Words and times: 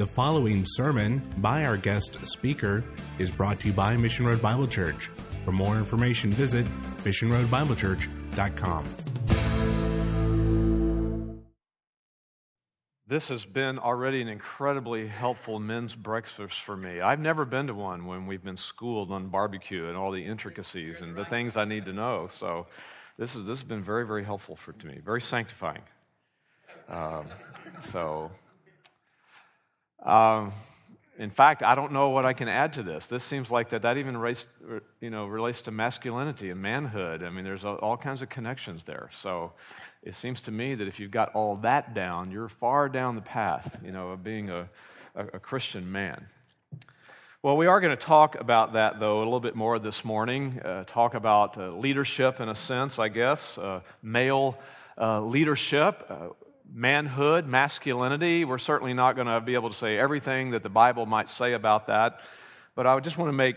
The 0.00 0.06
following 0.06 0.64
sermon 0.64 1.20
by 1.36 1.66
our 1.66 1.76
guest 1.76 2.16
speaker 2.24 2.82
is 3.18 3.30
brought 3.30 3.60
to 3.60 3.66
you 3.66 3.74
by 3.74 3.98
Mission 3.98 4.24
Road 4.24 4.40
Bible 4.40 4.66
Church. 4.66 5.10
For 5.44 5.52
more 5.52 5.76
information, 5.76 6.30
visit 6.30 6.64
missionroadbiblechurch.com. 7.04 8.84
This 13.06 13.28
has 13.28 13.44
been 13.44 13.78
already 13.78 14.22
an 14.22 14.28
incredibly 14.28 15.06
helpful 15.06 15.60
men's 15.60 15.94
breakfast 15.94 16.58
for 16.62 16.78
me. 16.78 17.02
I've 17.02 17.20
never 17.20 17.44
been 17.44 17.66
to 17.66 17.74
one 17.74 18.06
when 18.06 18.26
we've 18.26 18.42
been 18.42 18.56
schooled 18.56 19.12
on 19.12 19.28
barbecue 19.28 19.88
and 19.88 19.98
all 19.98 20.12
the 20.12 20.24
intricacies 20.24 21.02
and 21.02 21.14
the 21.14 21.26
things 21.26 21.58
I 21.58 21.66
need 21.66 21.84
to 21.84 21.92
know. 21.92 22.30
So, 22.32 22.68
this, 23.18 23.36
is, 23.36 23.44
this 23.44 23.58
has 23.58 23.68
been 23.68 23.84
very, 23.84 24.06
very 24.06 24.24
helpful 24.24 24.56
for 24.56 24.72
to 24.72 24.86
me, 24.86 24.98
very 25.04 25.20
sanctifying. 25.20 25.82
Um, 26.88 27.26
so, 27.92 28.30
um, 30.02 30.52
in 31.18 31.30
fact, 31.30 31.62
I 31.62 31.74
don't 31.74 31.92
know 31.92 32.08
what 32.08 32.24
I 32.24 32.32
can 32.32 32.48
add 32.48 32.72
to 32.74 32.82
this. 32.82 33.06
This 33.06 33.22
seems 33.22 33.50
like 33.50 33.68
that 33.70 33.82
that 33.82 33.98
even 33.98 34.16
relates, 34.16 34.46
you 35.02 35.10
know, 35.10 35.26
relates 35.26 35.60
to 35.62 35.70
masculinity 35.70 36.48
and 36.48 36.62
manhood. 36.62 37.22
I 37.22 37.28
mean, 37.28 37.44
there's 37.44 37.64
all 37.64 37.98
kinds 37.98 38.22
of 38.22 38.30
connections 38.30 38.84
there. 38.84 39.10
So 39.12 39.52
it 40.02 40.14
seems 40.14 40.40
to 40.42 40.50
me 40.50 40.74
that 40.74 40.88
if 40.88 40.98
you've 40.98 41.10
got 41.10 41.34
all 41.34 41.56
that 41.56 41.92
down, 41.92 42.30
you're 42.30 42.48
far 42.48 42.88
down 42.88 43.16
the 43.16 43.20
path, 43.20 43.76
you 43.84 43.92
know, 43.92 44.10
of 44.12 44.24
being 44.24 44.48
a, 44.48 44.66
a, 45.14 45.26
a 45.34 45.38
Christian 45.38 45.92
man. 45.92 46.26
Well, 47.42 47.58
we 47.58 47.66
are 47.66 47.80
going 47.80 47.96
to 47.96 48.02
talk 48.02 48.40
about 48.40 48.72
that, 48.72 48.98
though, 48.98 49.18
a 49.18 49.24
little 49.24 49.40
bit 49.40 49.54
more 49.54 49.78
this 49.78 50.04
morning. 50.04 50.60
Uh, 50.64 50.84
talk 50.86 51.14
about 51.14 51.58
uh, 51.58 51.70
leadership, 51.70 52.40
in 52.40 52.48
a 52.48 52.54
sense, 52.54 52.98
I 52.98 53.08
guess, 53.08 53.58
uh, 53.58 53.80
male 54.02 54.58
uh, 54.98 55.20
leadership 55.20 56.06
uh, 56.08 56.28
manhood, 56.72 57.46
masculinity. 57.46 58.44
We're 58.44 58.58
certainly 58.58 58.94
not 58.94 59.16
going 59.16 59.26
to 59.26 59.40
be 59.40 59.54
able 59.54 59.70
to 59.70 59.76
say 59.76 59.98
everything 59.98 60.52
that 60.52 60.62
the 60.62 60.68
Bible 60.68 61.06
might 61.06 61.28
say 61.28 61.52
about 61.52 61.86
that, 61.88 62.20
but 62.74 62.86
I 62.86 62.98
just 63.00 63.18
want 63.18 63.28
to 63.28 63.34
make 63.34 63.56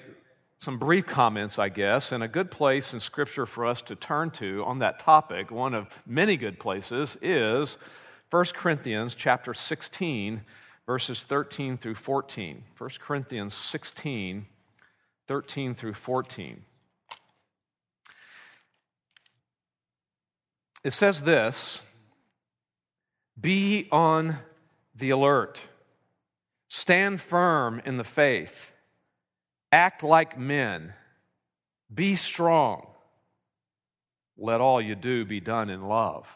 some 0.60 0.80
brief 0.80 1.06
comments, 1.06 1.60
I 1.60 1.70
guess, 1.70 2.12
and 2.12 2.24
a 2.24 2.28
good 2.28 2.50
place 2.50 2.94
in 2.94 3.00
Scripture 3.00 3.46
for 3.46 3.66
us 3.66 3.82
to 3.84 3.96
turn 3.96 4.32
to 4.32 4.64
on 4.66 4.80
that 4.80 5.00
topic, 5.00 5.52
one 5.52 5.74
of 5.74 5.88
many 6.06 6.38
good 6.38 6.58
places, 6.58 7.18
is 7.22 7.78
1 8.30 8.46
Corinthians 8.56 9.14
chapter 9.14 9.54
16, 9.54 10.42
verses 10.86 11.22
13 11.22 11.78
through 11.78 11.96
14. 11.96 12.64
1 12.78 12.90
Corinthians 13.00 13.54
16, 13.54 14.46
13 15.28 15.76
through 15.76 15.94
14. 15.94 16.62
It 20.84 20.92
says 20.94 21.22
this 21.22 21.84
be 23.40 23.88
on 23.92 24.38
the 24.96 25.10
alert. 25.12 25.60
Stand 26.68 27.22
firm 27.22 27.82
in 27.86 27.98
the 27.98 28.04
faith. 28.04 28.72
Act 29.72 30.04
like 30.04 30.38
men. 30.38 30.94
Be 31.94 32.16
strong. 32.16 32.88
Let 34.38 34.62
all 34.62 34.82
you 34.82 34.96
do 34.96 35.26
be 35.26 35.40
done 35.40 35.70
in 35.70 35.88
love. 35.88 36.28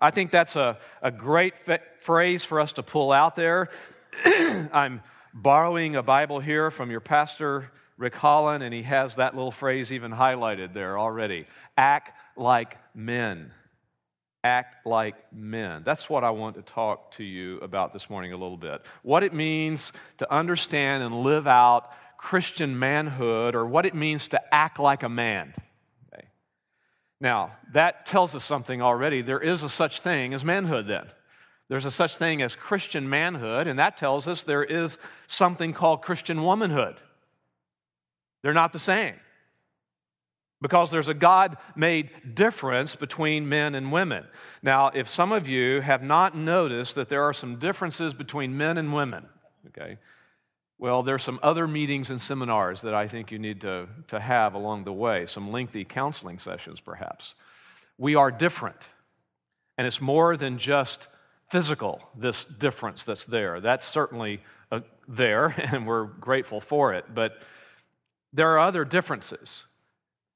I 0.00 0.10
think 0.10 0.30
that's 0.30 0.56
a, 0.56 0.78
a 1.02 1.10
great 1.10 1.54
f- 1.66 1.80
phrase 2.00 2.42
for 2.44 2.60
us 2.60 2.72
to 2.74 2.82
pull 2.82 3.12
out 3.12 3.36
there. 3.36 3.70
I'm 4.24 5.02
borrowing 5.32 5.96
a 5.96 6.02
Bible 6.02 6.40
here 6.40 6.70
from 6.70 6.90
your 6.90 7.00
pastor, 7.00 7.70
Rick 7.98 8.14
Holland, 8.14 8.62
and 8.62 8.72
he 8.72 8.82
has 8.82 9.16
that 9.16 9.34
little 9.34 9.50
phrase 9.50 9.92
even 9.92 10.10
highlighted 10.10 10.72
there 10.72 10.98
already. 10.98 11.46
Act 11.76 12.12
like 12.36 12.78
men 12.94 13.52
act 14.44 14.86
like 14.86 15.16
men. 15.32 15.82
That's 15.84 16.08
what 16.08 16.22
I 16.22 16.30
want 16.30 16.56
to 16.56 16.62
talk 16.62 17.16
to 17.16 17.24
you 17.24 17.58
about 17.58 17.92
this 17.94 18.08
morning 18.10 18.32
a 18.32 18.36
little 18.36 18.58
bit. 18.58 18.82
What 19.02 19.24
it 19.24 19.32
means 19.32 19.90
to 20.18 20.32
understand 20.32 21.02
and 21.02 21.22
live 21.22 21.46
out 21.46 21.90
Christian 22.18 22.78
manhood, 22.78 23.54
or 23.54 23.66
what 23.66 23.84
it 23.84 23.94
means 23.94 24.28
to 24.28 24.54
act 24.54 24.78
like 24.78 25.02
a 25.02 25.08
man. 25.08 25.52
Okay. 26.12 26.26
Now, 27.20 27.52
that 27.72 28.06
tells 28.06 28.34
us 28.34 28.44
something 28.44 28.80
already. 28.80 29.20
There 29.20 29.40
is 29.40 29.62
a 29.62 29.68
such 29.68 30.00
thing 30.00 30.32
as 30.32 30.44
manhood, 30.44 30.86
then. 30.86 31.06
There's 31.68 31.84
a 31.84 31.90
such 31.90 32.16
thing 32.16 32.40
as 32.40 32.54
Christian 32.54 33.10
manhood, 33.10 33.66
and 33.66 33.78
that 33.78 33.98
tells 33.98 34.28
us 34.28 34.42
there 34.42 34.64
is 34.64 34.96
something 35.26 35.72
called 35.72 36.02
Christian 36.02 36.42
womanhood. 36.42 36.96
They're 38.42 38.54
not 38.54 38.72
the 38.72 38.78
same 38.78 39.14
because 40.64 40.90
there's 40.90 41.08
a 41.08 41.14
God 41.14 41.58
made 41.76 42.08
difference 42.34 42.96
between 42.96 43.46
men 43.46 43.74
and 43.74 43.92
women. 43.92 44.24
Now, 44.62 44.86
if 44.94 45.10
some 45.10 45.30
of 45.30 45.46
you 45.46 45.82
have 45.82 46.02
not 46.02 46.34
noticed 46.34 46.94
that 46.94 47.10
there 47.10 47.22
are 47.22 47.34
some 47.34 47.58
differences 47.58 48.14
between 48.14 48.56
men 48.56 48.78
and 48.78 48.94
women, 48.94 49.26
okay, 49.66 49.98
well, 50.78 51.02
there's 51.02 51.22
some 51.22 51.38
other 51.42 51.68
meetings 51.68 52.08
and 52.08 52.18
seminars 52.18 52.80
that 52.80 52.94
I 52.94 53.06
think 53.06 53.30
you 53.30 53.38
need 53.38 53.60
to, 53.60 53.86
to 54.08 54.18
have 54.18 54.54
along 54.54 54.84
the 54.84 54.92
way, 54.94 55.26
some 55.26 55.52
lengthy 55.52 55.84
counseling 55.84 56.38
sessions 56.38 56.80
perhaps. 56.80 57.34
We 57.98 58.14
are 58.14 58.30
different, 58.30 58.80
and 59.76 59.86
it's 59.86 60.00
more 60.00 60.34
than 60.38 60.56
just 60.56 61.08
physical, 61.50 62.00
this 62.16 62.44
difference 62.44 63.04
that's 63.04 63.26
there. 63.26 63.60
That's 63.60 63.86
certainly 63.86 64.40
uh, 64.72 64.80
there, 65.08 65.48
and 65.58 65.86
we're 65.86 66.06
grateful 66.06 66.62
for 66.62 66.94
it, 66.94 67.04
but 67.14 67.32
there 68.32 68.52
are 68.52 68.60
other 68.60 68.86
differences. 68.86 69.64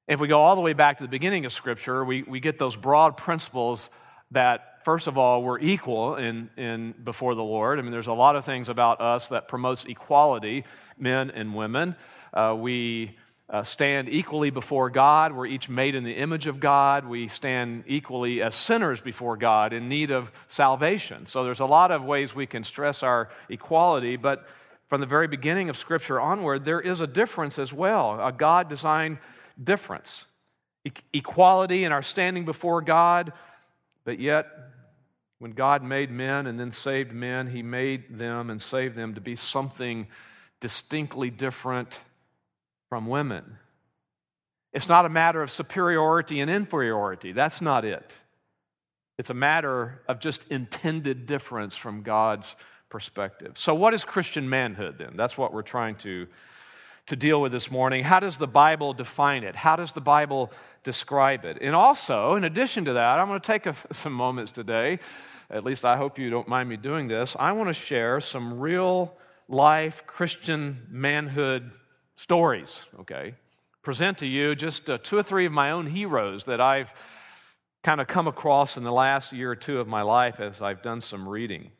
If 0.09 0.19
we 0.19 0.27
go 0.27 0.41
all 0.41 0.55
the 0.55 0.61
way 0.61 0.73
back 0.73 0.97
to 0.97 1.03
the 1.03 1.07
beginning 1.07 1.45
of 1.45 1.53
Scripture, 1.53 2.03
we, 2.03 2.23
we 2.23 2.39
get 2.39 2.57
those 2.57 2.75
broad 2.75 3.15
principles 3.15 3.91
that, 4.31 4.83
first 4.83 5.05
of 5.05 5.19
all, 5.19 5.43
we're 5.43 5.59
equal 5.59 6.15
in, 6.15 6.49
in, 6.57 6.95
before 7.03 7.35
the 7.35 7.43
Lord. 7.43 7.77
I 7.77 7.83
mean, 7.83 7.91
there's 7.91 8.07
a 8.07 8.13
lot 8.13 8.35
of 8.35 8.43
things 8.43 8.69
about 8.69 9.01
us 9.01 9.27
that 9.27 9.47
promotes 9.47 9.85
equality, 9.85 10.65
men 10.97 11.29
and 11.29 11.53
women. 11.53 11.95
Uh, 12.33 12.55
we 12.57 13.15
uh, 13.51 13.63
stand 13.63 14.09
equally 14.09 14.49
before 14.49 14.89
God. 14.89 15.31
We're 15.31 15.45
each 15.45 15.69
made 15.69 15.93
in 15.93 16.03
the 16.03 16.13
image 16.15 16.47
of 16.47 16.59
God. 16.59 17.05
We 17.05 17.27
stand 17.27 17.83
equally 17.85 18.41
as 18.41 18.55
sinners 18.55 19.01
before 19.01 19.37
God 19.37 19.73
in 19.73 19.89
need 19.89 20.09
of 20.09 20.31
salvation. 20.47 21.27
So 21.27 21.43
there's 21.43 21.59
a 21.59 21.65
lot 21.65 21.91
of 21.91 22.03
ways 22.03 22.33
we 22.33 22.47
can 22.47 22.63
stress 22.63 23.03
our 23.03 23.29
equality, 23.47 24.15
but 24.15 24.47
from 24.87 25.01
the 25.01 25.07
very 25.07 25.27
beginning 25.27 25.69
of 25.69 25.77
Scripture 25.77 26.19
onward, 26.19 26.65
there 26.65 26.81
is 26.81 26.99
a 26.99 27.05
difference 27.05 27.59
as 27.59 27.71
well. 27.71 28.19
A 28.19 28.31
God 28.31 28.69
designed 28.69 29.19
difference 29.63 30.25
e- 30.85 30.91
equality 31.13 31.83
in 31.83 31.91
our 31.91 32.03
standing 32.03 32.45
before 32.45 32.81
God, 32.81 33.33
but 34.05 34.19
yet, 34.19 34.47
when 35.39 35.51
God 35.51 35.83
made 35.83 36.11
men 36.11 36.47
and 36.47 36.59
then 36.59 36.71
saved 36.71 37.13
men, 37.13 37.47
He 37.47 37.63
made 37.63 38.17
them 38.17 38.49
and 38.49 38.61
saved 38.61 38.95
them 38.95 39.15
to 39.15 39.21
be 39.21 39.35
something 39.35 40.07
distinctly 40.59 41.29
different 41.29 41.97
from 42.89 43.07
women. 43.07 43.57
It's 44.73 44.89
not 44.89 45.05
a 45.05 45.09
matter 45.09 45.41
of 45.41 45.49
superiority 45.49 46.41
and 46.41 46.51
inferiority. 46.51 47.31
That's 47.31 47.61
not 47.61 47.85
it. 47.85 48.13
It's 49.17 49.29
a 49.29 49.33
matter 49.33 50.01
of 50.07 50.19
just 50.19 50.47
intended 50.49 51.25
difference 51.25 51.75
from 51.75 52.03
God's 52.03 52.55
perspective. 52.89 53.53
So, 53.55 53.73
what 53.75 53.93
is 53.93 54.03
Christian 54.03 54.49
manhood 54.49 54.97
then? 54.97 55.13
That's 55.15 55.37
what 55.37 55.53
we're 55.53 55.61
trying 55.61 55.95
to 55.97 56.27
to 57.09 57.15
deal 57.15 57.41
with 57.41 57.51
this 57.51 57.71
morning. 57.71 58.03
How 58.03 58.19
does 58.19 58.37
the 58.37 58.47
Bible 58.47 58.93
define 58.93 59.43
it? 59.43 59.55
How 59.55 59.75
does 59.75 59.91
the 59.91 60.01
Bible 60.01 60.51
describe 60.83 61.43
it? 61.43 61.57
And 61.59 61.75
also, 61.75 62.35
in 62.35 62.43
addition 62.43 62.85
to 62.85 62.93
that, 62.93 63.19
I'm 63.19 63.27
going 63.27 63.39
to 63.39 63.45
take 63.45 63.65
a, 63.65 63.75
some 63.93 64.13
moments 64.13 64.51
today, 64.51 64.99
at 65.49 65.63
least 65.63 65.85
I 65.85 65.97
hope 65.97 66.19
you 66.19 66.29
don't 66.29 66.47
mind 66.47 66.69
me 66.69 66.77
doing 66.77 67.07
this. 67.07 67.35
I 67.39 67.51
want 67.53 67.67
to 67.69 67.73
share 67.73 68.21
some 68.21 68.59
real 68.59 69.11
life 69.47 70.03
Christian 70.05 70.85
manhood 70.87 71.71
stories, 72.15 72.83
okay? 72.99 73.33
Present 73.81 74.19
to 74.19 74.27
you 74.27 74.53
just 74.53 74.87
uh, 74.87 74.99
two 75.01 75.17
or 75.17 75.23
three 75.23 75.47
of 75.47 75.51
my 75.51 75.71
own 75.71 75.87
heroes 75.87 76.43
that 76.43 76.61
I've 76.61 76.91
kind 77.83 77.99
of 77.99 78.07
come 78.07 78.27
across 78.27 78.77
in 78.77 78.83
the 78.83 78.91
last 78.91 79.33
year 79.33 79.49
or 79.49 79.55
two 79.55 79.79
of 79.79 79.87
my 79.87 80.03
life 80.03 80.39
as 80.39 80.61
I've 80.61 80.83
done 80.83 81.01
some 81.01 81.27
reading. 81.27 81.71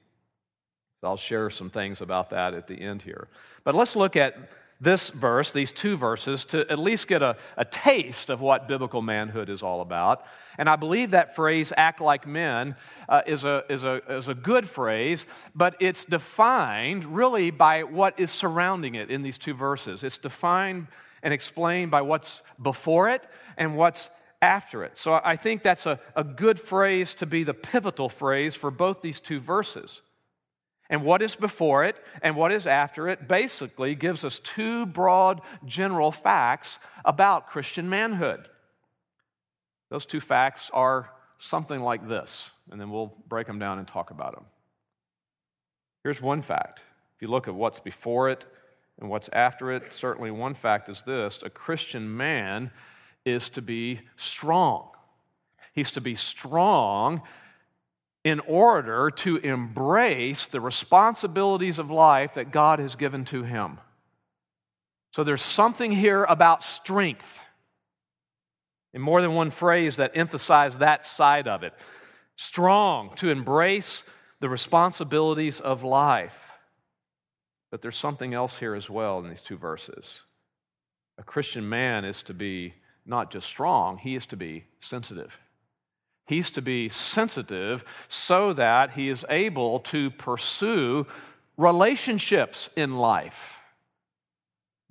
I'll 1.03 1.17
share 1.17 1.51
some 1.51 1.69
things 1.69 2.01
about 2.01 2.31
that 2.31 2.55
at 2.55 2.65
the 2.65 2.81
end 2.81 3.03
here. 3.03 3.27
But 3.63 3.75
let's 3.75 3.95
look 3.95 4.15
at 4.15 4.35
this 4.81 5.09
verse, 5.09 5.51
these 5.51 5.71
two 5.71 5.97
verses, 5.97 6.45
to 6.45 6.69
at 6.71 6.79
least 6.79 7.07
get 7.07 7.21
a, 7.21 7.35
a 7.57 7.65
taste 7.65 8.29
of 8.29 8.39
what 8.39 8.67
biblical 8.67 9.01
manhood 9.01 9.49
is 9.49 9.61
all 9.61 9.81
about. 9.81 10.23
And 10.57 10.69
I 10.69 10.75
believe 10.75 11.11
that 11.11 11.35
phrase, 11.35 11.73
act 11.75 12.01
like 12.01 12.25
men, 12.25 12.75
uh, 13.07 13.21
is, 13.25 13.43
a, 13.43 13.63
is, 13.69 13.83
a, 13.83 14.01
is 14.09 14.27
a 14.27 14.33
good 14.33 14.69
phrase, 14.69 15.25
but 15.53 15.75
it's 15.79 16.05
defined 16.05 17.05
really 17.05 17.51
by 17.51 17.83
what 17.83 18.19
is 18.19 18.31
surrounding 18.31 18.95
it 18.95 19.09
in 19.09 19.21
these 19.21 19.37
two 19.37 19.53
verses. 19.53 20.03
It's 20.03 20.17
defined 20.17 20.87
and 21.23 21.33
explained 21.33 21.91
by 21.91 22.01
what's 22.01 22.41
before 22.61 23.09
it 23.09 23.27
and 23.57 23.75
what's 23.75 24.09
after 24.41 24.83
it. 24.83 24.97
So 24.97 25.19
I 25.21 25.35
think 25.35 25.63
that's 25.63 25.85
a, 25.85 25.99
a 26.15 26.23
good 26.23 26.59
phrase 26.59 27.13
to 27.15 27.25
be 27.25 27.43
the 27.43 27.53
pivotal 27.53 28.07
phrase 28.07 28.55
for 28.55 28.71
both 28.71 29.01
these 29.01 29.19
two 29.19 29.39
verses. 29.41 30.01
And 30.89 31.03
what 31.03 31.21
is 31.21 31.35
before 31.35 31.85
it 31.85 31.97
and 32.21 32.35
what 32.35 32.51
is 32.51 32.65
after 32.65 33.07
it 33.07 33.27
basically 33.27 33.93
gives 33.93 34.23
us 34.23 34.39
two 34.39 34.85
broad 34.87 35.41
general 35.65 36.11
facts 36.11 36.79
about 37.05 37.49
Christian 37.49 37.89
manhood. 37.89 38.47
Those 39.89 40.05
two 40.05 40.19
facts 40.19 40.69
are 40.73 41.11
something 41.37 41.81
like 41.81 42.07
this, 42.07 42.49
and 42.71 42.79
then 42.79 42.89
we'll 42.91 43.13
break 43.27 43.47
them 43.47 43.59
down 43.59 43.79
and 43.79 43.87
talk 43.87 44.11
about 44.11 44.35
them. 44.35 44.45
Here's 46.03 46.21
one 46.21 46.41
fact. 46.41 46.81
If 47.15 47.21
you 47.21 47.27
look 47.27 47.47
at 47.47 47.55
what's 47.55 47.79
before 47.79 48.29
it 48.29 48.45
and 48.99 49.09
what's 49.09 49.29
after 49.33 49.71
it, 49.71 49.83
certainly 49.91 50.31
one 50.31 50.55
fact 50.55 50.89
is 50.89 51.03
this 51.03 51.39
a 51.43 51.49
Christian 51.49 52.15
man 52.15 52.71
is 53.25 53.49
to 53.49 53.61
be 53.61 54.01
strong. 54.15 54.89
He's 55.73 55.91
to 55.91 56.01
be 56.01 56.15
strong 56.15 57.21
in 58.29 58.39
order 58.41 59.09
to 59.09 59.37
embrace 59.37 60.45
the 60.45 60.61
responsibilities 60.61 61.79
of 61.79 61.89
life 61.89 62.35
that 62.35 62.51
God 62.51 62.79
has 62.79 62.95
given 62.95 63.25
to 63.25 63.43
him. 63.43 63.79
So 65.13 65.23
there's 65.23 65.41
something 65.41 65.91
here 65.91 66.23
about 66.23 66.63
strength 66.63 67.39
in 68.93 69.01
more 69.01 69.21
than 69.21 69.33
one 69.33 69.49
phrase 69.49 69.95
that 69.95 70.15
emphasize 70.15 70.77
that 70.77 71.05
side 71.05 71.47
of 71.47 71.63
it. 71.63 71.73
Strong 72.35 73.15
to 73.17 73.29
embrace 73.29 74.03
the 74.39 74.49
responsibilities 74.49 75.59
of 75.59 75.83
life. 75.83 76.37
But 77.71 77.81
there's 77.81 77.97
something 77.97 78.33
else 78.33 78.57
here 78.57 78.75
as 78.75 78.89
well 78.89 79.19
in 79.19 79.29
these 79.29 79.41
two 79.41 79.57
verses. 79.57 80.05
A 81.17 81.23
Christian 81.23 81.67
man 81.67 82.05
is 82.05 82.21
to 82.23 82.33
be 82.33 82.73
not 83.05 83.31
just 83.31 83.47
strong, 83.47 83.97
he 83.97 84.15
is 84.15 84.27
to 84.27 84.37
be 84.37 84.65
sensitive. 84.81 85.35
He's 86.29 86.51
to 86.51 86.61
be 86.61 86.89
sensitive 86.89 87.83
so 88.07 88.53
that 88.53 88.91
he 88.91 89.09
is 89.09 89.25
able 89.31 89.79
to 89.79 90.11
pursue 90.11 91.07
relationships 91.57 92.69
in 92.75 92.97
life. 92.97 93.57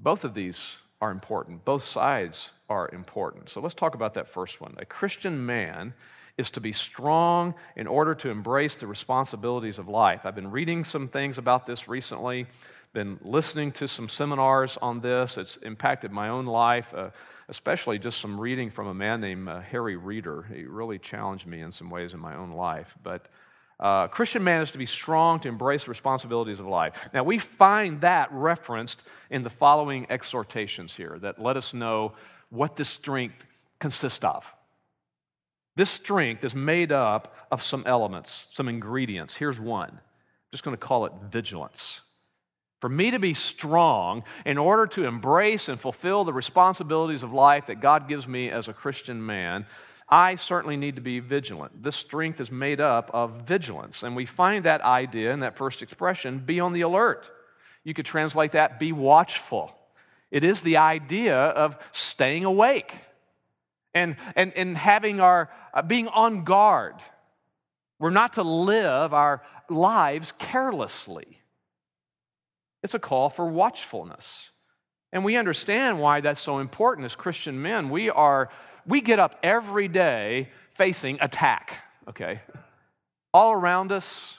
Both 0.00 0.24
of 0.24 0.34
these 0.34 0.60
are 1.00 1.12
important, 1.12 1.64
both 1.64 1.84
sides 1.84 2.50
are 2.68 2.90
important. 2.92 3.50
So 3.50 3.60
let's 3.60 3.76
talk 3.76 3.94
about 3.94 4.14
that 4.14 4.28
first 4.28 4.60
one. 4.60 4.74
A 4.78 4.84
Christian 4.84 5.46
man 5.46 5.94
is 6.38 6.50
to 6.50 6.60
be 6.60 6.72
strong 6.72 7.54
in 7.76 7.86
order 7.86 8.16
to 8.16 8.30
embrace 8.30 8.74
the 8.74 8.88
responsibilities 8.88 9.78
of 9.78 9.86
life. 9.86 10.22
I've 10.24 10.34
been 10.34 10.50
reading 10.50 10.82
some 10.82 11.06
things 11.06 11.38
about 11.38 11.68
this 11.68 11.86
recently, 11.86 12.48
been 12.92 13.18
listening 13.22 13.72
to 13.72 13.88
some 13.88 14.08
seminars 14.08 14.78
on 14.80 15.00
this. 15.00 15.36
It's 15.36 15.58
impacted 15.62 16.10
my 16.10 16.28
own 16.28 16.46
life, 16.46 16.86
uh, 16.94 17.10
especially 17.48 17.98
just 17.98 18.20
some 18.20 18.40
reading 18.40 18.70
from 18.70 18.88
a 18.88 18.94
man 18.94 19.20
named 19.20 19.48
uh, 19.48 19.60
Harry 19.60 19.96
Reeder. 19.96 20.46
He 20.54 20.64
really 20.64 20.98
challenged 20.98 21.46
me 21.46 21.60
in 21.60 21.72
some 21.72 21.90
ways 21.90 22.14
in 22.14 22.20
my 22.20 22.36
own 22.36 22.52
life. 22.52 22.94
But 23.02 23.26
uh, 23.80 24.08
Christian 24.08 24.42
man 24.42 24.62
is 24.62 24.70
to 24.72 24.78
be 24.78 24.86
strong 24.86 25.38
to 25.40 25.48
embrace 25.48 25.84
the 25.84 25.90
responsibilities 25.90 26.58
of 26.58 26.66
life. 26.66 26.94
Now, 27.14 27.22
we 27.22 27.38
find 27.38 28.00
that 28.00 28.32
referenced 28.32 29.02
in 29.30 29.42
the 29.42 29.50
following 29.50 30.06
exhortations 30.10 30.94
here 30.94 31.18
that 31.20 31.40
let 31.40 31.56
us 31.56 31.72
know 31.72 32.14
what 32.50 32.76
this 32.76 32.88
strength 32.88 33.44
consists 33.78 34.24
of. 34.24 34.44
This 35.76 35.90
strength 35.90 36.42
is 36.42 36.56
made 36.56 36.90
up 36.90 37.36
of 37.52 37.62
some 37.62 37.84
elements, 37.86 38.46
some 38.50 38.68
ingredients. 38.68 39.36
Here's 39.36 39.60
one. 39.60 39.90
I'm 39.90 40.50
just 40.50 40.64
going 40.64 40.76
to 40.76 40.80
call 40.84 41.06
it 41.06 41.12
vigilance. 41.30 42.00
For 42.80 42.88
me 42.88 43.10
to 43.10 43.18
be 43.18 43.34
strong 43.34 44.22
in 44.46 44.56
order 44.56 44.86
to 44.88 45.04
embrace 45.04 45.68
and 45.68 45.80
fulfill 45.80 46.24
the 46.24 46.32
responsibilities 46.32 47.22
of 47.22 47.32
life 47.32 47.66
that 47.66 47.80
God 47.80 48.08
gives 48.08 48.28
me 48.28 48.50
as 48.50 48.68
a 48.68 48.72
Christian 48.72 49.24
man, 49.24 49.66
I 50.08 50.36
certainly 50.36 50.76
need 50.76 50.94
to 50.94 51.02
be 51.02 51.20
vigilant. 51.20 51.82
This 51.82 51.96
strength 51.96 52.40
is 52.40 52.50
made 52.50 52.80
up 52.80 53.10
of 53.12 53.42
vigilance. 53.42 54.02
And 54.04 54.16
we 54.16 54.26
find 54.26 54.64
that 54.64 54.80
idea 54.80 55.32
in 55.32 55.40
that 55.40 55.56
first 55.56 55.82
expression 55.82 56.38
be 56.38 56.60
on 56.60 56.72
the 56.72 56.82
alert. 56.82 57.28
You 57.84 57.94
could 57.94 58.06
translate 58.06 58.52
that 58.52 58.78
be 58.78 58.92
watchful. 58.92 59.74
It 60.30 60.44
is 60.44 60.60
the 60.60 60.76
idea 60.76 61.36
of 61.36 61.76
staying 61.92 62.44
awake 62.44 62.94
and, 63.94 64.16
and, 64.36 64.52
and 64.54 64.76
having 64.76 65.20
our 65.20 65.50
uh, 65.74 65.82
being 65.82 66.08
on 66.08 66.44
guard. 66.44 66.94
We're 67.98 68.10
not 68.10 68.34
to 68.34 68.42
live 68.42 69.12
our 69.12 69.42
lives 69.68 70.32
carelessly. 70.38 71.37
It's 72.82 72.94
a 72.94 72.98
call 72.98 73.30
for 73.30 73.48
watchfulness. 73.48 74.50
And 75.12 75.24
we 75.24 75.36
understand 75.36 76.00
why 76.00 76.20
that's 76.20 76.40
so 76.40 76.58
important 76.58 77.06
as 77.06 77.14
Christian 77.14 77.60
men. 77.60 77.90
We 77.90 78.10
are 78.10 78.50
we 78.86 79.00
get 79.00 79.18
up 79.18 79.38
every 79.42 79.88
day 79.88 80.48
facing 80.76 81.18
attack, 81.20 81.74
okay? 82.08 82.40
All 83.34 83.52
around 83.52 83.92
us, 83.92 84.38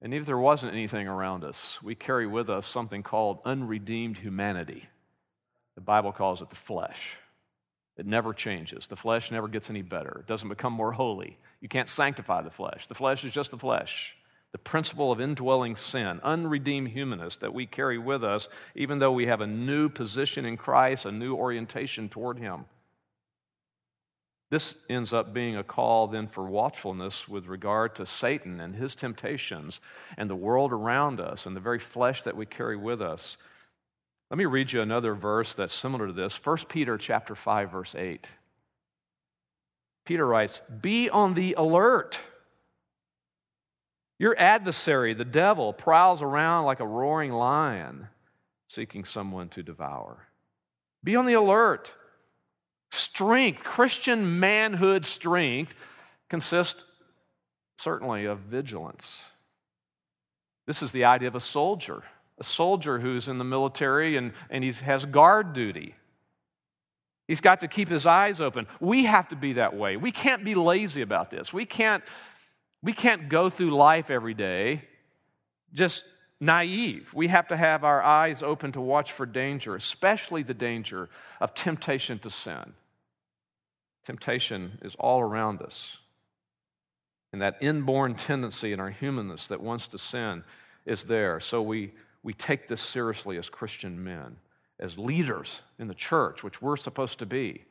and 0.00 0.12
even 0.12 0.22
if 0.22 0.26
there 0.26 0.38
wasn't 0.38 0.72
anything 0.72 1.08
around 1.08 1.44
us, 1.44 1.78
we 1.82 1.94
carry 1.94 2.26
with 2.26 2.50
us 2.50 2.66
something 2.66 3.02
called 3.02 3.40
unredeemed 3.44 4.18
humanity. 4.18 4.88
The 5.74 5.80
Bible 5.80 6.12
calls 6.12 6.40
it 6.40 6.50
the 6.50 6.56
flesh. 6.56 7.16
It 7.96 8.06
never 8.06 8.32
changes. 8.32 8.86
The 8.86 8.96
flesh 8.96 9.30
never 9.30 9.48
gets 9.48 9.70
any 9.70 9.82
better. 9.82 10.18
It 10.20 10.26
doesn't 10.26 10.48
become 10.48 10.72
more 10.72 10.92
holy. 10.92 11.38
You 11.60 11.68
can't 11.68 11.88
sanctify 11.88 12.42
the 12.42 12.50
flesh. 12.50 12.86
The 12.88 12.94
flesh 12.94 13.24
is 13.24 13.32
just 13.32 13.50
the 13.50 13.58
flesh. 13.58 14.14
The 14.54 14.58
principle 14.58 15.10
of 15.10 15.20
indwelling 15.20 15.74
sin, 15.74 16.20
unredeemed 16.22 16.86
humanness 16.86 17.36
that 17.38 17.52
we 17.52 17.66
carry 17.66 17.98
with 17.98 18.22
us, 18.22 18.46
even 18.76 19.00
though 19.00 19.10
we 19.10 19.26
have 19.26 19.40
a 19.40 19.48
new 19.48 19.88
position 19.88 20.44
in 20.44 20.56
Christ, 20.56 21.06
a 21.06 21.10
new 21.10 21.34
orientation 21.34 22.08
toward 22.08 22.38
Him. 22.38 22.64
This 24.52 24.76
ends 24.88 25.12
up 25.12 25.34
being 25.34 25.56
a 25.56 25.64
call 25.64 26.06
then 26.06 26.28
for 26.28 26.46
watchfulness 26.46 27.26
with 27.26 27.46
regard 27.46 27.96
to 27.96 28.06
Satan 28.06 28.60
and 28.60 28.76
his 28.76 28.94
temptations 28.94 29.80
and 30.16 30.30
the 30.30 30.36
world 30.36 30.72
around 30.72 31.18
us 31.18 31.46
and 31.46 31.56
the 31.56 31.60
very 31.60 31.80
flesh 31.80 32.22
that 32.22 32.36
we 32.36 32.46
carry 32.46 32.76
with 32.76 33.02
us. 33.02 33.36
Let 34.30 34.38
me 34.38 34.44
read 34.44 34.70
you 34.70 34.82
another 34.82 35.16
verse 35.16 35.56
that's 35.56 35.74
similar 35.74 36.06
to 36.06 36.12
this. 36.12 36.36
1 36.44 36.58
Peter 36.68 36.96
chapter 36.96 37.34
5 37.34 37.72
verse 37.72 37.96
8. 37.96 38.28
Peter 40.04 40.24
writes, 40.24 40.60
"Be 40.80 41.10
on 41.10 41.34
the 41.34 41.54
alert. 41.54 42.20
Your 44.24 44.38
adversary, 44.38 45.12
the 45.12 45.26
devil, 45.26 45.74
prowls 45.74 46.22
around 46.22 46.64
like 46.64 46.80
a 46.80 46.86
roaring 46.86 47.30
lion, 47.30 48.08
seeking 48.68 49.04
someone 49.04 49.50
to 49.50 49.62
devour. 49.62 50.16
Be 51.02 51.14
on 51.14 51.26
the 51.26 51.34
alert." 51.34 51.92
Strength, 52.90 53.64
Christian 53.64 54.40
manhood 54.40 55.04
strength, 55.04 55.74
consists 56.30 56.82
certainly 57.76 58.24
of 58.24 58.38
vigilance. 58.38 59.24
This 60.64 60.80
is 60.80 60.90
the 60.90 61.04
idea 61.04 61.28
of 61.28 61.34
a 61.34 61.40
soldier, 61.40 62.02
a 62.38 62.44
soldier 62.44 62.98
who's 62.98 63.28
in 63.28 63.36
the 63.36 63.44
military 63.44 64.16
and, 64.16 64.32
and 64.48 64.64
he 64.64 64.72
has 64.72 65.04
guard 65.04 65.52
duty. 65.52 65.94
He's 67.28 67.42
got 67.42 67.60
to 67.60 67.68
keep 67.68 67.90
his 67.90 68.06
eyes 68.06 68.40
open. 68.40 68.68
We 68.80 69.04
have 69.04 69.28
to 69.28 69.36
be 69.36 69.52
that 69.54 69.76
way. 69.76 69.98
We 69.98 70.12
can't 70.12 70.44
be 70.44 70.54
lazy 70.54 71.02
about 71.02 71.30
this. 71.30 71.52
We 71.52 71.66
can't, 71.66 72.02
we 72.84 72.92
can't 72.92 73.30
go 73.30 73.48
through 73.48 73.74
life 73.74 74.10
every 74.10 74.34
day 74.34 74.82
just 75.72 76.04
naive. 76.38 77.08
We 77.14 77.28
have 77.28 77.48
to 77.48 77.56
have 77.56 77.82
our 77.82 78.02
eyes 78.02 78.42
open 78.42 78.72
to 78.72 78.80
watch 78.80 79.12
for 79.12 79.24
danger, 79.24 79.74
especially 79.74 80.42
the 80.42 80.54
danger 80.54 81.08
of 81.40 81.54
temptation 81.54 82.18
to 82.20 82.30
sin. 82.30 82.74
Temptation 84.04 84.78
is 84.82 84.94
all 85.00 85.20
around 85.20 85.62
us. 85.62 85.96
And 87.32 87.40
that 87.40 87.56
inborn 87.62 88.14
tendency 88.16 88.74
in 88.74 88.80
our 88.80 88.90
humanness 88.90 89.46
that 89.48 89.60
wants 89.60 89.88
to 89.88 89.98
sin 89.98 90.44
is 90.84 91.04
there. 91.04 91.40
So 91.40 91.62
we, 91.62 91.90
we 92.22 92.34
take 92.34 92.68
this 92.68 92.82
seriously 92.82 93.38
as 93.38 93.48
Christian 93.48 94.04
men, 94.04 94.36
as 94.78 94.98
leaders 94.98 95.62
in 95.78 95.88
the 95.88 95.94
church, 95.94 96.44
which 96.44 96.60
we're 96.60 96.76
supposed 96.76 97.18
to 97.20 97.26
be. 97.26 97.64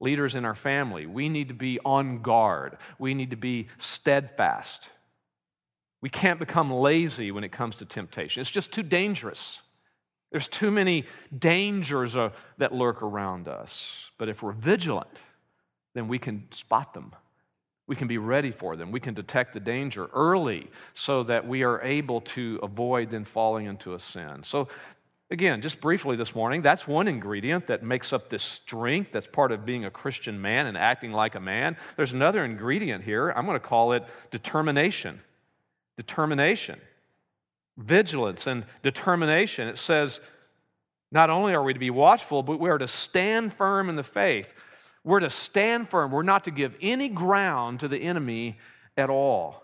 Leaders 0.00 0.34
in 0.34 0.44
our 0.44 0.54
family, 0.54 1.06
we 1.06 1.28
need 1.28 1.48
to 1.48 1.54
be 1.54 1.80
on 1.84 2.22
guard. 2.22 2.76
We 2.98 3.14
need 3.14 3.30
to 3.30 3.36
be 3.36 3.68
steadfast. 3.78 4.88
We 6.02 6.10
can't 6.10 6.38
become 6.38 6.70
lazy 6.70 7.30
when 7.30 7.44
it 7.44 7.52
comes 7.52 7.76
to 7.76 7.86
temptation. 7.86 8.40
It's 8.40 8.50
just 8.50 8.72
too 8.72 8.82
dangerous. 8.82 9.60
There's 10.30 10.48
too 10.48 10.70
many 10.70 11.04
dangers 11.38 12.14
uh, 12.14 12.30
that 12.58 12.74
lurk 12.74 13.02
around 13.02 13.48
us. 13.48 13.86
But 14.18 14.28
if 14.28 14.42
we're 14.42 14.52
vigilant, 14.52 15.20
then 15.94 16.08
we 16.08 16.18
can 16.18 16.46
spot 16.52 16.92
them. 16.92 17.14
We 17.86 17.96
can 17.96 18.08
be 18.08 18.18
ready 18.18 18.50
for 18.50 18.76
them. 18.76 18.90
We 18.90 19.00
can 19.00 19.14
detect 19.14 19.54
the 19.54 19.60
danger 19.60 20.10
early 20.12 20.68
so 20.94 21.22
that 21.22 21.46
we 21.46 21.62
are 21.62 21.80
able 21.82 22.20
to 22.22 22.58
avoid 22.62 23.10
then 23.10 23.24
falling 23.24 23.66
into 23.66 23.94
a 23.94 24.00
sin. 24.00 24.42
So, 24.44 24.68
again, 25.30 25.60
just 25.60 25.80
briefly 25.80 26.16
this 26.16 26.34
morning, 26.34 26.62
that's 26.62 26.86
one 26.86 27.08
ingredient 27.08 27.66
that 27.66 27.82
makes 27.82 28.12
up 28.12 28.28
this 28.28 28.42
strength 28.42 29.12
that's 29.12 29.26
part 29.26 29.52
of 29.52 29.66
being 29.66 29.84
a 29.84 29.90
Christian 29.90 30.40
man 30.40 30.66
and 30.66 30.76
acting 30.76 31.12
like 31.12 31.34
a 31.34 31.40
man. 31.40 31.76
There's 31.96 32.12
another 32.12 32.44
ingredient 32.44 33.04
here. 33.04 33.30
I'm 33.30 33.46
going 33.46 33.58
to 33.58 33.66
call 33.66 33.92
it 33.92 34.04
determination. 34.30 35.20
Determination. 35.96 36.80
Vigilance 37.76 38.46
and 38.46 38.64
determination. 38.82 39.68
It 39.68 39.78
says, 39.78 40.20
not 41.12 41.30
only 41.30 41.54
are 41.54 41.62
we 41.62 41.72
to 41.72 41.78
be 41.78 41.90
watchful, 41.90 42.42
but 42.42 42.60
we 42.60 42.70
are 42.70 42.78
to 42.78 42.88
stand 42.88 43.54
firm 43.54 43.88
in 43.88 43.96
the 43.96 44.02
faith. 44.02 44.52
We're 45.04 45.20
to 45.20 45.30
stand 45.30 45.88
firm. 45.88 46.10
We're 46.10 46.22
not 46.22 46.44
to 46.44 46.50
give 46.50 46.74
any 46.80 47.08
ground 47.08 47.80
to 47.80 47.88
the 47.88 47.98
enemy 47.98 48.58
at 48.96 49.10
all. 49.10 49.62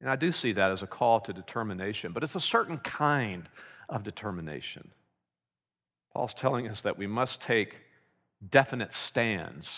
And 0.00 0.10
I 0.10 0.16
do 0.16 0.32
see 0.32 0.52
that 0.52 0.70
as 0.70 0.82
a 0.82 0.86
call 0.86 1.20
to 1.20 1.32
determination, 1.32 2.12
but 2.12 2.22
it's 2.22 2.34
a 2.34 2.40
certain 2.40 2.76
kind 2.78 3.48
of 3.88 4.02
determination. 4.02 4.90
Paul's 6.12 6.34
telling 6.34 6.68
us 6.68 6.80
that 6.82 6.96
we 6.96 7.06
must 7.06 7.40
take 7.40 7.76
definite 8.50 8.92
stands 8.92 9.70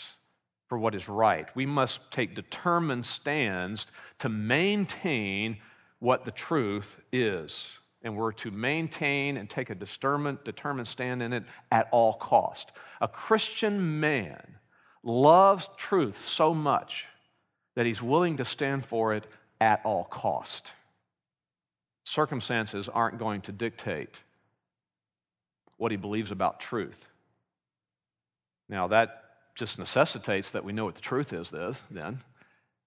for 0.68 0.78
what 0.78 0.94
is 0.94 1.08
right. 1.08 1.46
We 1.54 1.66
must 1.66 2.00
take 2.10 2.34
determined 2.34 3.06
stands 3.06 3.86
to 4.18 4.28
maintain 4.28 5.58
what 6.00 6.24
the 6.24 6.32
truth 6.32 6.96
is. 7.12 7.66
And 8.02 8.16
we're 8.16 8.32
to 8.32 8.50
maintain 8.50 9.36
and 9.36 9.48
take 9.48 9.70
a 9.70 9.74
determined, 9.74 10.38
determined 10.44 10.88
stand 10.88 11.22
in 11.22 11.32
it 11.32 11.44
at 11.72 11.88
all 11.90 12.14
cost. 12.14 12.72
A 13.00 13.08
Christian 13.08 14.00
man 14.00 14.56
loves 15.02 15.68
truth 15.76 16.22
so 16.28 16.52
much 16.52 17.06
that 17.74 17.86
he's 17.86 18.02
willing 18.02 18.36
to 18.36 18.44
stand 18.44 18.84
for 18.84 19.14
it 19.14 19.26
at 19.60 19.80
all 19.84 20.04
cost. 20.04 20.70
Circumstances 22.06 22.88
aren't 22.88 23.18
going 23.18 23.40
to 23.42 23.52
dictate 23.52 24.16
what 25.76 25.90
he 25.90 25.96
believes 25.96 26.30
about 26.30 26.60
truth. 26.60 27.04
Now, 28.68 28.86
that 28.88 29.24
just 29.56 29.76
necessitates 29.76 30.52
that 30.52 30.64
we 30.64 30.72
know 30.72 30.84
what 30.84 30.94
the 30.94 31.00
truth 31.00 31.32
is, 31.32 31.50
this, 31.50 31.80
then. 31.90 32.20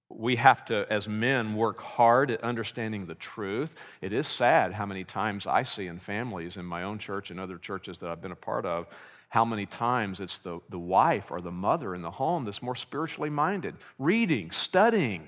We 0.08 0.38
have 0.38 0.64
to, 0.66 0.86
as 0.90 1.10
men, 1.10 1.56
work 1.56 1.82
hard 1.82 2.32
at 2.32 2.44
understanding 2.46 3.06
the 3.06 3.16
truth. 3.16 3.76
It 4.02 4.14
is 4.14 4.26
sad 4.26 4.72
how 4.72 4.86
many 4.86 5.04
times 5.04 5.46
I 5.46 5.64
see 5.64 5.88
in 5.88 6.00
families 6.00 6.56
in 6.56 6.66
my 6.66 6.84
own 6.84 6.98
church 6.98 7.30
and 7.30 7.42
other 7.42 7.58
churches 7.58 7.98
that 7.98 8.10
I've 8.10 8.22
been 8.22 8.32
a 8.32 8.38
part 8.38 8.66
of, 8.66 8.88
how 9.28 9.44
many 9.44 9.66
times 9.66 10.22
it's 10.22 10.38
the, 10.40 10.62
the 10.70 10.80
wife 10.80 11.30
or 11.30 11.42
the 11.42 11.52
mother 11.52 11.94
in 11.94 12.02
the 12.02 12.10
home 12.10 12.46
that's 12.46 12.62
more 12.62 12.76
spiritually 12.76 13.30
minded, 13.30 13.76
reading, 14.00 14.50
studying, 14.50 15.28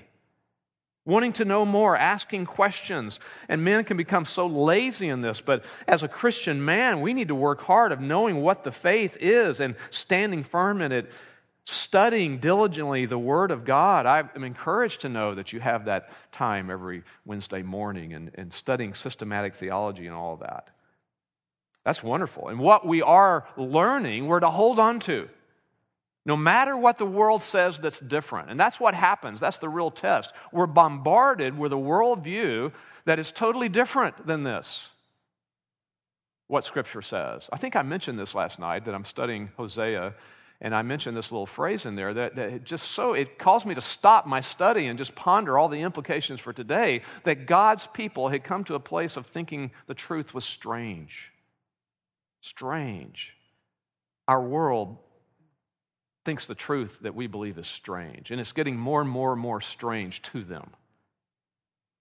wanting 1.04 1.32
to 1.34 1.44
know 1.44 1.64
more, 1.64 1.96
asking 1.96 2.46
questions. 2.46 3.18
And 3.48 3.64
men 3.64 3.84
can 3.84 3.96
become 3.96 4.24
so 4.24 4.46
lazy 4.46 5.08
in 5.08 5.20
this. 5.20 5.40
But 5.40 5.64
as 5.86 6.02
a 6.02 6.08
Christian 6.08 6.64
man, 6.64 7.00
we 7.00 7.14
need 7.14 7.28
to 7.28 7.34
work 7.34 7.60
hard 7.60 7.92
of 7.92 8.00
knowing 8.00 8.40
what 8.40 8.64
the 8.64 8.72
faith 8.72 9.16
is 9.20 9.60
and 9.60 9.74
standing 9.90 10.44
firm 10.44 10.80
in 10.80 10.92
it, 10.92 11.10
studying 11.64 12.38
diligently 12.38 13.06
the 13.06 13.18
Word 13.18 13.50
of 13.50 13.64
God. 13.64 14.06
I'm 14.06 14.44
encouraged 14.44 15.02
to 15.02 15.08
know 15.08 15.34
that 15.34 15.52
you 15.52 15.60
have 15.60 15.86
that 15.86 16.10
time 16.32 16.70
every 16.70 17.02
Wednesday 17.24 17.62
morning 17.62 18.14
and, 18.14 18.30
and 18.34 18.52
studying 18.52 18.94
systematic 18.94 19.54
theology 19.54 20.06
and 20.06 20.14
all 20.14 20.34
of 20.34 20.40
that. 20.40 20.68
That's 21.84 22.02
wonderful. 22.02 22.48
And 22.48 22.60
what 22.60 22.86
we 22.86 23.02
are 23.02 23.46
learning, 23.56 24.28
we're 24.28 24.40
to 24.40 24.50
hold 24.50 24.78
on 24.78 25.00
to. 25.00 25.28
No 26.24 26.36
matter 26.36 26.76
what 26.76 26.98
the 26.98 27.06
world 27.06 27.42
says 27.42 27.78
that's 27.78 27.98
different. 27.98 28.50
And 28.50 28.58
that's 28.58 28.78
what 28.78 28.94
happens. 28.94 29.40
That's 29.40 29.56
the 29.56 29.68
real 29.68 29.90
test. 29.90 30.32
We're 30.52 30.66
bombarded 30.66 31.58
with 31.58 31.72
a 31.72 31.76
worldview 31.76 32.72
that 33.06 33.18
is 33.18 33.32
totally 33.32 33.68
different 33.68 34.26
than 34.26 34.44
this. 34.44 34.86
What 36.46 36.64
Scripture 36.64 37.02
says. 37.02 37.48
I 37.52 37.56
think 37.56 37.74
I 37.74 37.82
mentioned 37.82 38.18
this 38.18 38.34
last 38.34 38.58
night 38.58 38.84
that 38.84 38.94
I'm 38.94 39.04
studying 39.04 39.50
Hosea, 39.56 40.14
and 40.60 40.74
I 40.76 40.82
mentioned 40.82 41.16
this 41.16 41.32
little 41.32 41.46
phrase 41.46 41.86
in 41.86 41.96
there 41.96 42.14
that, 42.14 42.36
that 42.36 42.62
just 42.62 42.92
so 42.92 43.14
it 43.14 43.36
caused 43.36 43.66
me 43.66 43.74
to 43.74 43.80
stop 43.80 44.26
my 44.26 44.40
study 44.40 44.86
and 44.86 44.98
just 44.98 45.16
ponder 45.16 45.58
all 45.58 45.68
the 45.68 45.80
implications 45.80 46.38
for 46.38 46.52
today 46.52 47.02
that 47.24 47.46
God's 47.46 47.88
people 47.88 48.28
had 48.28 48.44
come 48.44 48.62
to 48.64 48.76
a 48.76 48.80
place 48.80 49.16
of 49.16 49.26
thinking 49.26 49.72
the 49.88 49.94
truth 49.94 50.34
was 50.34 50.44
strange. 50.44 51.32
Strange. 52.42 53.34
Our 54.28 54.42
world 54.42 54.98
thinks 56.24 56.46
the 56.46 56.54
truth 56.54 56.98
that 57.02 57.14
we 57.14 57.26
believe 57.26 57.58
is 57.58 57.66
strange. 57.66 58.30
And 58.30 58.40
it's 58.40 58.52
getting 58.52 58.76
more 58.76 59.00
and 59.00 59.10
more 59.10 59.32
and 59.32 59.40
more 59.40 59.60
strange 59.60 60.22
to 60.22 60.44
them. 60.44 60.70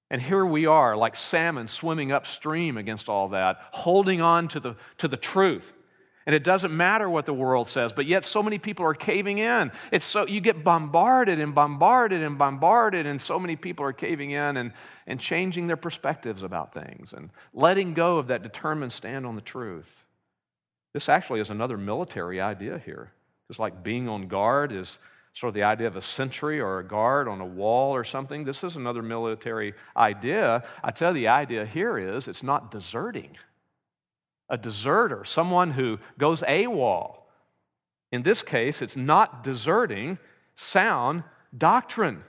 And 0.09 0.21
here 0.21 0.45
we 0.45 0.65
are, 0.65 0.97
like 0.97 1.15
salmon 1.15 1.67
swimming 1.67 2.11
upstream 2.11 2.77
against 2.77 3.07
all 3.07 3.29
that, 3.29 3.59
holding 3.71 4.21
on 4.21 4.49
to 4.49 4.59
the, 4.59 4.75
to 4.97 5.07
the 5.07 5.17
truth. 5.17 5.71
And 6.25 6.35
it 6.35 6.43
doesn't 6.43 6.75
matter 6.75 7.09
what 7.09 7.25
the 7.25 7.33
world 7.33 7.67
says, 7.67 7.93
but 7.93 8.05
yet 8.05 8.25
so 8.25 8.43
many 8.43 8.59
people 8.59 8.85
are 8.85 8.93
caving 8.93 9.39
in. 9.39 9.71
It's 9.91 10.05
so 10.05 10.27
you 10.27 10.39
get 10.39 10.63
bombarded 10.63 11.39
and 11.39 11.55
bombarded 11.55 12.21
and 12.21 12.37
bombarded, 12.37 13.07
and 13.07 13.19
so 13.19 13.39
many 13.39 13.55
people 13.55 13.85
are 13.85 13.93
caving 13.93 14.31
in 14.31 14.57
and, 14.57 14.73
and 15.07 15.19
changing 15.19 15.65
their 15.65 15.77
perspectives 15.77 16.43
about 16.43 16.73
things 16.73 17.13
and 17.13 17.31
letting 17.53 17.93
go 17.93 18.17
of 18.17 18.27
that 18.27 18.43
determined 18.43 18.93
stand 18.93 19.25
on 19.25 19.35
the 19.35 19.41
truth. 19.41 19.89
This 20.93 21.09
actually 21.09 21.39
is 21.39 21.49
another 21.49 21.77
military 21.77 22.39
idea 22.39 22.79
here. 22.85 23.11
Just 23.51 23.59
like 23.59 23.83
being 23.83 24.07
on 24.07 24.29
guard 24.29 24.71
is 24.71 24.97
sort 25.33 25.49
of 25.49 25.55
the 25.55 25.63
idea 25.63 25.85
of 25.85 25.97
a 25.97 26.01
sentry 26.01 26.61
or 26.61 26.79
a 26.79 26.87
guard 26.87 27.27
on 27.27 27.41
a 27.41 27.45
wall 27.45 27.93
or 27.93 28.05
something. 28.05 28.45
This 28.45 28.63
is 28.63 28.77
another 28.77 29.01
military 29.01 29.73
idea. 29.97 30.63
I 30.81 30.91
tell 30.91 31.09
you, 31.09 31.23
the 31.23 31.27
idea 31.27 31.65
here 31.65 31.97
is 31.97 32.29
it's 32.29 32.43
not 32.43 32.71
deserting. 32.71 33.35
A 34.47 34.57
deserter, 34.57 35.25
someone 35.25 35.69
who 35.69 35.99
goes 36.17 36.43
AWOL. 36.43 37.17
In 38.13 38.23
this 38.23 38.41
case, 38.41 38.81
it's 38.81 38.95
not 38.95 39.43
deserting 39.43 40.17
sound 40.55 41.25
doctrine. 41.57 42.23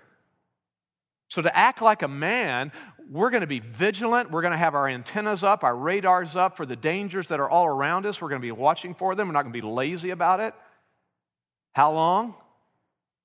So, 1.29 1.41
to 1.41 1.57
act 1.57 1.83
like 1.83 2.02
a 2.02 2.09
man, 2.09 2.73
we're 3.09 3.31
going 3.31 3.43
to 3.43 3.47
be 3.47 3.61
vigilant. 3.61 4.33
We're 4.33 4.43
going 4.43 4.50
to 4.50 4.59
have 4.59 4.75
our 4.75 4.88
antennas 4.88 5.45
up, 5.45 5.62
our 5.62 5.76
radars 5.76 6.35
up 6.35 6.57
for 6.57 6.67
the 6.67 6.75
dangers 6.75 7.29
that 7.29 7.38
are 7.38 7.49
all 7.49 7.67
around 7.67 8.07
us. 8.07 8.21
We're 8.21 8.29
going 8.29 8.41
to 8.41 8.45
be 8.45 8.50
watching 8.50 8.93
for 8.93 9.14
them. 9.14 9.29
We're 9.29 9.35
not 9.35 9.43
going 9.43 9.52
to 9.52 9.61
be 9.61 9.64
lazy 9.64 10.11
about 10.11 10.41
it. 10.41 10.52
How 11.73 11.93
long? 11.93 12.35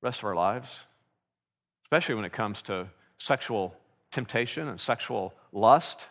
Rest 0.01 0.19
of 0.19 0.25
our 0.25 0.35
lives. 0.35 0.69
Especially 1.83 2.15
when 2.15 2.25
it 2.25 2.33
comes 2.33 2.61
to 2.63 2.87
sexual 3.17 3.75
temptation 4.11 4.67
and 4.67 4.79
sexual 4.79 5.33
lust. 5.51 6.05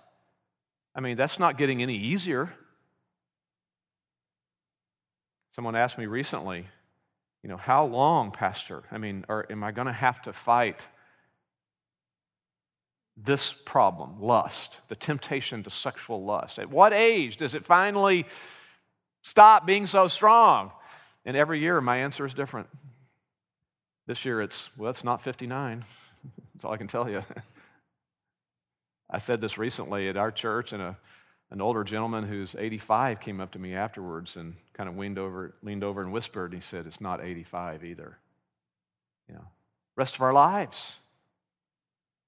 I 0.94 1.00
mean, 1.00 1.16
that's 1.16 1.38
not 1.38 1.58
getting 1.58 1.82
any 1.82 1.96
easier. 1.96 2.52
Someone 5.54 5.76
asked 5.76 5.96
me 5.96 6.06
recently, 6.06 6.66
you 7.42 7.48
know, 7.48 7.56
how 7.56 7.86
long, 7.86 8.30
Pastor? 8.30 8.82
I 8.90 8.98
mean, 8.98 9.24
or 9.28 9.50
am 9.50 9.64
I 9.64 9.72
going 9.72 9.86
to 9.86 9.92
have 9.92 10.20
to 10.22 10.32
fight 10.32 10.80
this 13.16 13.54
problem, 13.64 14.20
lust, 14.20 14.78
the 14.88 14.96
temptation 14.96 15.62
to 15.62 15.70
sexual 15.70 16.24
lust? 16.24 16.58
At 16.58 16.68
what 16.68 16.92
age 16.92 17.38
does 17.38 17.54
it 17.54 17.64
finally 17.64 18.26
stop 19.22 19.64
being 19.64 19.86
so 19.86 20.08
strong? 20.08 20.72
And 21.26 21.36
every 21.36 21.58
year, 21.58 21.80
my 21.80 21.98
answer 21.98 22.24
is 22.24 22.32
different. 22.32 22.68
This 24.06 24.24
year, 24.24 24.40
it's, 24.40 24.70
well, 24.78 24.90
it's 24.90 25.02
not 25.02 25.20
59. 25.20 25.84
That's 26.54 26.64
all 26.64 26.72
I 26.72 26.76
can 26.76 26.86
tell 26.86 27.10
you. 27.10 27.22
I 29.10 29.18
said 29.18 29.40
this 29.40 29.58
recently 29.58 30.08
at 30.08 30.16
our 30.16 30.30
church, 30.30 30.72
and 30.72 30.80
a, 30.80 30.96
an 31.50 31.60
older 31.60 31.82
gentleman 31.82 32.24
who's 32.24 32.54
85 32.56 33.20
came 33.20 33.40
up 33.40 33.50
to 33.52 33.58
me 33.58 33.74
afterwards 33.74 34.36
and 34.36 34.54
kind 34.72 34.88
of 34.88 34.96
leaned 34.96 35.18
over, 35.18 35.54
leaned 35.62 35.82
over 35.82 36.00
and 36.00 36.12
whispered, 36.12 36.52
and 36.52 36.62
he 36.62 36.66
said, 36.66 36.86
It's 36.86 37.00
not 37.00 37.22
85 37.22 37.84
either. 37.84 38.16
You 39.28 39.34
know, 39.34 39.44
rest 39.96 40.14
of 40.14 40.22
our 40.22 40.32
lives. 40.32 40.92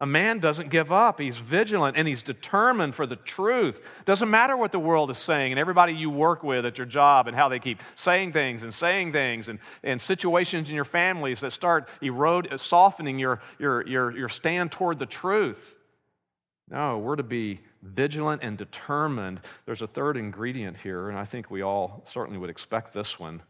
A 0.01 0.07
man 0.07 0.39
doesn't 0.39 0.71
give 0.71 0.93
up. 0.93 1.19
He's 1.19 1.37
vigilant 1.37 1.97
and 1.97 2.07
he's 2.07 2.23
determined 2.23 2.95
for 2.95 3.05
the 3.05 3.17
truth. 3.17 3.81
Doesn't 4.05 4.31
matter 4.31 4.57
what 4.57 4.71
the 4.71 4.79
world 4.79 5.11
is 5.11 5.19
saying 5.19 5.51
and 5.51 5.59
everybody 5.59 5.93
you 5.93 6.09
work 6.09 6.45
with 6.45 6.65
at 6.65 6.79
your 6.79 6.87
job 6.87 7.27
and 7.27 7.37
how 7.37 7.49
they 7.49 7.59
keep 7.59 7.83
saying 7.97 8.33
things 8.33 8.63
and 8.63 8.73
saying 8.73 9.13
things 9.13 9.49
and, 9.49 9.59
and 9.83 10.01
situations 10.01 10.69
in 10.69 10.77
your 10.77 10.85
families 10.85 11.41
that 11.41 11.53
start 11.53 11.89
erode, 12.01 12.49
softening 12.61 13.19
your, 13.19 13.41
your, 13.59 13.85
your, 13.89 14.17
your 14.17 14.29
stand 14.29 14.71
toward 14.71 15.01
the 15.01 15.07
truth. 15.07 15.75
No, 16.71 16.99
we're 16.99 17.17
to 17.17 17.25
be 17.25 17.61
vigilant 17.83 18.43
and 18.45 18.57
determined. 18.57 19.41
There's 19.67 19.83
a 19.83 19.87
third 19.89 20.17
ingredient 20.17 20.77
here, 20.77 21.09
and 21.09 21.19
I 21.19 21.25
think 21.25 21.51
we 21.51 21.63
all 21.63 22.05
certainly 22.07 22.39
would 22.39 22.51
expect 22.51 22.93
this 22.93 23.19
one. 23.19 23.43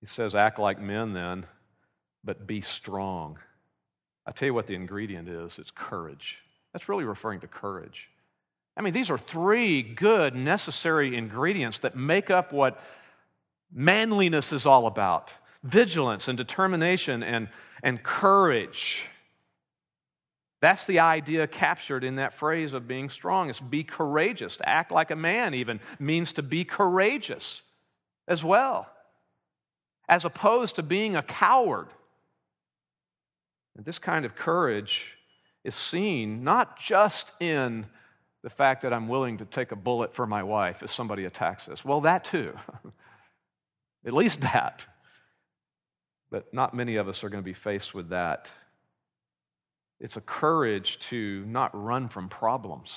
He 0.00 0.06
says, 0.06 0.36
Act 0.36 0.60
like 0.60 0.80
men 0.80 1.14
then, 1.14 1.46
but 2.22 2.46
be 2.46 2.60
strong. 2.60 3.38
I 4.26 4.32
tell 4.32 4.46
you 4.46 4.54
what 4.54 4.66
the 4.66 4.74
ingredient 4.74 5.28
is 5.28 5.58
it's 5.58 5.70
courage. 5.70 6.38
That's 6.72 6.88
really 6.88 7.04
referring 7.04 7.40
to 7.40 7.46
courage. 7.46 8.08
I 8.76 8.82
mean, 8.82 8.92
these 8.92 9.10
are 9.10 9.16
three 9.16 9.82
good, 9.82 10.34
necessary 10.34 11.16
ingredients 11.16 11.78
that 11.78 11.96
make 11.96 12.30
up 12.30 12.52
what 12.52 12.78
manliness 13.72 14.52
is 14.52 14.66
all 14.66 14.86
about 14.86 15.32
vigilance 15.64 16.28
and 16.28 16.36
determination 16.36 17.22
and, 17.22 17.48
and 17.82 18.02
courage. 18.02 19.02
That's 20.60 20.84
the 20.84 21.00
idea 21.00 21.46
captured 21.46 22.04
in 22.04 22.16
that 22.16 22.34
phrase 22.34 22.72
of 22.72 22.88
being 22.88 23.08
strong. 23.08 23.50
It's 23.50 23.60
be 23.60 23.84
courageous. 23.84 24.56
To 24.58 24.68
act 24.68 24.90
like 24.90 25.10
a 25.10 25.16
man, 25.16 25.54
even, 25.54 25.80
means 25.98 26.32
to 26.34 26.42
be 26.42 26.64
courageous 26.64 27.62
as 28.28 28.42
well, 28.42 28.88
as 30.08 30.24
opposed 30.24 30.76
to 30.76 30.82
being 30.82 31.16
a 31.16 31.22
coward. 31.22 31.88
And 33.76 33.84
this 33.84 33.98
kind 33.98 34.24
of 34.24 34.34
courage 34.34 35.12
is 35.64 35.74
seen 35.74 36.42
not 36.42 36.78
just 36.78 37.32
in 37.40 37.86
the 38.42 38.50
fact 38.50 38.82
that 38.82 38.92
I'm 38.92 39.08
willing 39.08 39.38
to 39.38 39.44
take 39.44 39.72
a 39.72 39.76
bullet 39.76 40.14
for 40.14 40.26
my 40.26 40.42
wife 40.42 40.82
if 40.82 40.92
somebody 40.92 41.24
attacks 41.24 41.68
us. 41.68 41.84
Well, 41.84 42.00
that 42.02 42.24
too. 42.24 42.56
At 44.06 44.12
least 44.12 44.40
that. 44.42 44.86
But 46.30 46.52
not 46.54 46.74
many 46.74 46.96
of 46.96 47.08
us 47.08 47.22
are 47.24 47.28
going 47.28 47.42
to 47.42 47.44
be 47.44 47.52
faced 47.52 47.92
with 47.92 48.10
that. 48.10 48.48
It's 49.98 50.16
a 50.16 50.20
courage 50.20 50.98
to 51.10 51.44
not 51.46 51.70
run 51.74 52.08
from 52.08 52.28
problems. 52.28 52.92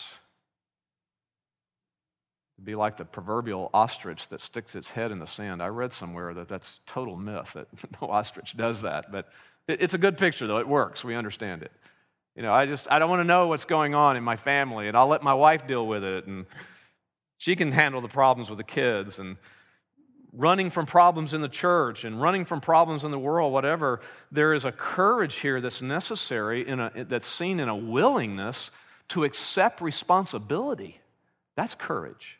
To 2.57 2.61
be 2.61 2.75
like 2.75 2.97
the 2.97 3.05
proverbial 3.05 3.69
ostrich 3.73 4.27
that 4.27 4.41
sticks 4.41 4.75
its 4.75 4.89
head 4.89 5.11
in 5.11 5.19
the 5.19 5.25
sand. 5.25 5.63
I 5.63 5.67
read 5.67 5.93
somewhere 5.93 6.33
that 6.33 6.47
that's 6.47 6.79
total 6.85 7.15
myth, 7.15 7.53
that 7.53 7.67
no 8.01 8.09
ostrich 8.09 8.55
does 8.55 8.81
that. 8.81 9.11
But 9.11 9.29
it's 9.69 9.93
a 9.93 9.97
good 9.97 10.17
picture, 10.17 10.47
though. 10.47 10.57
It 10.57 10.67
works. 10.67 11.03
We 11.03 11.15
understand 11.15 11.63
it. 11.63 11.71
You 12.35 12.41
know, 12.41 12.53
I 12.53 12.65
just, 12.65 12.89
I 12.91 12.99
don't 12.99 13.09
want 13.09 13.19
to 13.19 13.25
know 13.25 13.47
what's 13.47 13.65
going 13.65 13.93
on 13.93 14.17
in 14.17 14.23
my 14.23 14.37
family, 14.37 14.87
and 14.87 14.97
I'll 14.97 15.07
let 15.07 15.23
my 15.23 15.33
wife 15.33 15.67
deal 15.67 15.85
with 15.87 16.03
it, 16.03 16.25
and 16.25 16.45
she 17.37 17.55
can 17.55 17.71
handle 17.71 18.01
the 18.01 18.07
problems 18.07 18.49
with 18.49 18.57
the 18.57 18.63
kids, 18.63 19.19
and 19.19 19.37
running 20.33 20.69
from 20.69 20.85
problems 20.85 21.33
in 21.33 21.41
the 21.41 21.49
church 21.49 22.03
and 22.03 22.21
running 22.21 22.45
from 22.45 22.61
problems 22.61 23.03
in 23.03 23.11
the 23.11 23.19
world, 23.19 23.51
whatever. 23.51 24.01
There 24.31 24.53
is 24.53 24.65
a 24.65 24.71
courage 24.71 25.35
here 25.39 25.59
that's 25.61 25.81
necessary, 25.81 26.67
in 26.67 26.79
a, 26.79 27.05
that's 27.05 27.27
seen 27.27 27.59
in 27.59 27.69
a 27.69 27.75
willingness 27.75 28.71
to 29.09 29.23
accept 29.23 29.81
responsibility. 29.81 30.99
That's 31.55 31.75
courage. 31.75 32.38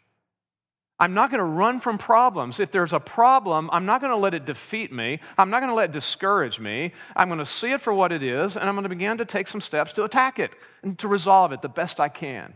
I'm 1.00 1.14
not 1.14 1.32
going 1.32 1.40
to 1.40 1.46
run 1.46 1.80
from 1.80 1.98
problems. 1.98 2.60
If 2.60 2.72
there's 2.72 2.92
a 2.92 3.00
problem, 3.00 3.70
I'm 3.72 3.86
not 3.86 4.02
going 4.02 4.12
to 4.12 4.18
let 4.18 4.34
it 4.34 4.46
defeat 4.46 4.92
me. 4.92 5.20
I'm 5.38 5.50
not 5.50 5.62
going 5.62 5.70
to 5.70 5.76
let 5.76 5.90
it 5.90 5.94
discourage 5.94 6.60
me. 6.60 6.92
I'm 7.16 7.30
going 7.30 7.40
to 7.40 7.46
see 7.46 7.72
it 7.72 7.82
for 7.82 7.94
what 7.94 8.12
it 8.12 8.22
is, 8.22 8.58
and 8.58 8.68
I'm 8.68 8.76
going 8.76 8.84
to 8.84 8.90
begin 8.90 9.18
to 9.20 9.26
take 9.26 9.48
some 9.48 9.62
steps 9.62 9.94
to 9.94 10.04
attack 10.04 10.40
it 10.40 10.54
and 10.84 11.00
to 11.00 11.08
resolve 11.08 11.54
it 11.54 11.62
the 11.62 11.70
best 11.70 12.02
I 12.02 12.10
can. 12.10 12.54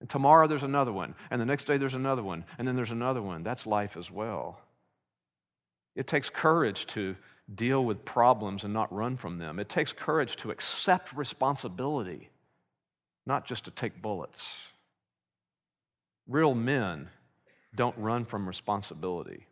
And 0.00 0.10
tomorrow 0.10 0.46
there's 0.46 0.62
another 0.62 0.92
one, 0.92 1.14
and 1.30 1.40
the 1.40 1.46
next 1.46 1.64
day 1.64 1.78
there's 1.78 1.94
another 1.94 2.22
one, 2.22 2.44
and 2.58 2.68
then 2.68 2.76
there's 2.76 2.90
another 2.90 3.22
one. 3.22 3.42
That's 3.42 3.66
life 3.66 3.96
as 3.96 4.10
well. 4.10 4.60
It 5.96 6.06
takes 6.06 6.28
courage 6.28 6.86
to 6.88 7.16
deal 7.54 7.84
with 7.84 8.04
problems 8.04 8.64
and 8.64 8.74
not 8.74 8.92
run 8.92 9.16
from 9.16 9.38
them. 9.38 9.58
It 9.58 9.70
takes 9.70 9.92
courage 9.92 10.36
to 10.36 10.50
accept 10.50 11.14
responsibility, 11.14 12.28
not 13.24 13.46
just 13.46 13.64
to 13.64 13.70
take 13.70 14.02
bullets. 14.02 14.42
Real 16.26 16.54
men 16.54 17.08
don't 17.76 17.96
run 17.98 18.24
from 18.24 18.46
responsibility. 18.46 19.46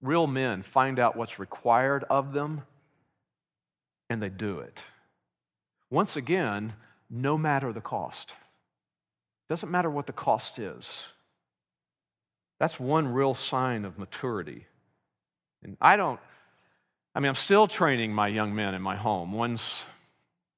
Real 0.00 0.26
men 0.26 0.62
find 0.62 0.98
out 0.98 1.16
what's 1.16 1.38
required 1.38 2.04
of 2.10 2.32
them 2.32 2.62
and 4.10 4.22
they 4.22 4.28
do 4.28 4.58
it. 4.60 4.80
Once 5.90 6.16
again, 6.16 6.72
no 7.10 7.36
matter 7.36 7.72
the 7.72 7.80
cost. 7.80 8.34
Doesn't 9.48 9.70
matter 9.70 9.90
what 9.90 10.06
the 10.06 10.12
cost 10.12 10.58
is. 10.58 10.90
That's 12.58 12.78
one 12.80 13.08
real 13.08 13.34
sign 13.34 13.84
of 13.84 13.98
maturity. 13.98 14.66
And 15.62 15.76
I 15.80 15.96
don't, 15.96 16.18
I 17.14 17.20
mean, 17.20 17.28
I'm 17.28 17.34
still 17.34 17.68
training 17.68 18.12
my 18.12 18.28
young 18.28 18.54
men 18.54 18.74
in 18.74 18.82
my 18.82 18.96
home. 18.96 19.32
One's 19.32 19.62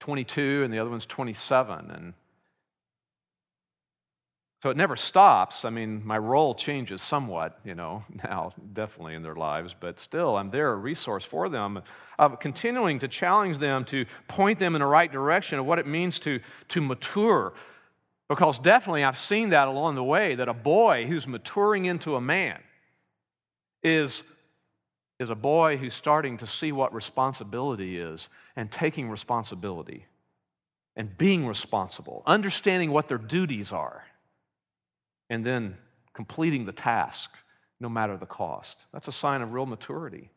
22 0.00 0.62
and 0.64 0.72
the 0.72 0.78
other 0.78 0.90
one's 0.90 1.06
27. 1.06 1.90
And 1.90 2.14
so 4.64 4.70
it 4.70 4.78
never 4.78 4.96
stops. 4.96 5.66
I 5.66 5.68
mean, 5.68 6.00
my 6.06 6.16
role 6.16 6.54
changes 6.54 7.02
somewhat, 7.02 7.60
you 7.66 7.74
know, 7.74 8.02
now, 8.24 8.54
definitely 8.72 9.14
in 9.14 9.22
their 9.22 9.34
lives, 9.34 9.74
but 9.78 10.00
still, 10.00 10.38
I'm 10.38 10.50
there, 10.50 10.72
a 10.72 10.76
resource 10.76 11.22
for 11.22 11.50
them, 11.50 11.82
of 12.18 12.40
continuing 12.40 12.98
to 13.00 13.08
challenge 13.08 13.58
them, 13.58 13.84
to 13.84 14.06
point 14.26 14.58
them 14.58 14.74
in 14.74 14.80
the 14.80 14.86
right 14.86 15.12
direction 15.12 15.58
of 15.58 15.66
what 15.66 15.78
it 15.78 15.86
means 15.86 16.18
to, 16.20 16.40
to 16.68 16.80
mature. 16.80 17.52
Because 18.30 18.58
definitely 18.58 19.04
I've 19.04 19.18
seen 19.18 19.50
that 19.50 19.68
along 19.68 19.96
the 19.96 20.02
way, 20.02 20.34
that 20.36 20.48
a 20.48 20.54
boy 20.54 21.04
who's 21.06 21.28
maturing 21.28 21.84
into 21.84 22.16
a 22.16 22.20
man 22.22 22.58
is, 23.82 24.22
is 25.20 25.28
a 25.28 25.34
boy 25.34 25.76
who's 25.76 25.92
starting 25.92 26.38
to 26.38 26.46
see 26.46 26.72
what 26.72 26.94
responsibility 26.94 27.98
is 27.98 28.30
and 28.56 28.72
taking 28.72 29.10
responsibility 29.10 30.06
and 30.96 31.18
being 31.18 31.46
responsible, 31.46 32.22
understanding 32.24 32.90
what 32.92 33.08
their 33.08 33.18
duties 33.18 33.70
are 33.70 34.04
and 35.30 35.44
then 35.44 35.76
completing 36.12 36.64
the 36.64 36.72
task 36.72 37.30
no 37.80 37.88
matter 37.88 38.16
the 38.16 38.26
cost. 38.26 38.76
That's 38.92 39.08
a 39.08 39.12
sign 39.12 39.42
of 39.42 39.52
real 39.52 39.66
maturity. 39.66 40.30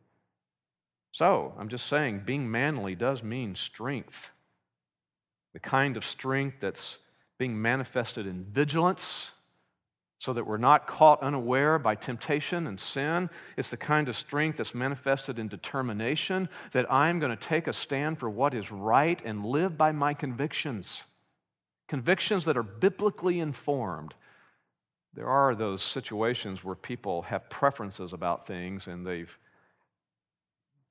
So, 1.11 1.53
I'm 1.57 1.69
just 1.69 1.87
saying, 1.87 2.23
being 2.25 2.49
manly 2.49 2.95
does 2.95 3.23
mean 3.23 3.55
strength. 3.55 4.29
The 5.53 5.59
kind 5.59 5.97
of 5.97 6.05
strength 6.05 6.57
that's 6.59 6.97
being 7.37 7.59
manifested 7.59 8.27
in 8.27 8.43
vigilance 8.43 9.31
so 10.19 10.33
that 10.33 10.45
we're 10.45 10.57
not 10.57 10.87
caught 10.87 11.21
unaware 11.21 11.77
by 11.77 11.93
temptation 11.93 12.67
and 12.67 12.79
sin. 12.79 13.29
It's 13.55 13.69
the 13.69 13.77
kind 13.77 14.09
of 14.09 14.17
strength 14.17 14.57
that's 14.57 14.73
manifested 14.73 15.37
in 15.37 15.47
determination 15.47 16.49
that 16.71 16.91
I'm 16.91 17.19
going 17.19 17.35
to 17.35 17.47
take 17.47 17.67
a 17.67 17.73
stand 17.73 18.19
for 18.19 18.29
what 18.29 18.55
is 18.55 18.71
right 18.71 19.21
and 19.23 19.45
live 19.45 19.77
by 19.77 19.91
my 19.91 20.15
convictions. 20.15 21.03
Convictions 21.87 22.45
that 22.45 22.57
are 22.57 22.63
biblically 22.63 23.39
informed 23.39 24.15
there 25.17 25.27
are 25.27 25.55
those 25.55 25.81
situations 25.81 26.63
where 26.63 26.75
people 26.75 27.23
have 27.23 27.49
preferences 27.49 28.13
about 28.13 28.45
things 28.45 28.85
and 28.85 29.03
they've 29.03 29.35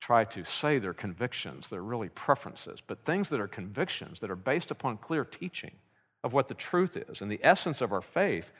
tried 0.01 0.29
to 0.31 0.43
say 0.43 0.79
they're 0.79 0.93
convictions. 0.93 1.69
They're 1.69 1.81
really 1.81 2.09
preferences. 2.09 2.81
But 2.85 3.05
things 3.05 3.29
that 3.29 3.39
are 3.39 3.47
convictions, 3.47 4.19
that 4.19 4.29
are 4.29 4.35
based 4.35 4.69
upon 4.69 4.97
clear 4.97 5.23
teaching 5.23 5.71
of 6.25 6.33
what 6.33 6.49
the 6.49 6.55
truth 6.55 6.97
is 6.97 7.21
and 7.21 7.31
the 7.31 7.39
essence 7.41 7.79
of 7.79 7.93
our 7.93 8.01
faith, 8.01 8.51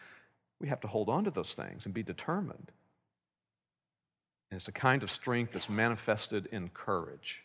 we 0.61 0.69
have 0.69 0.79
to 0.81 0.87
hold 0.87 1.09
on 1.09 1.25
to 1.25 1.31
those 1.31 1.53
things 1.53 1.83
and 1.83 1.93
be 1.93 2.01
determined. 2.01 2.71
And 4.49 4.57
it's 4.57 4.69
a 4.69 4.71
kind 4.71 5.03
of 5.03 5.11
strength 5.11 5.51
that's 5.51 5.67
manifested 5.67 6.47
in 6.53 6.69
courage 6.69 7.43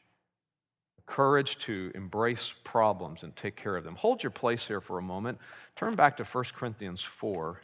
courage 1.05 1.59
to 1.59 1.91
embrace 1.97 2.55
problems 2.63 3.25
and 3.25 3.35
take 3.35 3.57
care 3.57 3.77
of 3.77 3.83
them. 3.83 3.97
Hold 3.97 4.23
your 4.23 4.31
place 4.31 4.65
here 4.65 4.81
for 4.81 4.99
a 4.99 5.03
moment. 5.03 5.37
Turn 5.75 5.97
back 5.97 6.17
to 6.19 6.25
1 6.25 6.45
Corinthians 6.55 7.03
4. 7.03 7.61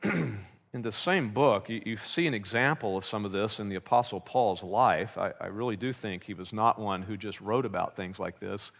in 0.04 0.82
the 0.82 0.92
same 0.92 1.30
book, 1.30 1.68
you, 1.68 1.82
you, 1.84 1.96
see 1.96 2.26
an 2.26 2.34
example 2.34 2.96
of 2.96 3.04
some 3.04 3.24
of 3.24 3.32
this 3.32 3.58
in 3.58 3.68
the 3.68 3.76
Apostle 3.76 4.20
Paul's 4.20 4.62
life. 4.62 5.16
I, 5.18 5.32
I 5.40 5.46
really 5.46 5.76
do 5.76 5.92
think 5.92 6.22
he 6.22 6.34
was 6.34 6.52
not 6.52 6.78
one 6.78 7.02
who 7.02 7.16
just 7.16 7.40
wrote 7.40 7.64
about 7.64 7.96
things 7.96 8.18
like 8.18 8.38
this. 8.38 8.70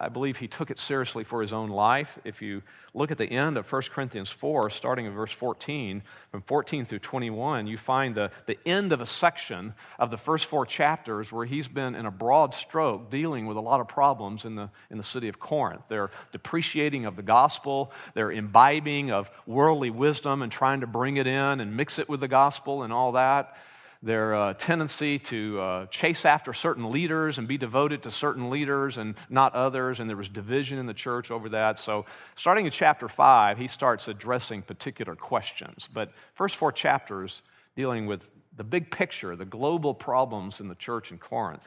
I 0.00 0.08
believe 0.08 0.36
he 0.36 0.46
took 0.46 0.70
it 0.70 0.78
seriously 0.78 1.24
for 1.24 1.42
his 1.42 1.52
own 1.52 1.70
life. 1.70 2.18
If 2.24 2.40
you 2.40 2.62
look 2.94 3.10
at 3.10 3.18
the 3.18 3.26
end 3.30 3.56
of 3.56 3.70
1 3.70 3.82
Corinthians 3.92 4.30
4, 4.30 4.70
starting 4.70 5.06
in 5.06 5.12
verse 5.12 5.32
14, 5.32 6.02
from 6.30 6.42
14 6.42 6.86
through 6.86 7.00
21, 7.00 7.66
you 7.66 7.76
find 7.76 8.14
the, 8.14 8.30
the 8.46 8.56
end 8.64 8.92
of 8.92 9.00
a 9.00 9.06
section 9.06 9.74
of 9.98 10.12
the 10.12 10.16
first 10.16 10.46
four 10.46 10.64
chapters 10.64 11.32
where 11.32 11.44
he's 11.44 11.66
been, 11.66 11.96
in 11.96 12.06
a 12.06 12.12
broad 12.12 12.54
stroke, 12.54 13.10
dealing 13.10 13.46
with 13.46 13.56
a 13.56 13.60
lot 13.60 13.80
of 13.80 13.88
problems 13.88 14.44
in 14.44 14.54
the, 14.54 14.70
in 14.90 14.98
the 14.98 15.04
city 15.04 15.26
of 15.26 15.40
Corinth. 15.40 15.82
They're 15.88 16.10
depreciating 16.30 17.04
of 17.04 17.16
the 17.16 17.22
gospel, 17.22 17.90
they're 18.14 18.30
imbibing 18.30 19.10
of 19.10 19.28
worldly 19.46 19.90
wisdom 19.90 20.42
and 20.42 20.52
trying 20.52 20.80
to 20.80 20.86
bring 20.86 21.16
it 21.16 21.26
in 21.26 21.60
and 21.60 21.76
mix 21.76 21.98
it 21.98 22.08
with 22.08 22.20
the 22.20 22.28
gospel 22.28 22.84
and 22.84 22.92
all 22.92 23.12
that 23.12 23.56
their 24.02 24.34
uh, 24.34 24.54
tendency 24.54 25.18
to 25.18 25.60
uh, 25.60 25.86
chase 25.86 26.24
after 26.24 26.52
certain 26.52 26.90
leaders 26.90 27.38
and 27.38 27.48
be 27.48 27.58
devoted 27.58 28.04
to 28.04 28.10
certain 28.10 28.48
leaders 28.48 28.96
and 28.96 29.16
not 29.28 29.54
others, 29.54 29.98
and 29.98 30.08
there 30.08 30.16
was 30.16 30.28
division 30.28 30.78
in 30.78 30.86
the 30.86 30.94
church 30.94 31.30
over 31.30 31.48
that. 31.48 31.78
So, 31.78 32.06
starting 32.36 32.66
in 32.66 32.70
chapter 32.70 33.08
5, 33.08 33.58
he 33.58 33.66
starts 33.66 34.06
addressing 34.06 34.62
particular 34.62 35.16
questions. 35.16 35.88
But 35.92 36.12
first 36.34 36.56
four 36.56 36.70
chapters 36.70 37.42
dealing 37.74 38.06
with 38.06 38.28
the 38.56 38.64
big 38.64 38.90
picture, 38.90 39.34
the 39.34 39.44
global 39.44 39.94
problems 39.94 40.60
in 40.60 40.68
the 40.68 40.76
church 40.76 41.10
in 41.10 41.18
Corinth. 41.18 41.66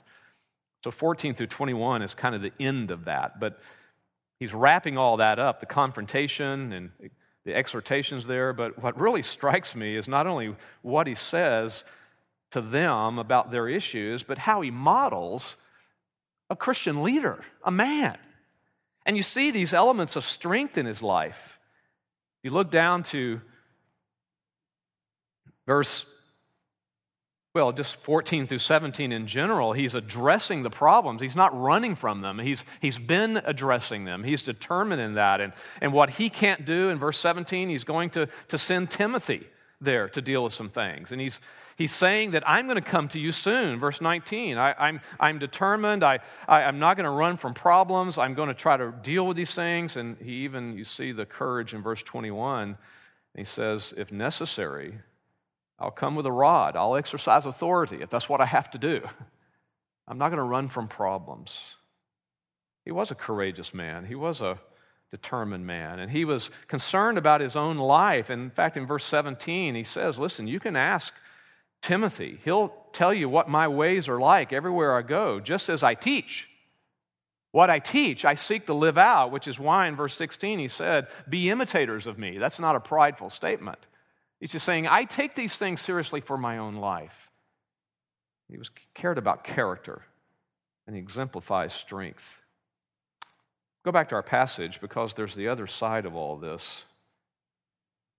So, 0.86 0.92
14 0.92 1.36
through 1.36 1.48
21 1.48 2.02
is 2.02 2.14
kind 2.14 2.34
of 2.34 2.42
the 2.42 2.54
end 2.62 2.92
of 2.92 3.06
that. 3.06 3.42
But 3.42 3.60
he's 4.40 4.54
wrapping 4.54 4.98
all 4.98 5.18
that 5.18 5.38
up 5.38 5.60
the 5.60 5.66
confrontation 5.66 6.72
and 6.72 6.92
the 7.44 7.54
exhortations 7.54 8.26
there. 8.26 8.54
But 8.54 8.82
what 8.82 8.98
really 8.98 9.22
strikes 9.22 9.76
me 9.76 9.98
is 9.98 10.08
not 10.08 10.28
only 10.28 10.56
what 10.82 11.08
he 11.08 11.16
says, 11.16 11.84
to 12.52 12.62
them 12.62 13.18
about 13.18 13.52
their 13.52 13.68
issues, 13.68 14.24
but 14.24 14.38
how 14.38 14.62
he 14.62 14.72
models 14.72 15.56
a 16.50 16.56
Christian 16.56 17.04
leader, 17.04 17.44
a 17.64 17.72
man. 17.72 18.18
And 19.06 19.18
you 19.18 19.24
see 19.24 19.52
these 19.52 19.74
elements 19.74 20.16
of 20.16 20.26
strength 20.26 20.78
in 20.78 20.86
his 20.86 21.02
life. 21.02 21.58
You 22.44 22.52
look 22.52 22.70
down 22.70 23.04
to 23.04 23.42
verse, 25.66 26.06
well, 27.54 27.72
just 27.72 27.96
14 28.04 28.48
through 28.48 28.60
17 28.60 29.12
in 29.12 29.28
general, 29.28 29.74
he's 29.74 29.96
addressing 29.96 30.64
the 30.64 30.70
problems. 30.70 31.22
He's 31.22 31.36
not 31.36 31.60
running 31.60 31.96
from 31.96 32.22
them. 32.22 32.38
He's, 32.38 32.64
he's 32.82 32.98
been 32.98 33.38
addressing 33.44 34.06
them. 34.06 34.24
He's 34.24 34.44
determined 34.44 35.02
in 35.02 35.16
that. 35.16 35.42
And, 35.42 35.54
and 35.80 35.94
what 35.94 36.10
he 36.10 36.30
can't 36.30 36.66
do 36.66 36.90
in 36.90 37.00
verse 37.00 37.18
17, 37.20 37.70
he's 37.70 37.84
going 37.84 38.12
to, 38.12 38.28
to 38.50 38.58
send 38.58 38.92
Timothy 38.92 39.48
there 39.80 40.10
to 40.10 40.22
deal 40.22 40.44
with 40.44 40.54
some 40.54 40.70
things. 40.70 41.12
And 41.12 41.20
he's, 41.20 41.40
He's 41.78 41.94
saying 41.94 42.32
that 42.32 42.48
I'm 42.48 42.68
going 42.68 42.82
to 42.82 42.90
come 42.90 43.08
to 43.10 43.20
you 43.20 43.32
soon. 43.32 43.80
Verse 43.80 44.02
19. 44.02 44.58
I, 44.58 44.72
am 44.72 44.76
I'm, 44.80 45.02
I'm 45.20 45.40
determined. 45.40 46.04
I, 46.04 46.20
I, 46.48 46.64
am 46.64 46.80
not 46.80 46.98
going 46.98 47.06
to 47.06 47.12
run 47.12 47.38
from 47.38 47.54
problems. 47.54 48.18
I'm 48.18 48.34
going 48.34 48.50
to 48.50 48.54
try 48.54 48.78
to 48.78 48.94
deal 49.04 49.26
with 49.26 49.38
these 49.38 49.54
things. 49.54 49.96
And 49.96 50.18
he 50.18 50.44
even, 50.44 50.78
you 50.78 50.84
see 50.84 51.12
the 51.12 51.26
courage 51.26 51.74
in 51.74 51.82
verse 51.82 52.02
21. 52.04 52.78
He 53.36 53.46
says, 53.46 53.94
if 53.96 54.12
necessary, 54.12 54.98
I'll 55.80 55.92
come 55.92 56.16
with 56.16 56.26
a 56.26 56.32
rod. 56.32 56.76
I'll 56.76 56.96
exercise 56.96 57.46
authority 57.46 58.02
if 58.02 58.10
that's 58.10 58.30
what 58.30 58.42
I 58.42 58.46
have 58.46 58.70
to 58.72 58.78
do. 58.78 59.02
I'm 60.08 60.18
not 60.18 60.30
going 60.30 60.38
to 60.38 60.44
run 60.44 60.70
from 60.70 60.88
problems. 60.88 61.58
He 62.86 62.92
was 62.92 63.12
a 63.12 63.16
courageous 63.16 63.74
man. 63.74 64.06
He 64.06 64.16
was 64.16 64.42
a 64.42 64.60
determined 65.12 65.66
man. 65.66 66.00
And 66.00 66.10
he 66.10 66.26
was 66.26 66.50
concerned 66.68 67.18
about 67.18 67.42
his 67.42 67.56
own 67.56 67.78
life. 67.78 68.30
And 68.30 68.42
in 68.42 68.50
fact, 68.50 68.78
in 68.78 68.88
verse 68.88 69.06
17, 69.06 69.76
he 69.76 69.84
says, 69.84 70.18
Listen, 70.18 70.48
you 70.48 70.60
can 70.60 70.76
ask 70.76 71.14
Timothy. 71.82 72.40
He'll 72.44 72.74
tell 72.94 73.14
you 73.14 73.28
what 73.30 73.50
my 73.50 73.68
ways 73.68 74.08
are 74.08 74.20
like 74.20 74.54
everywhere 74.54 74.96
I 74.96 75.02
go, 75.02 75.40
just 75.40 75.70
as 75.70 75.84
I 75.84 75.96
teach. 75.96 76.48
What 77.52 77.70
I 77.70 77.80
teach, 77.80 78.24
I 78.24 78.36
seek 78.36 78.68
to 78.68 78.74
live 78.74 78.98
out, 78.98 79.32
which 79.32 79.48
is 79.48 79.60
why 79.60 79.88
in 79.88 79.96
verse 79.96 80.14
16 80.16 80.60
he 80.60 80.68
said, 80.70 81.08
Be 81.28 81.50
imitators 81.50 82.08
of 82.08 82.18
me. 82.18 82.38
That's 82.38 82.60
not 82.60 82.76
a 82.76 82.80
prideful 82.80 83.30
statement. 83.30 83.80
He's 84.40 84.52
just 84.52 84.66
saying, 84.66 84.88
I 84.88 85.04
take 85.04 85.36
these 85.36 85.56
things 85.56 85.82
seriously 85.82 86.22
for 86.22 86.38
my 86.38 86.60
own 86.60 86.76
life. 86.76 87.30
He 88.50 88.58
was 88.58 88.72
cared 88.94 89.18
about 89.18 89.44
character, 89.44 90.02
and 90.88 90.96
he 90.96 91.02
exemplifies 91.02 91.74
strength. 91.74 92.24
Go 93.84 93.92
back 93.92 94.10
to 94.10 94.16
our 94.16 94.24
passage 94.24 94.80
because 94.80 95.14
there's 95.14 95.36
the 95.36 95.48
other 95.48 95.68
side 95.68 96.06
of 96.06 96.16
all 96.16 96.38
this. 96.38 96.84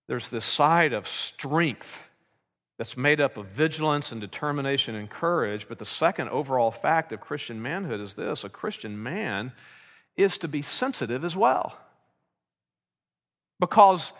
There's 0.08 0.28
this 0.28 0.44
side 0.44 0.92
of 0.92 1.08
strength 1.08 1.98
that's 2.82 2.96
made 2.96 3.20
up 3.20 3.36
of 3.36 3.46
vigilance 3.46 4.10
and 4.10 4.20
determination 4.20 4.96
and 4.96 5.08
courage. 5.08 5.68
But 5.68 5.78
the 5.78 5.84
second 5.84 6.30
overall 6.30 6.72
fact 6.72 7.12
of 7.12 7.20
Christian 7.20 7.62
manhood 7.62 8.00
is 8.00 8.14
this 8.14 8.42
a 8.42 8.48
Christian 8.48 9.00
man 9.00 9.52
is 10.16 10.36
to 10.38 10.48
be 10.48 10.62
sensitive 10.62 11.24
as 11.24 11.36
well. 11.36 11.78
Because 13.60 14.12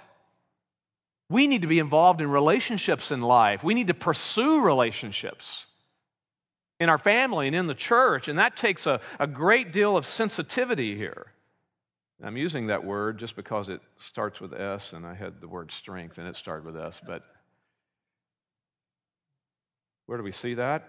we 1.29 1.49
need 1.49 1.63
to 1.63 1.67
be 1.67 1.81
involved 1.81 2.21
in 2.21 2.31
relationships 2.31 3.11
in 3.11 3.21
life, 3.21 3.65
we 3.65 3.75
need 3.75 3.89
to 3.89 3.95
pursue 3.95 4.61
relationships 4.61 5.67
in 6.79 6.89
our 6.89 6.99
family 6.99 7.49
and 7.49 7.57
in 7.57 7.67
the 7.67 7.75
church, 7.75 8.29
and 8.29 8.39
that 8.39 8.57
takes 8.57 8.87
a, 8.87 9.01
a 9.19 9.27
great 9.27 9.73
deal 9.73 9.97
of 9.97 10.07
sensitivity 10.07 10.97
here. 10.97 11.27
I'm 12.23 12.37
using 12.37 12.69
that 12.69 12.85
word 12.85 13.19
just 13.19 13.35
because 13.35 13.69
it 13.69 13.81
starts 13.99 14.41
with 14.41 14.53
S, 14.53 14.93
and 14.93 15.05
I 15.05 15.15
had 15.15 15.41
the 15.41 15.49
word 15.49 15.73
strength, 15.73 16.19
and 16.19 16.29
it 16.29 16.37
started 16.37 16.65
with 16.65 16.77
S, 16.77 17.01
but 17.05 17.25
where 20.07 20.19
do 20.19 20.25
we 20.25 20.33
see 20.33 20.55
that? 20.55 20.83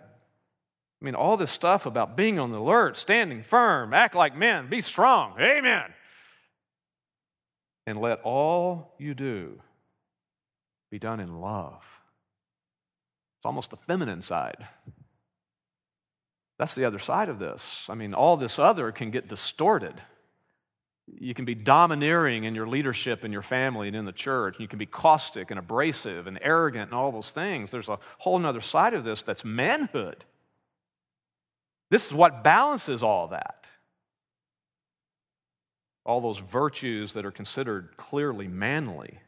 I 1.01 1.05
mean, 1.05 1.15
all 1.15 1.35
this 1.35 1.51
stuff 1.51 1.85
about 1.85 2.15
being 2.15 2.39
on 2.39 2.51
the 2.51 2.59
alert, 2.59 2.97
standing 2.97 3.43
firm, 3.43 3.93
act 3.93 4.15
like 4.15 4.37
men, 4.37 4.69
be 4.69 4.79
strong. 4.79 5.35
Amen. 5.39 5.85
And 7.85 7.99
let 7.99 8.21
all 8.23 8.95
you 8.97 9.13
do 9.13 9.59
be 10.89 10.99
done 10.99 11.19
in 11.19 11.41
love. 11.41 11.81
It's 13.39 13.45
almost 13.45 13.71
the 13.71 13.77
feminine 13.77 14.21
side. 14.21 14.65
That's 16.57 16.75
the 16.75 16.85
other 16.85 16.99
side 16.99 17.27
of 17.27 17.39
this. 17.39 17.61
I 17.89 17.95
mean, 17.95 18.13
all 18.13 18.37
this 18.37 18.57
other 18.57 18.93
can 18.93 19.11
get 19.11 19.27
distorted. 19.27 20.01
You 21.07 21.33
can 21.33 21.45
be 21.45 21.55
domineering 21.55 22.45
in 22.45 22.55
your 22.55 22.67
leadership 22.67 23.25
in 23.25 23.31
your 23.31 23.41
family 23.41 23.87
and 23.87 23.95
in 23.95 24.05
the 24.05 24.13
church. 24.13 24.55
You 24.59 24.67
can 24.67 24.79
be 24.79 24.85
caustic 24.85 25.51
and 25.51 25.59
abrasive 25.59 26.27
and 26.27 26.39
arrogant 26.41 26.91
and 26.91 26.93
all 26.93 27.11
those 27.11 27.29
things. 27.29 27.71
There's 27.71 27.89
a 27.89 27.99
whole 28.17 28.43
other 28.45 28.61
side 28.61 28.93
of 28.93 29.03
this 29.03 29.21
that's 29.21 29.43
manhood. 29.43 30.23
This 31.89 32.05
is 32.05 32.13
what 32.13 32.43
balances 32.43 33.03
all 33.03 33.27
that. 33.27 33.65
All 36.05 36.21
those 36.21 36.39
virtues 36.39 37.13
that 37.13 37.25
are 37.25 37.31
considered 37.31 37.95
clearly 37.97 38.47
manly. 38.47 39.19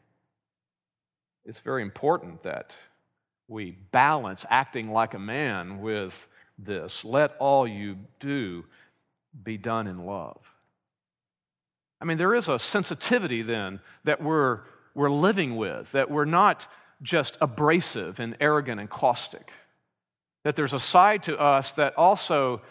It's 1.44 1.60
very 1.60 1.82
important 1.82 2.42
that 2.42 2.74
we 3.48 3.72
balance 3.92 4.44
acting 4.50 4.90
like 4.90 5.14
a 5.14 5.18
man 5.18 5.80
with 5.80 6.26
this. 6.58 7.04
Let 7.04 7.36
all 7.38 7.68
you 7.68 7.98
do 8.18 8.64
be 9.44 9.58
done 9.58 9.86
in 9.86 10.06
love. 10.06 10.40
I 12.00 12.04
mean, 12.04 12.18
there 12.18 12.34
is 12.34 12.48
a 12.48 12.58
sensitivity 12.58 13.42
then 13.42 13.80
that 14.04 14.22
we're, 14.22 14.60
we're 14.94 15.10
living 15.10 15.56
with, 15.56 15.90
that 15.92 16.10
we're 16.10 16.24
not 16.24 16.66
just 17.02 17.38
abrasive 17.40 18.18
and 18.18 18.36
arrogant 18.40 18.80
and 18.80 18.90
caustic. 18.90 19.50
That 20.44 20.56
there's 20.56 20.72
a 20.72 20.80
side 20.80 21.24
to 21.24 21.38
us 21.38 21.72
that 21.72 21.96
also 21.96 22.62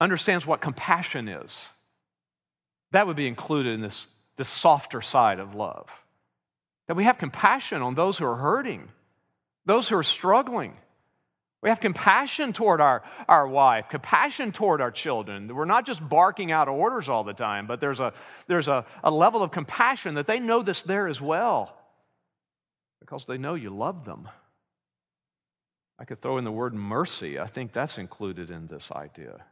understands 0.00 0.46
what 0.46 0.60
compassion 0.60 1.28
is. 1.28 1.58
That 2.92 3.06
would 3.06 3.16
be 3.16 3.26
included 3.26 3.74
in 3.74 3.80
this, 3.80 4.06
this 4.36 4.48
softer 4.48 5.02
side 5.02 5.40
of 5.40 5.54
love. 5.54 5.88
That 6.86 6.96
we 6.96 7.04
have 7.04 7.18
compassion 7.18 7.82
on 7.82 7.94
those 7.94 8.16
who 8.16 8.24
are 8.24 8.36
hurting, 8.36 8.88
those 9.66 9.88
who 9.88 9.96
are 9.96 10.02
struggling 10.02 10.74
we 11.62 11.70
have 11.70 11.80
compassion 11.80 12.52
toward 12.52 12.80
our, 12.80 13.02
our 13.26 13.48
wife, 13.48 13.86
compassion 13.88 14.52
toward 14.52 14.80
our 14.80 14.92
children. 14.92 15.52
We're 15.52 15.64
not 15.64 15.86
just 15.86 16.06
barking 16.06 16.52
out 16.52 16.68
orders 16.68 17.08
all 17.08 17.24
the 17.24 17.32
time, 17.32 17.66
but 17.66 17.80
there's 17.80 17.98
a, 17.98 18.12
there's 18.46 18.68
a, 18.68 18.86
a 19.02 19.10
level 19.10 19.42
of 19.42 19.50
compassion 19.50 20.14
that 20.14 20.28
they 20.28 20.38
know 20.38 20.62
this 20.62 20.82
there 20.82 21.08
as 21.08 21.20
well 21.20 21.74
because 23.00 23.24
they 23.26 23.38
know 23.38 23.54
you 23.54 23.70
love 23.70 24.04
them. 24.04 24.28
I 25.98 26.04
could 26.04 26.22
throw 26.22 26.38
in 26.38 26.44
the 26.44 26.52
word 26.52 26.74
mercy. 26.74 27.40
I 27.40 27.48
think 27.48 27.72
that's 27.72 27.98
included 27.98 28.50
in 28.50 28.68
this 28.68 28.88
idea. 28.92 29.44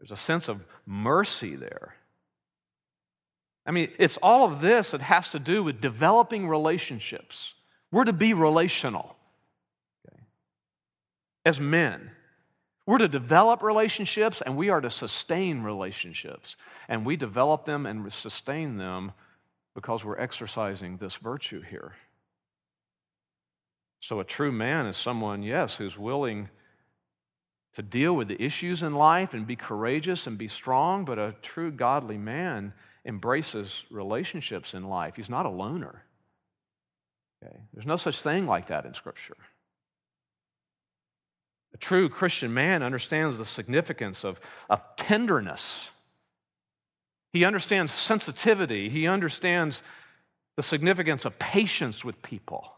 There's 0.00 0.10
a 0.10 0.16
sense 0.16 0.48
of 0.48 0.64
mercy 0.84 1.54
there. 1.54 1.94
I 3.64 3.70
mean, 3.70 3.92
it's 4.00 4.16
all 4.20 4.50
of 4.50 4.60
this 4.60 4.90
that 4.90 5.00
has 5.00 5.30
to 5.30 5.38
do 5.38 5.62
with 5.62 5.80
developing 5.80 6.48
relationships. 6.48 7.52
We're 7.92 8.04
to 8.04 8.12
be 8.12 8.34
relational 8.34 9.14
as 11.44 11.60
men. 11.60 12.10
We're 12.86 12.98
to 12.98 13.08
develop 13.08 13.62
relationships 13.62 14.42
and 14.44 14.56
we 14.56 14.70
are 14.70 14.80
to 14.80 14.90
sustain 14.90 15.62
relationships. 15.62 16.56
And 16.88 17.06
we 17.06 17.16
develop 17.16 17.64
them 17.64 17.86
and 17.86 18.12
sustain 18.12 18.76
them 18.76 19.12
because 19.74 20.04
we're 20.04 20.18
exercising 20.18 20.96
this 20.96 21.14
virtue 21.16 21.62
here. 21.62 21.94
So, 24.00 24.18
a 24.18 24.24
true 24.24 24.50
man 24.50 24.86
is 24.86 24.96
someone, 24.96 25.44
yes, 25.44 25.76
who's 25.76 25.96
willing 25.96 26.48
to 27.74 27.82
deal 27.82 28.14
with 28.14 28.28
the 28.28 28.42
issues 28.42 28.82
in 28.82 28.94
life 28.94 29.32
and 29.32 29.46
be 29.46 29.56
courageous 29.56 30.26
and 30.26 30.36
be 30.36 30.48
strong, 30.48 31.04
but 31.04 31.18
a 31.18 31.34
true 31.40 31.70
godly 31.70 32.18
man 32.18 32.72
embraces 33.06 33.84
relationships 33.90 34.74
in 34.74 34.88
life. 34.88 35.14
He's 35.16 35.30
not 35.30 35.46
a 35.46 35.50
loner. 35.50 36.04
Okay? 37.42 37.56
There's 37.72 37.86
no 37.86 37.96
such 37.96 38.20
thing 38.22 38.46
like 38.46 38.68
that 38.68 38.84
in 38.84 38.92
Scripture. 38.92 39.36
A 41.74 41.78
true 41.78 42.08
Christian 42.08 42.52
man 42.52 42.82
understands 42.82 43.38
the 43.38 43.46
significance 43.46 44.24
of, 44.24 44.40
of 44.68 44.80
tenderness. 44.96 45.88
He 47.32 47.44
understands 47.44 47.92
sensitivity. 47.92 48.90
He 48.90 49.06
understands 49.06 49.82
the 50.56 50.62
significance 50.62 51.24
of 51.24 51.38
patience 51.38 52.04
with 52.04 52.22
people 52.22 52.72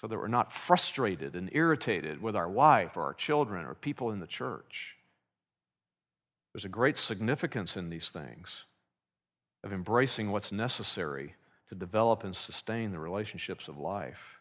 so 0.00 0.06
that 0.06 0.16
we're 0.16 0.28
not 0.28 0.52
frustrated 0.52 1.36
and 1.36 1.50
irritated 1.52 2.22
with 2.22 2.34
our 2.34 2.48
wife 2.48 2.96
or 2.96 3.02
our 3.02 3.14
children 3.14 3.66
or 3.66 3.74
people 3.74 4.12
in 4.12 4.20
the 4.20 4.26
church. 4.26 4.96
There's 6.52 6.64
a 6.64 6.70
great 6.70 6.98
significance 6.98 7.76
in 7.76 7.90
these 7.90 8.08
things 8.08 8.48
of 9.62 9.72
embracing 9.72 10.30
what's 10.30 10.52
necessary 10.52 11.34
to 11.68 11.74
develop 11.74 12.24
and 12.24 12.34
sustain 12.34 12.92
the 12.92 12.98
relationships 12.98 13.68
of 13.68 13.78
life. 13.78 14.39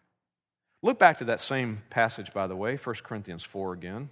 Look 0.81 0.97
back 0.97 1.17
to 1.17 1.25
that 1.25 1.41
same 1.41 1.81
passage, 1.89 2.33
by 2.33 2.47
the 2.47 2.55
way, 2.55 2.77
1 2.77 2.95
Corinthians 3.03 3.43
4 3.43 3.73
again. 3.73 4.09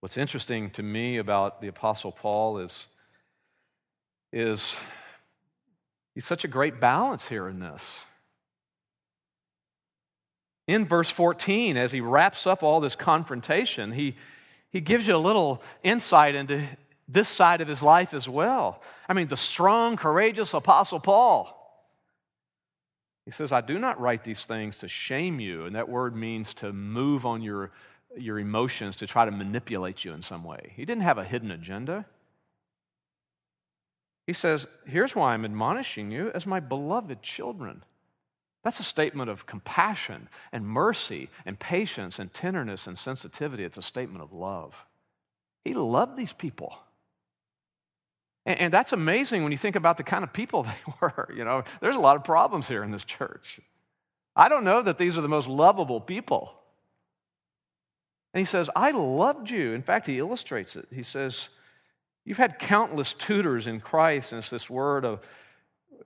What's 0.00 0.18
interesting 0.18 0.70
to 0.70 0.82
me 0.82 1.16
about 1.16 1.60
the 1.62 1.68
Apostle 1.68 2.12
Paul 2.12 2.58
is, 2.58 2.86
is 4.32 4.76
he's 6.14 6.26
such 6.26 6.44
a 6.44 6.48
great 6.48 6.78
balance 6.78 7.26
here 7.26 7.48
in 7.48 7.58
this. 7.58 8.00
In 10.68 10.86
verse 10.86 11.08
14, 11.08 11.76
as 11.76 11.90
he 11.90 12.00
wraps 12.00 12.46
up 12.46 12.62
all 12.62 12.80
this 12.80 12.94
confrontation, 12.94 13.92
he, 13.92 14.16
he 14.70 14.80
gives 14.80 15.06
you 15.06 15.16
a 15.16 15.18
little 15.18 15.62
insight 15.82 16.34
into 16.34 16.66
this 17.08 17.28
side 17.28 17.60
of 17.60 17.68
his 17.68 17.82
life 17.82 18.12
as 18.12 18.28
well. 18.28 18.82
I 19.08 19.14
mean, 19.14 19.28
the 19.28 19.36
strong, 19.36 19.96
courageous 19.96 20.52
Apostle 20.52 21.00
Paul 21.00 21.61
he 23.24 23.30
says, 23.30 23.52
I 23.52 23.60
do 23.60 23.78
not 23.78 24.00
write 24.00 24.24
these 24.24 24.44
things 24.44 24.78
to 24.78 24.88
shame 24.88 25.38
you. 25.38 25.66
And 25.66 25.76
that 25.76 25.88
word 25.88 26.16
means 26.16 26.54
to 26.54 26.72
move 26.72 27.24
on 27.24 27.40
your, 27.40 27.70
your 28.16 28.38
emotions, 28.38 28.96
to 28.96 29.06
try 29.06 29.24
to 29.24 29.30
manipulate 29.30 30.04
you 30.04 30.12
in 30.12 30.22
some 30.22 30.42
way. 30.42 30.72
He 30.74 30.84
didn't 30.84 31.04
have 31.04 31.18
a 31.18 31.24
hidden 31.24 31.52
agenda. 31.52 32.04
He 34.26 34.32
says, 34.32 34.66
Here's 34.86 35.14
why 35.14 35.34
I'm 35.34 35.44
admonishing 35.44 36.10
you 36.10 36.30
as 36.34 36.46
my 36.46 36.58
beloved 36.58 37.22
children. 37.22 37.84
That's 38.64 38.80
a 38.80 38.84
statement 38.84 39.30
of 39.30 39.46
compassion 39.46 40.28
and 40.52 40.66
mercy 40.66 41.28
and 41.46 41.58
patience 41.58 42.18
and 42.18 42.32
tenderness 42.32 42.86
and 42.86 42.98
sensitivity. 42.98 43.64
It's 43.64 43.78
a 43.78 43.82
statement 43.82 44.22
of 44.22 44.32
love. 44.32 44.74
He 45.64 45.74
loved 45.74 46.16
these 46.16 46.32
people. 46.32 46.76
And, 48.46 48.58
and 48.58 48.72
that's 48.72 48.92
amazing 48.92 49.42
when 49.42 49.52
you 49.52 49.58
think 49.58 49.76
about 49.76 49.96
the 49.96 50.02
kind 50.02 50.24
of 50.24 50.32
people 50.32 50.62
they 50.64 50.92
were. 51.00 51.28
You 51.34 51.44
know, 51.44 51.64
there's 51.80 51.96
a 51.96 52.00
lot 52.00 52.16
of 52.16 52.24
problems 52.24 52.68
here 52.68 52.82
in 52.82 52.90
this 52.90 53.04
church. 53.04 53.60
I 54.34 54.48
don't 54.48 54.64
know 54.64 54.82
that 54.82 54.98
these 54.98 55.18
are 55.18 55.20
the 55.20 55.28
most 55.28 55.48
lovable 55.48 56.00
people. 56.00 56.54
And 58.32 58.40
he 58.40 58.46
says, 58.46 58.70
I 58.74 58.92
loved 58.92 59.50
you. 59.50 59.72
In 59.72 59.82
fact, 59.82 60.06
he 60.06 60.18
illustrates 60.18 60.74
it. 60.76 60.88
He 60.90 61.02
says, 61.02 61.48
You've 62.24 62.38
had 62.38 62.60
countless 62.60 63.14
tutors 63.14 63.66
in 63.66 63.80
Christ, 63.80 64.30
and 64.30 64.38
it's 64.38 64.48
this 64.48 64.70
word 64.70 65.04
of, 65.04 65.18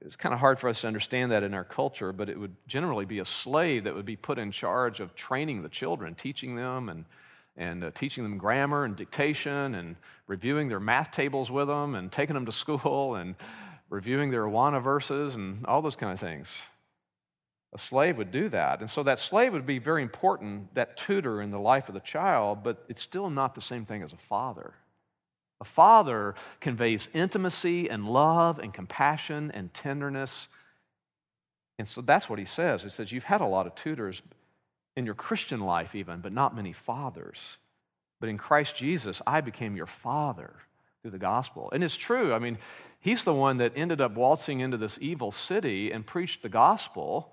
it's 0.01 0.17
kind 0.17 0.33
of 0.33 0.41
hard 0.41 0.59
for 0.59 0.71
us 0.71 0.81
to 0.81 0.87
understand 0.87 1.31
that 1.31 1.43
in 1.43 1.53
our 1.53 1.63
culture, 1.63 2.11
but 2.11 2.31
it 2.31 2.41
would 2.41 2.57
generally 2.67 3.05
be 3.05 3.19
a 3.19 3.25
slave 3.27 3.85
that 3.85 3.95
would 3.95 4.07
be 4.07 4.17
put 4.17 4.39
in 4.39 4.51
charge 4.51 5.01
of 5.01 5.15
training 5.15 5.61
the 5.61 5.69
children, 5.69 6.15
teaching 6.15 6.57
them, 6.57 6.89
and, 6.89 7.05
and 7.57 7.85
uh, 7.85 7.91
teaching 7.95 8.23
them 8.23 8.39
grammar 8.39 8.85
and 8.85 8.97
dictation 8.97 9.75
and 9.75 9.97
reviewing 10.27 10.69
their 10.69 10.81
math 10.81 11.11
tables 11.11 11.51
with 11.51 11.69
them 11.69 11.95
and 11.95 12.13
taking 12.13 12.35
them 12.35 12.47
to 12.47 12.53
school 12.65 13.17
and 13.17 13.35
reviewing 13.89 14.31
their 14.31 14.45
Awana 14.45 14.83
verses 14.83 15.35
and 15.35 15.65
all 15.67 15.83
those 15.83 15.97
kind 15.97 16.13
of 16.13 16.21
things. 16.21 16.49
A 17.75 17.79
slave 17.79 18.17
would 18.17 18.31
do 18.31 18.49
that. 18.49 18.81
And 18.81 18.91
so 18.91 19.03
that 19.03 19.19
slave 19.19 19.53
would 19.53 19.67
be 19.67 19.79
very 19.79 20.03
important, 20.03 20.75
that 20.75 20.97
tutor 20.97 21.43
in 21.43 21.51
the 21.51 21.59
life 21.59 21.89
of 21.89 21.95
the 21.95 22.01
child, 22.01 22.63
but 22.63 22.85
it's 22.89 23.03
still 23.03 23.29
not 23.29 23.55
the 23.55 23.61
same 23.61 23.85
thing 23.85 24.03
as 24.03 24.13
a 24.13 24.19
father. 24.29 24.75
A 25.61 25.65
father 25.65 26.35
conveys 26.61 27.09
intimacy 27.15 27.89
and 27.89 28.07
love 28.07 28.59
and 28.59 28.73
compassion 28.73 29.51
and 29.53 29.73
tenderness. 29.73 30.49
And 31.79 31.87
so 31.87 32.03
that's 32.03 32.29
what 32.29 32.39
he 32.39 32.45
says. 32.45 32.83
He 32.83 32.91
says, 32.91 33.11
You've 33.13 33.25
had 33.25 33.41
a 33.41 33.47
lot 33.47 33.67
of 33.67 33.75
tutors 33.75 34.23
in 34.97 35.07
your 35.07 35.15
Christian 35.15 35.61
life, 35.61 35.95
even, 35.95 36.21
but 36.21 36.33
not 36.33 36.57
many 36.57 36.73
fathers. 36.73 37.39
But 38.21 38.29
in 38.29 38.39
Christ 38.39 38.77
Jesus, 38.77 39.21
I 39.27 39.41
became 39.41 39.77
your 39.77 39.87
father 39.87 40.55
through 41.03 41.11
the 41.11 41.19
gospel. 41.19 41.69
And 41.73 41.85
it's 41.85 41.97
true. 41.97 42.33
I 42.33 42.39
mean, 42.39 42.59
he's 43.01 43.23
the 43.23 43.35
one 43.35 43.59
that 43.59 43.73
ended 43.77 44.01
up 44.01 44.15
waltzing 44.15 44.61
into 44.61 44.79
this 44.79 44.99
evil 45.01 45.31
city 45.31 45.93
and 45.93 46.05
preached 46.07 46.43
the 46.43 46.49
gospel 46.49 47.33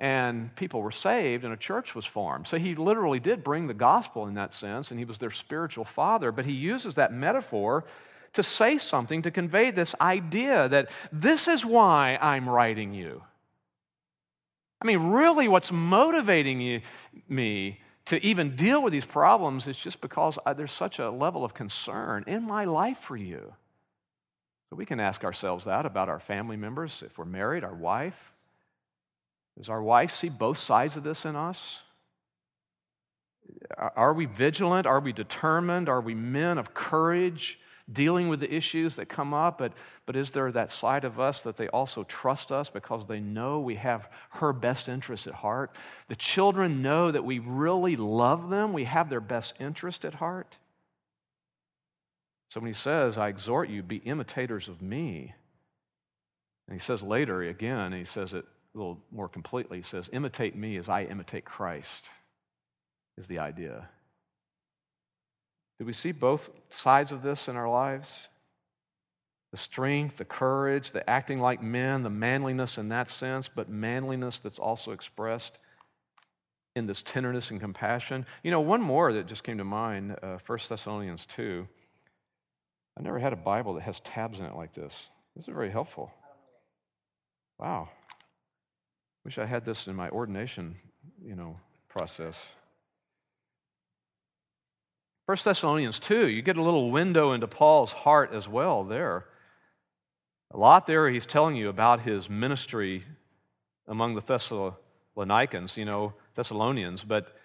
and 0.00 0.54
people 0.56 0.80
were 0.80 0.90
saved 0.90 1.44
and 1.44 1.52
a 1.52 1.58
church 1.58 1.94
was 1.94 2.06
formed. 2.06 2.48
So 2.48 2.58
he 2.58 2.74
literally 2.74 3.20
did 3.20 3.44
bring 3.44 3.66
the 3.66 3.74
gospel 3.74 4.26
in 4.26 4.34
that 4.34 4.54
sense, 4.54 4.90
and 4.90 4.98
he 4.98 5.04
was 5.04 5.18
their 5.18 5.30
spiritual 5.30 5.84
father. 5.84 6.32
But 6.32 6.46
he 6.46 6.52
uses 6.52 6.94
that 6.94 7.12
metaphor 7.12 7.84
to 8.32 8.42
say 8.42 8.78
something, 8.78 9.22
to 9.22 9.30
convey 9.30 9.70
this 9.70 9.94
idea 10.00 10.68
that 10.70 10.88
this 11.12 11.48
is 11.48 11.66
why 11.66 12.18
I'm 12.20 12.48
writing 12.48 12.94
you. 12.94 13.22
I 14.80 14.86
mean, 14.86 15.10
really, 15.10 15.48
what's 15.48 15.70
motivating 15.70 16.60
you, 16.60 16.80
me 17.28 17.80
to 18.06 18.24
even 18.24 18.56
deal 18.56 18.82
with 18.82 18.92
these 18.92 19.04
problems 19.04 19.66
is 19.66 19.76
just 19.76 20.00
because 20.00 20.38
I, 20.46 20.54
there's 20.54 20.72
such 20.72 20.98
a 20.98 21.10
level 21.10 21.44
of 21.44 21.54
concern 21.54 22.24
in 22.26 22.42
my 22.42 22.64
life 22.64 22.98
for 22.98 23.16
you. 23.16 23.52
So 24.68 24.76
we 24.76 24.86
can 24.86 25.00
ask 25.00 25.24
ourselves 25.24 25.64
that 25.66 25.84
about 25.84 26.08
our 26.08 26.20
family 26.20 26.56
members, 26.56 27.02
if 27.04 27.18
we're 27.18 27.24
married, 27.24 27.64
our 27.64 27.74
wife, 27.74 28.16
does 29.58 29.68
our 29.68 29.82
wife 29.82 30.12
see 30.12 30.28
both 30.28 30.58
sides 30.58 30.96
of 30.96 31.02
this 31.02 31.24
in 31.24 31.36
us? 31.36 31.60
Are 33.76 34.14
we 34.14 34.26
vigilant? 34.26 34.86
Are 34.86 35.00
we 35.00 35.12
determined? 35.12 35.88
Are 35.88 36.00
we 36.00 36.14
men 36.14 36.56
of 36.56 36.72
courage 36.72 37.58
dealing 37.92 38.28
with 38.28 38.40
the 38.40 38.52
issues 38.52 38.96
that 38.96 39.08
come 39.08 39.34
up? 39.34 39.58
But, 39.58 39.72
but 40.06 40.16
is 40.16 40.30
there 40.30 40.50
that 40.52 40.70
side 40.70 41.04
of 41.04 41.20
us 41.20 41.40
that 41.42 41.56
they 41.56 41.68
also 41.68 42.04
trust 42.04 42.52
us 42.52 42.70
because 42.70 43.06
they 43.06 43.20
know 43.20 43.60
we 43.60 43.74
have 43.76 44.08
her 44.30 44.52
best 44.52 44.88
interests 44.88 45.26
at 45.26 45.34
heart? 45.34 45.72
The 46.08 46.16
children 46.16 46.82
know 46.82 47.10
that 47.10 47.24
we 47.24 47.38
really 47.38 47.96
love 47.96 48.50
them, 48.50 48.72
we 48.72 48.84
have 48.84 49.10
their 49.10 49.20
best 49.20 49.54
interest 49.60 50.04
at 50.04 50.14
heart. 50.14 50.56
So 52.50 52.60
when 52.60 52.68
he 52.68 52.74
says, 52.74 53.16
I 53.16 53.28
exhort 53.28 53.68
you, 53.68 53.82
be 53.82 53.96
imitators 53.98 54.66
of 54.66 54.82
me, 54.82 55.34
and 56.66 56.80
he 56.80 56.84
says 56.84 57.02
later 57.02 57.42
again, 57.42 57.92
he 57.92 58.04
says 58.04 58.32
it 58.32 58.44
a 58.74 58.78
little 58.78 59.00
more 59.10 59.28
completely. 59.28 59.78
He 59.78 59.82
says, 59.82 60.08
Imitate 60.12 60.56
me 60.56 60.76
as 60.76 60.88
I 60.88 61.02
imitate 61.04 61.44
Christ, 61.44 62.08
is 63.18 63.26
the 63.26 63.40
idea. 63.40 63.88
Do 65.80 65.86
we 65.86 65.94
see 65.94 66.12
both 66.12 66.50
sides 66.68 67.10
of 67.10 67.22
this 67.22 67.48
in 67.48 67.56
our 67.56 67.68
lives? 67.68 68.28
The 69.50 69.56
strength, 69.56 70.18
the 70.18 70.26
courage, 70.26 70.92
the 70.92 71.08
acting 71.08 71.40
like 71.40 71.62
men, 71.62 72.02
the 72.02 72.10
manliness 72.10 72.76
in 72.76 72.90
that 72.90 73.08
sense, 73.08 73.48
but 73.48 73.70
manliness 73.70 74.40
that's 74.40 74.58
also 74.58 74.92
expressed 74.92 75.58
in 76.76 76.86
this 76.86 77.00
tenderness 77.00 77.50
and 77.50 77.58
compassion. 77.58 78.26
You 78.42 78.50
know, 78.50 78.60
one 78.60 78.82
more 78.82 79.14
that 79.14 79.26
just 79.26 79.42
came 79.42 79.56
to 79.56 79.64
mind 79.64 80.16
uh, 80.22 80.36
1 80.46 80.58
Thessalonians 80.68 81.26
2. 81.34 81.66
I 82.98 83.02
never 83.02 83.18
had 83.18 83.32
a 83.32 83.36
Bible 83.36 83.72
that 83.74 83.82
has 83.84 84.00
tabs 84.00 84.38
in 84.38 84.44
it 84.44 84.54
like 84.54 84.74
this. 84.74 84.92
This 85.34 85.48
is 85.48 85.54
very 85.54 85.70
helpful. 85.70 86.12
Wow. 87.58 87.88
Wish 89.24 89.38
I 89.38 89.46
had 89.46 89.64
this 89.64 89.86
in 89.86 89.96
my 89.96 90.10
ordination, 90.10 90.76
you 91.24 91.36
know, 91.36 91.58
process. 91.88 92.36
1 95.30 95.38
Thessalonians 95.44 96.00
2, 96.00 96.26
you 96.26 96.42
get 96.42 96.56
a 96.56 96.62
little 96.62 96.90
window 96.90 97.34
into 97.34 97.46
Paul's 97.46 97.92
heart 97.92 98.32
as 98.32 98.48
well 98.48 98.82
there. 98.82 99.26
A 100.50 100.56
lot 100.56 100.88
there 100.88 101.08
he's 101.08 101.24
telling 101.24 101.54
you 101.54 101.68
about 101.68 102.00
his 102.00 102.28
ministry 102.28 103.04
among 103.86 104.16
the 104.16 104.22
Thessalonians, 104.22 105.76
you 105.76 105.84
know, 105.84 106.14
Thessalonians, 106.34 107.04
but 107.04 107.36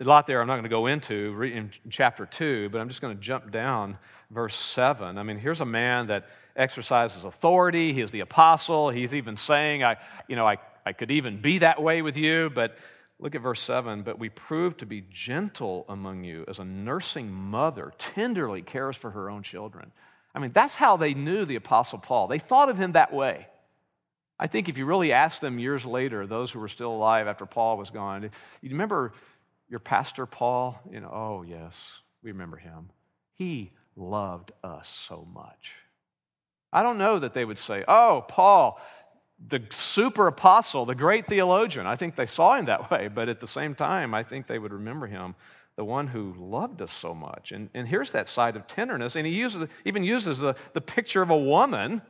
a 0.00 0.04
lot 0.04 0.26
there 0.26 0.40
I'm 0.40 0.48
not 0.48 0.54
going 0.54 0.64
to 0.64 0.68
go 0.68 0.86
into 0.86 1.40
in 1.44 1.70
chapter 1.90 2.26
2, 2.26 2.70
but 2.70 2.80
I'm 2.80 2.88
just 2.88 3.00
going 3.00 3.16
to 3.16 3.22
jump 3.22 3.52
down 3.52 3.96
verse 4.32 4.56
7. 4.56 5.16
I 5.16 5.22
mean, 5.22 5.38
here's 5.38 5.60
a 5.60 5.64
man 5.64 6.08
that 6.08 6.26
exercises 6.56 7.22
authority. 7.22 7.92
He 7.92 8.00
is 8.00 8.10
the 8.10 8.18
apostle. 8.18 8.90
He's 8.90 9.14
even 9.14 9.36
saying, 9.36 9.84
I, 9.84 9.98
you 10.26 10.34
know, 10.34 10.44
I, 10.44 10.56
I 10.84 10.92
could 10.92 11.12
even 11.12 11.40
be 11.40 11.58
that 11.58 11.80
way 11.80 12.02
with 12.02 12.16
you. 12.16 12.50
But 12.52 12.78
look 13.18 13.34
at 13.34 13.40
verse 13.40 13.62
7. 13.62 14.02
But 14.02 14.18
we 14.18 14.28
prove 14.28 14.76
to 14.78 14.86
be 14.86 15.04
gentle 15.10 15.84
among 15.88 16.24
you 16.24 16.44
as 16.48 16.58
a 16.58 16.64
nursing 16.64 17.30
mother 17.30 17.92
tenderly 17.98 18.62
cares 18.62 18.96
for 18.96 19.10
her 19.10 19.30
own 19.30 19.42
children. 19.42 19.92
I 20.34 20.40
mean, 20.40 20.52
that's 20.52 20.74
how 20.74 20.96
they 20.96 21.14
knew 21.14 21.44
the 21.44 21.56
apostle 21.56 21.98
Paul. 21.98 22.26
They 22.26 22.38
thought 22.38 22.68
of 22.68 22.76
him 22.76 22.92
that 22.92 23.12
way. 23.12 23.46
I 24.38 24.48
think 24.48 24.68
if 24.68 24.76
you 24.76 24.84
really 24.84 25.12
ask 25.12 25.40
them 25.40 25.60
years 25.60 25.84
later, 25.84 26.26
those 26.26 26.50
who 26.50 26.58
were 26.58 26.68
still 26.68 26.90
alive 26.90 27.28
after 27.28 27.46
Paul 27.46 27.76
was 27.76 27.90
gone, 27.90 28.24
you 28.60 28.70
remember 28.70 29.12
your 29.68 29.78
pastor 29.78 30.26
Paul, 30.26 30.80
you 30.90 31.00
know, 31.00 31.10
oh, 31.12 31.44
yes, 31.46 31.78
we 32.22 32.32
remember 32.32 32.56
him. 32.56 32.90
He 33.34 33.70
loved 33.96 34.50
us 34.64 35.04
so 35.08 35.26
much. 35.32 35.70
I 36.72 36.82
don't 36.82 36.98
know 36.98 37.20
that 37.20 37.34
they 37.34 37.44
would 37.44 37.58
say, 37.58 37.84
oh, 37.86 38.24
Paul, 38.26 38.80
the 39.48 39.62
super 39.70 40.26
apostle, 40.26 40.86
the 40.86 40.94
great 40.94 41.26
theologian. 41.26 41.86
I 41.86 41.96
think 41.96 42.16
they 42.16 42.26
saw 42.26 42.56
him 42.56 42.66
that 42.66 42.90
way, 42.90 43.08
but 43.08 43.28
at 43.28 43.40
the 43.40 43.46
same 43.46 43.74
time, 43.74 44.14
I 44.14 44.22
think 44.22 44.46
they 44.46 44.58
would 44.58 44.72
remember 44.72 45.06
him, 45.06 45.34
the 45.76 45.84
one 45.84 46.06
who 46.06 46.34
loved 46.38 46.80
us 46.82 46.92
so 46.92 47.14
much. 47.14 47.52
And, 47.52 47.68
and 47.74 47.86
here's 47.86 48.12
that 48.12 48.28
side 48.28 48.56
of 48.56 48.66
tenderness. 48.66 49.16
And 49.16 49.26
he 49.26 49.32
uses, 49.32 49.68
even 49.84 50.04
uses 50.04 50.38
the, 50.38 50.54
the 50.72 50.80
picture 50.80 51.20
of 51.20 51.30
a 51.30 51.36
woman 51.36 52.00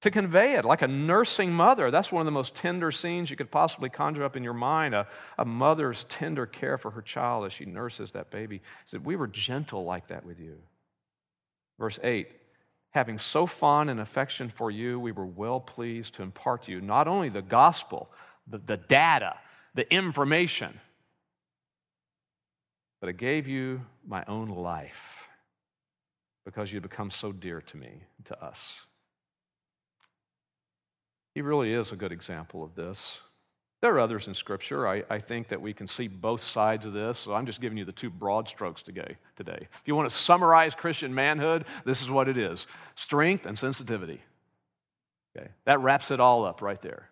to 0.00 0.10
convey 0.10 0.54
it, 0.54 0.64
like 0.64 0.82
a 0.82 0.88
nursing 0.88 1.50
mother. 1.50 1.90
That's 1.90 2.12
one 2.12 2.20
of 2.20 2.26
the 2.26 2.32
most 2.32 2.54
tender 2.54 2.92
scenes 2.92 3.30
you 3.30 3.36
could 3.36 3.50
possibly 3.50 3.88
conjure 3.88 4.24
up 4.24 4.36
in 4.36 4.44
your 4.44 4.52
mind 4.52 4.94
a, 4.94 5.06
a 5.38 5.44
mother's 5.44 6.04
tender 6.10 6.44
care 6.44 6.76
for 6.76 6.90
her 6.90 7.00
child 7.00 7.46
as 7.46 7.52
she 7.54 7.64
nurses 7.64 8.10
that 8.10 8.30
baby. 8.30 8.56
He 8.56 8.62
said, 8.86 9.04
We 9.04 9.16
were 9.16 9.28
gentle 9.28 9.84
like 9.84 10.08
that 10.08 10.26
with 10.26 10.40
you. 10.40 10.58
Verse 11.78 11.98
8 12.02 12.28
Having 12.94 13.18
so 13.18 13.44
fond 13.44 13.90
an 13.90 13.98
affection 13.98 14.48
for 14.48 14.70
you, 14.70 15.00
we 15.00 15.10
were 15.10 15.26
well 15.26 15.58
pleased 15.58 16.14
to 16.14 16.22
impart 16.22 16.62
to 16.64 16.70
you 16.70 16.80
not 16.80 17.08
only 17.08 17.28
the 17.28 17.42
gospel, 17.42 18.08
the, 18.46 18.58
the 18.58 18.76
data, 18.76 19.34
the 19.74 19.92
information, 19.92 20.78
but 23.00 23.08
I 23.08 23.12
gave 23.12 23.48
you 23.48 23.80
my 24.06 24.24
own 24.28 24.48
life 24.48 25.26
because 26.44 26.72
you 26.72 26.80
become 26.80 27.10
so 27.10 27.32
dear 27.32 27.60
to 27.62 27.76
me, 27.76 27.90
to 28.26 28.44
us. 28.44 28.60
He 31.34 31.42
really 31.42 31.72
is 31.72 31.90
a 31.90 31.96
good 31.96 32.12
example 32.12 32.62
of 32.62 32.76
this. 32.76 33.18
There 33.84 33.96
are 33.96 34.00
others 34.00 34.28
in 34.28 34.34
Scripture. 34.34 34.88
I, 34.88 35.02
I, 35.10 35.18
think 35.18 35.48
that 35.48 35.60
we 35.60 35.74
can 35.74 35.86
see 35.86 36.08
both 36.08 36.40
sides 36.40 36.86
of 36.86 36.94
this. 36.94 37.18
So 37.18 37.34
I'm 37.34 37.44
just 37.44 37.60
giving 37.60 37.76
you 37.76 37.84
the 37.84 37.92
two 37.92 38.08
broad 38.08 38.48
strokes 38.48 38.82
today. 38.82 39.18
If 39.38 39.82
you 39.84 39.94
want 39.94 40.08
to 40.08 40.16
summarize 40.16 40.74
Christian 40.74 41.14
manhood, 41.14 41.66
this 41.84 42.00
is 42.00 42.08
what 42.08 42.26
it 42.26 42.38
is 42.38 42.66
strength 42.94 43.44
and 43.44 43.58
sensitivity. 43.58 44.22
Okay? 45.36 45.48
That 45.66 45.80
wraps 45.80 46.10
it 46.10 46.18
all 46.18 46.46
up 46.46 46.62
right 46.62 46.80
there. 46.80 47.10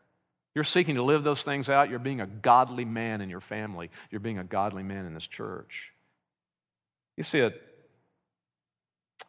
You're 0.54 0.64
seeking 0.64 0.94
to 0.94 1.02
live 1.02 1.24
those 1.24 1.42
things 1.42 1.68
out. 1.68 1.90
You're 1.90 1.98
being 1.98 2.22
a 2.22 2.26
godly 2.26 2.86
man 2.86 3.20
in 3.20 3.28
your 3.28 3.42
family. 3.42 3.90
You're 4.10 4.20
being 4.20 4.38
a 4.38 4.44
godly 4.44 4.82
man 4.82 5.04
in 5.04 5.12
this 5.12 5.26
church. 5.26 5.92
You 7.18 7.22
see 7.22 7.40
it 7.40 7.60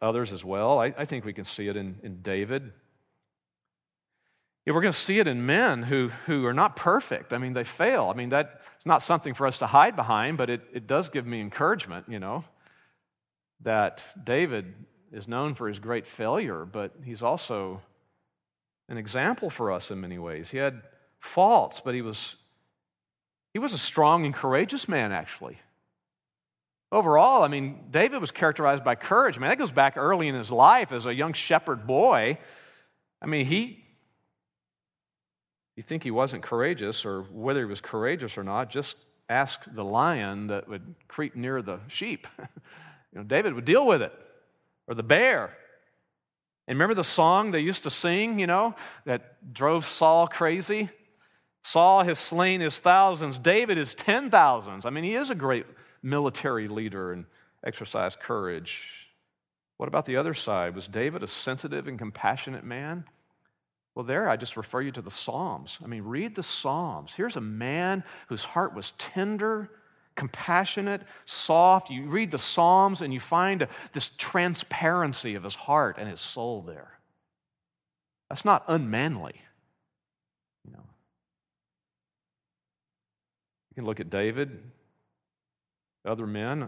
others 0.01 0.32
as 0.32 0.45
well. 0.45 0.79
I, 0.79 0.93
I 0.97 1.03
think 1.03 1.25
we 1.25 1.34
can 1.34 1.43
see 1.43 1.67
it 1.67 1.75
in, 1.75 1.99
in 2.03 2.21
David. 2.21 2.71
Yeah, 4.65 4.73
we're 4.73 4.82
going 4.82 4.93
to 4.93 4.99
see 4.99 5.19
it 5.19 5.28
in 5.28 5.45
men 5.45 5.84
who, 5.84 6.10
who 6.26 6.45
are 6.45 6.54
not 6.54 6.78
perfect. 6.78 7.34
I 7.34 7.38
mean, 7.38 7.54
they 7.54 7.65
fail. 7.65 8.10
I 8.10 8.13
mean, 8.15 8.30
that's 8.30 8.49
not 8.86 9.04
something 9.04 9.34
for 9.34 9.45
us 9.45 9.58
to 9.58 9.67
hide 9.67 9.95
behind, 9.95 10.38
but 10.38 10.49
it, 10.49 10.62
it 10.73 10.88
does 10.88 11.10
give 11.10 11.28
me 11.28 11.41
encouragement, 11.41 12.06
you 12.08 12.19
know, 12.19 12.45
that 13.62 14.06
David 14.23 14.73
is 15.12 15.28
known 15.28 15.54
for 15.54 15.67
his 15.67 15.80
great 15.80 16.08
failure, 16.08 16.65
but 16.65 16.93
he's 17.04 17.21
also 17.21 17.82
an 18.88 18.97
example 18.97 19.49
for 19.49 19.71
us 19.71 19.91
in 19.91 19.99
many 19.99 20.17
ways. 20.17 20.49
He 20.49 20.58
had 20.58 20.82
faults, 21.19 21.82
but 21.84 21.93
he 21.93 22.02
was, 22.02 22.36
he 23.54 23.60
was 23.60 23.73
a 23.73 23.78
strong 23.78 24.26
and 24.26 24.34
courageous 24.34 24.88
man, 24.88 25.12
actually. 25.12 25.60
Overall, 26.89 27.43
I 27.43 27.49
mean, 27.49 27.86
David 27.91 28.21
was 28.21 28.32
characterized 28.32 28.84
by 28.84 28.95
courage. 28.95 29.36
I 29.36 29.39
mean, 29.41 29.49
that 29.49 29.58
goes 29.58 29.71
back 29.71 29.97
early 29.97 30.28
in 30.30 30.36
his 30.36 30.52
life 30.52 30.91
as 30.91 31.06
a 31.06 31.13
young 31.13 31.34
shepherd 31.34 31.86
boy. 31.86 32.38
I 33.21 33.26
mean, 33.26 33.45
he, 33.45 33.83
you 35.76 35.84
think 35.84 36.04
he 36.04 36.12
wasn't 36.12 36.44
courageous, 36.44 37.06
or 37.06 37.24
whether 37.32 37.60
he 37.60 37.66
was 37.66 37.82
courageous 37.82 38.38
or 38.38 38.44
not, 38.44 38.70
just 38.70 38.96
ask 39.30 39.60
the 39.74 39.84
lion 39.84 40.48
that 40.48 40.68
would 40.68 40.96
creep 41.08 41.36
near 41.36 41.62
the 41.62 41.80
sheep. 41.88 42.28
you 42.40 42.46
know, 43.16 43.24
David 43.24 43.54
would 43.54 43.66
deal 43.66 43.86
with 43.86 44.02
it, 44.02 44.14
or 44.88 44.96
the 44.96 45.04
bear. 45.04 45.56
And 46.68 46.78
remember 46.78 46.94
the 46.94 47.04
song 47.04 47.52
they 47.52 47.60
used 47.60 47.84
to 47.84 47.90
sing, 47.90 48.40
you 48.40 48.48
know, 48.48 48.76
that 49.06 49.54
drove 49.54 49.86
Saul 49.86 50.28
crazy? 50.28 50.90
Saul 51.64 52.04
has 52.04 52.20
slain 52.20 52.62
his 52.62 52.78
thousands, 52.78 53.38
David 53.38 53.78
is 53.78 53.96
ten 53.96 54.30
thousands. 54.30 54.86
I 54.86 54.90
mean, 54.90 55.04
he 55.04 55.16
is 55.16 55.30
a 55.30 55.36
great 55.36 55.66
military 56.02 56.68
leader 56.68 57.14
and 57.14 57.26
exercised 57.66 58.20
courage. 58.20 58.82
What 59.78 59.88
about 59.88 60.06
the 60.06 60.18
other 60.18 60.34
side? 60.34 60.76
Was 60.76 60.88
David 60.88 61.24
a 61.24 61.28
sensitive 61.28 61.88
and 61.88 61.98
compassionate 61.98 62.64
man? 62.64 63.06
Well, 63.95 64.06
there 64.06 64.27
I 64.27 64.38
just 64.38 64.58
refer 64.58 64.82
you 64.82 64.91
to 64.91 65.01
the 65.01 65.12
Psalms. 65.12 65.77
I 65.84 65.88
mean, 65.88 66.03
read 66.03 66.36
the 66.36 66.43
Psalms. 66.43 67.13
Here's 67.15 67.36
a 67.36 67.41
man 67.41 68.03
whose 68.27 68.43
heart 68.43 68.73
was 68.73 68.93
tender, 68.97 69.69
compassionate, 70.15 71.01
soft. 71.25 71.91
You 71.91 72.10
read 72.10 72.32
the 72.32 72.39
Psalms 72.39 73.01
and 73.01 73.13
you 73.13 73.19
find 73.19 73.67
this 73.93 74.10
transparency 74.17 75.36
of 75.36 75.43
his 75.43 75.56
heart 75.56 75.97
and 75.99 76.10
his 76.10 76.21
soul 76.21 76.62
there. 76.62 76.97
That's 78.29 78.45
not 78.45 78.63
unmanly. 78.67 79.36
You 80.65 80.71
know. 80.73 80.84
You 83.69 83.75
can 83.75 83.86
look 83.86 83.99
at 83.99 84.10
David, 84.10 84.60
other 86.03 86.25
men. 86.25 86.67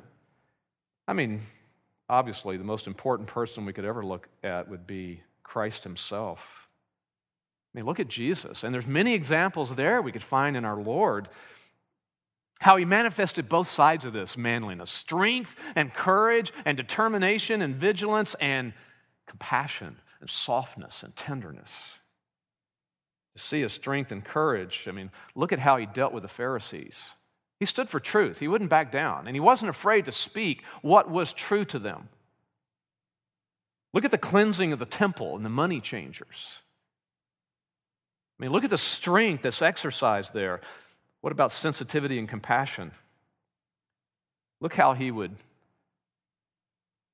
I 1.08 1.14
mean, 1.14 1.42
obviously, 2.08 2.58
the 2.58 2.64
most 2.64 2.86
important 2.86 3.28
person 3.28 3.66
we 3.66 3.74
could 3.74 3.86
ever 3.86 4.06
look 4.06 4.28
at 4.44 4.70
would 4.70 4.86
be 4.86 5.22
Christ 5.42 5.84
himself. 5.84 6.65
I 7.76 7.80
mean, 7.80 7.86
look 7.86 8.00
at 8.00 8.08
Jesus. 8.08 8.64
And 8.64 8.74
there's 8.74 8.88
many 8.88 9.14
examples 9.14 9.76
there 9.76 10.02
we 10.02 10.14
could 10.14 10.24
find 10.24 10.56
in 10.56 10.64
our 10.64 10.82
Lord 10.82 11.28
how 12.62 12.78
he 12.78 12.86
manifested 12.86 13.50
both 13.50 13.68
sides 13.68 14.06
of 14.06 14.14
this 14.14 14.38
manliness 14.38 14.90
strength 14.90 15.54
and 15.76 15.94
courage 15.94 16.54
and 16.64 16.78
determination 16.78 17.62
and 17.62 17.76
vigilance 17.76 18.34
and 18.40 18.72
compassion 19.28 19.98
and 20.22 20.30
softness 20.30 21.04
and 21.04 21.14
tenderness. 21.18 21.70
To 23.36 23.44
see 23.44 23.60
his 23.60 23.74
strength 23.74 24.14
and 24.14 24.24
courage, 24.24 24.86
I 24.88 24.92
mean, 24.92 25.12
look 25.36 25.52
at 25.52 25.60
how 25.60 25.76
he 25.76 25.86
dealt 25.86 26.14
with 26.14 26.24
the 26.24 26.30
Pharisees. 26.30 26.98
He 27.60 27.66
stood 27.66 27.90
for 27.90 28.00
truth. 28.00 28.40
He 28.40 28.48
wouldn't 28.48 28.70
back 28.70 28.90
down, 28.90 29.28
and 29.28 29.36
he 29.36 29.42
wasn't 29.42 29.70
afraid 29.70 30.06
to 30.06 30.14
speak 30.14 30.64
what 30.82 31.12
was 31.12 31.34
true 31.34 31.66
to 31.66 31.80
them. 31.80 32.08
Look 33.94 34.06
at 34.06 34.12
the 34.12 34.18
cleansing 34.18 34.72
of 34.72 34.80
the 34.80 34.86
temple 34.86 35.36
and 35.36 35.44
the 35.44 35.50
money 35.50 35.82
changers. 35.82 36.54
I 38.38 38.44
mean, 38.44 38.52
look 38.52 38.64
at 38.64 38.70
the 38.70 38.78
strength 38.78 39.44
that's 39.44 39.62
exercised 39.62 40.34
there. 40.34 40.62
What 41.22 41.32
about 41.32 41.52
sensitivity 41.52 42.20
and 42.20 42.28
compassion? 42.28 42.92
Look 44.60 44.74
how 44.74 44.94
he 44.94 45.10
would 45.12 45.36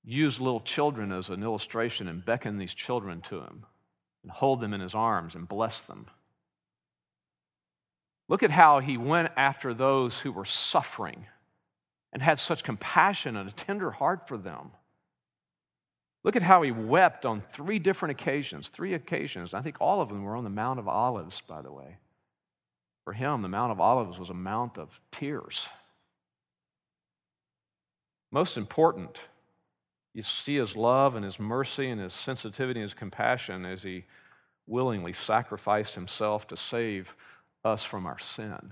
use 0.03 0.39
little 0.39 0.61
children 0.61 1.11
as 1.11 1.29
an 1.29 1.43
illustration 1.43 2.07
and 2.07 2.25
beckon 2.25 2.57
these 2.57 2.73
children 2.73 3.21
to 3.21 3.39
him 3.39 3.65
and 4.23 4.31
hold 4.31 4.59
them 4.59 4.73
in 4.73 4.81
his 4.81 4.95
arms 4.95 5.35
and 5.35 5.47
bless 5.47 5.81
them. 5.81 6.07
Look 8.27 8.43
at 8.43 8.51
how 8.51 8.79
he 8.79 8.97
went 8.97 9.31
after 9.35 9.73
those 9.73 10.17
who 10.17 10.31
were 10.31 10.45
suffering 10.45 11.25
and 12.13 12.21
had 12.21 12.39
such 12.39 12.63
compassion 12.63 13.37
and 13.37 13.47
a 13.49 13.53
tender 13.53 13.91
heart 13.91 14.27
for 14.27 14.37
them. 14.37 14.71
Look 16.23 16.35
at 16.35 16.43
how 16.43 16.61
he 16.61 16.71
wept 16.71 17.25
on 17.25 17.41
three 17.53 17.79
different 17.79 18.11
occasions, 18.11 18.69
three 18.69 18.93
occasions. 18.93 19.53
I 19.53 19.61
think 19.61 19.77
all 19.79 20.01
of 20.01 20.09
them 20.09 20.23
were 20.23 20.35
on 20.35 20.43
the 20.43 20.49
Mount 20.49 20.79
of 20.79 20.87
Olives, 20.87 21.41
by 21.47 21.61
the 21.61 21.71
way. 21.71 21.97
For 23.05 23.13
him, 23.13 23.41
the 23.41 23.47
Mount 23.47 23.71
of 23.71 23.79
Olives 23.79 24.19
was 24.19 24.29
a 24.29 24.35
mount 24.35 24.77
of 24.77 24.99
tears. 25.11 25.67
Most 28.31 28.55
important, 28.55 29.19
you 30.13 30.21
see 30.21 30.55
his 30.55 30.75
love 30.75 31.15
and 31.15 31.25
his 31.25 31.39
mercy 31.39 31.89
and 31.89 31.99
his 31.99 32.13
sensitivity 32.13 32.79
and 32.79 32.89
his 32.89 32.93
compassion 32.93 33.65
as 33.65 33.81
he 33.81 34.05
willingly 34.67 35.13
sacrificed 35.13 35.95
himself 35.95 36.47
to 36.47 36.55
save 36.55 37.13
us 37.65 37.83
from 37.83 38.05
our 38.05 38.19
sin. 38.19 38.71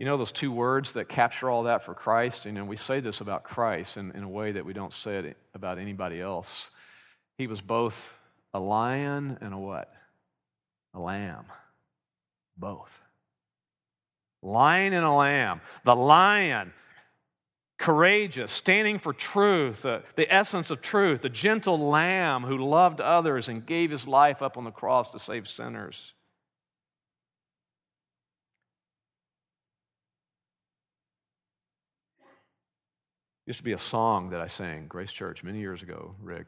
You 0.00 0.06
know 0.06 0.16
those 0.16 0.32
two 0.32 0.50
words 0.50 0.92
that 0.92 1.10
capture 1.10 1.50
all 1.50 1.64
that 1.64 1.84
for 1.84 1.92
Christ? 1.92 2.46
You 2.46 2.52
know, 2.52 2.64
we 2.64 2.76
say 2.76 3.00
this 3.00 3.20
about 3.20 3.44
Christ 3.44 3.98
in, 3.98 4.12
in 4.12 4.22
a 4.22 4.28
way 4.28 4.50
that 4.52 4.64
we 4.64 4.72
don't 4.72 4.94
say 4.94 5.18
it 5.18 5.36
about 5.54 5.78
anybody 5.78 6.22
else. 6.22 6.70
He 7.36 7.46
was 7.46 7.60
both 7.60 8.10
a 8.54 8.58
lion 8.58 9.36
and 9.42 9.52
a 9.52 9.58
what? 9.58 9.92
A 10.94 10.98
lamb. 10.98 11.44
Both. 12.56 12.90
Lion 14.40 14.94
and 14.94 15.04
a 15.04 15.12
lamb. 15.12 15.60
The 15.84 15.94
lion 15.94 16.72
courageous, 17.76 18.50
standing 18.50 18.98
for 18.98 19.12
truth, 19.12 19.84
uh, 19.84 20.00
the 20.16 20.32
essence 20.34 20.70
of 20.70 20.80
truth, 20.80 21.20
the 21.20 21.28
gentle 21.28 21.78
lamb 21.78 22.42
who 22.42 22.56
loved 22.56 23.02
others 23.02 23.48
and 23.48 23.66
gave 23.66 23.90
his 23.90 24.06
life 24.06 24.40
up 24.40 24.56
on 24.56 24.64
the 24.64 24.70
cross 24.70 25.12
to 25.12 25.18
save 25.18 25.46
sinners. 25.46 26.14
Used 33.50 33.58
to 33.58 33.64
be 33.64 33.72
a 33.72 33.78
song 33.78 34.30
that 34.30 34.40
I 34.40 34.46
sang, 34.46 34.86
Grace 34.86 35.10
Church, 35.10 35.42
many 35.42 35.58
years 35.58 35.82
ago, 35.82 36.14
Rick, 36.22 36.46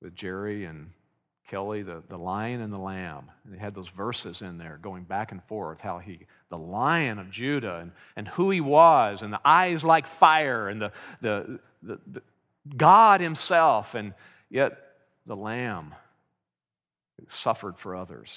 with 0.00 0.14
Jerry 0.14 0.66
and 0.66 0.90
Kelly, 1.48 1.82
the, 1.82 2.00
the 2.08 2.16
lion 2.16 2.60
and 2.60 2.72
the 2.72 2.78
lamb. 2.78 3.28
And 3.44 3.52
they 3.52 3.58
had 3.58 3.74
those 3.74 3.88
verses 3.88 4.40
in 4.40 4.56
there 4.56 4.78
going 4.80 5.02
back 5.02 5.32
and 5.32 5.42
forth, 5.42 5.80
how 5.80 5.98
he, 5.98 6.20
the 6.48 6.56
lion 6.56 7.18
of 7.18 7.28
Judah, 7.28 7.78
and, 7.78 7.90
and 8.14 8.28
who 8.28 8.52
he 8.52 8.60
was, 8.60 9.22
and 9.22 9.32
the 9.32 9.40
eyes 9.44 9.82
like 9.82 10.06
fire, 10.06 10.68
and 10.68 10.80
the, 10.80 10.92
the, 11.22 11.58
the, 11.82 11.98
the 12.06 12.22
God 12.76 13.20
himself, 13.20 13.96
and 13.96 14.14
yet 14.48 14.78
the 15.26 15.34
lamb 15.34 15.92
who 17.18 17.26
suffered 17.30 17.76
for 17.76 17.96
others. 17.96 18.32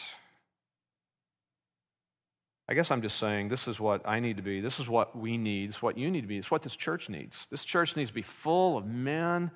I 2.67 2.73
guess 2.73 2.89
I'm 2.89 3.01
just 3.01 3.17
saying 3.17 3.49
this 3.49 3.67
is 3.67 3.80
what 3.80 4.08
I 4.08 4.19
need 4.19 4.38
to 4.38 4.43
be. 4.43 4.60
This 4.60 4.80
is 4.80 4.88
what 4.88 5.15
we 5.15 5.38
need. 5.38 5.69
It's 5.69 5.82
what 5.82 5.97
you 5.97 6.10
need 6.10 6.21
to 6.21 6.28
be. 6.28 6.38
It's 6.38 6.49
what 6.49 6.63
this 6.63 6.75
church 6.75 7.10
needs. 7.10 7.47
This 7.51 7.63
church 7.63 7.95
needs 7.95 8.10
to 8.10 8.15
be 8.15 8.23
full 8.23 8.78
of 8.78 8.86
men 8.86 9.51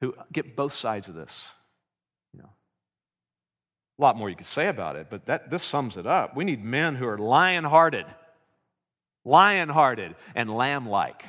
who 0.00 0.14
get 0.32 0.54
both 0.54 0.74
sides 0.74 1.08
of 1.08 1.14
this. 1.14 1.42
You 2.34 2.42
know, 2.42 2.50
a 3.98 4.02
lot 4.02 4.18
more 4.18 4.28
you 4.28 4.36
could 4.36 4.46
say 4.46 4.68
about 4.68 4.96
it, 4.96 5.06
but 5.08 5.24
that, 5.26 5.50
this 5.50 5.62
sums 5.62 5.96
it 5.96 6.06
up. 6.06 6.36
We 6.36 6.44
need 6.44 6.62
men 6.62 6.96
who 6.96 7.06
are 7.06 7.16
lion 7.16 7.64
hearted, 7.64 8.04
lion 9.24 9.70
hearted, 9.70 10.14
and 10.34 10.54
lamb 10.54 10.86
like 10.86 11.24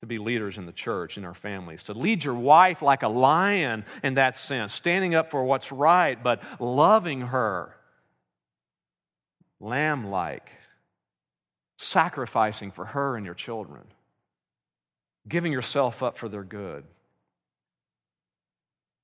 to 0.00 0.06
be 0.06 0.18
leaders 0.18 0.58
in 0.58 0.66
the 0.66 0.72
church, 0.72 1.16
in 1.16 1.24
our 1.24 1.34
families, 1.34 1.84
to 1.84 1.92
lead 1.92 2.24
your 2.24 2.34
wife 2.34 2.82
like 2.82 3.04
a 3.04 3.08
lion 3.08 3.84
in 4.02 4.14
that 4.14 4.36
sense, 4.36 4.72
standing 4.72 5.14
up 5.14 5.30
for 5.30 5.44
what's 5.44 5.70
right, 5.70 6.22
but 6.22 6.40
loving 6.58 7.20
her, 7.20 7.74
lamb 9.60 10.08
like, 10.08 10.50
sacrificing 11.78 12.70
for 12.70 12.84
her 12.84 13.16
and 13.16 13.24
your 13.24 13.34
children, 13.34 13.84
giving 15.28 15.52
yourself 15.52 16.02
up 16.02 16.18
for 16.18 16.28
their 16.28 16.44
good. 16.44 16.84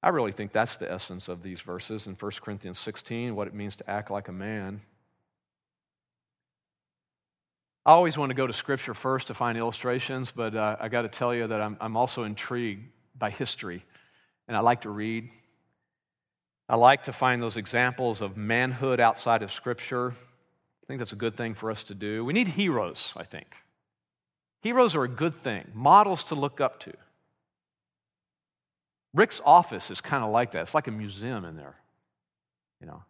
I 0.03 0.11
really 0.11 0.33
think 0.33 0.53
that's 0.53 0.77
the 0.77 0.90
essence 0.90 1.29
of 1.29 1.43
these 1.43 1.61
verses 1.61 2.07
in 2.07 2.14
1 2.14 2.33
Corinthians 2.43 2.79
16, 2.79 3.35
what 3.35 3.49
it 3.49 3.55
means 3.55 3.77
to 3.77 3.88
act 3.88 4.11
like 4.11 4.29
a 4.29 4.33
man. 4.33 4.83
I 7.87 7.93
always 7.93 8.19
want 8.19 8.31
to 8.31 8.35
go 8.35 8.47
to 8.47 8.53
Scripture 8.53 8.95
first 8.95 9.27
to 9.29 9.35
find 9.35 9.57
illustrations, 9.57 10.31
but 10.31 10.55
uh, 10.55 10.77
I 10.81 10.88
got 10.88 11.03
to 11.03 11.09
tell 11.09 11.35
you 11.35 11.47
that 11.47 11.61
I'm, 11.61 11.77
I'm 11.81 11.97
also 11.97 12.25
intrigued 12.25 12.87
by 13.19 13.31
history, 13.31 13.85
and 14.49 14.57
I 14.57 14.61
like 14.61 14.83
to 14.83 14.90
read. 14.90 15.31
I 16.69 16.77
like 16.77 17.05
to 17.05 17.13
find 17.13 17.42
those 17.42 17.57
examples 17.57 18.23
of 18.23 18.37
manhood 18.37 19.00
outside 19.00 19.42
of 19.42 19.52
Scripture. 19.52 20.15
I 20.85 20.87
think 20.87 20.98
that's 20.98 21.12
a 21.12 21.16
good 21.16 21.37
thing 21.37 21.54
for 21.54 21.70
us 21.70 21.82
to 21.85 21.94
do. 21.94 22.24
We 22.24 22.35
need 22.35 22.46
heroes, 22.46 23.12
I 23.16 23.24
think. 23.24 23.46
Heroes 24.62 24.94
are 24.94 25.04
a 25.04 25.08
good 25.08 25.35
thing, 25.42 25.64
models 25.72 26.24
to 26.24 26.35
look 26.35 26.60
up 26.60 26.78
to. 26.80 26.92
Rick's 29.14 29.40
office 29.44 29.90
is 29.90 30.00
kind 30.00 30.22
of 30.22 30.30
like 30.30 30.52
that. 30.52 30.62
It's 30.62 30.74
like 30.74 30.87
a 30.87 30.90
museum 30.90 31.44
in 31.44 31.56
there, 31.56 31.76
you 32.80 32.87
know. 32.87 33.02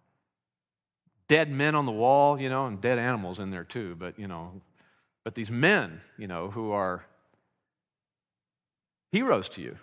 Dead 1.26 1.50
men 1.50 1.74
on 1.74 1.86
the 1.86 1.92
wall, 1.92 2.40
you 2.40 2.48
know, 2.48 2.66
and 2.66 2.80
dead 2.80 2.98
animals 2.98 3.40
in 3.40 3.50
there 3.50 3.64
too, 3.64 3.96
but, 3.98 4.18
you 4.18 4.28
know, 4.28 4.52
but 5.24 5.34
these 5.34 5.50
men, 5.50 6.00
you 6.18 6.28
know, 6.28 6.50
who 6.50 6.70
are 6.72 7.04
heroes 9.10 9.48
to 9.48 9.62
you. 9.62 9.76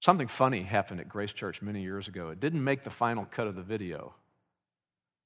Something 0.00 0.28
funny 0.28 0.62
happened 0.62 1.00
at 1.00 1.08
Grace 1.08 1.32
Church 1.32 1.62
many 1.62 1.82
years 1.82 2.06
ago. 2.06 2.28
It 2.28 2.40
didn't 2.40 2.62
make 2.62 2.84
the 2.84 2.90
final 2.90 3.24
cut 3.24 3.46
of 3.46 3.56
the 3.56 3.62
video, 3.62 4.14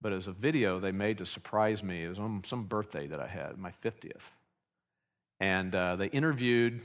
but 0.00 0.12
it 0.12 0.16
was 0.16 0.28
a 0.28 0.32
video 0.32 0.78
they 0.78 0.92
made 0.92 1.18
to 1.18 1.26
surprise 1.26 1.82
me. 1.82 2.04
It 2.04 2.08
was 2.08 2.18
on 2.18 2.42
some 2.46 2.64
birthday 2.64 3.06
that 3.06 3.20
I 3.20 3.26
had, 3.26 3.58
my 3.58 3.72
50th. 3.84 4.30
And 5.40 5.74
uh, 5.74 5.96
they 5.96 6.06
interviewed 6.06 6.80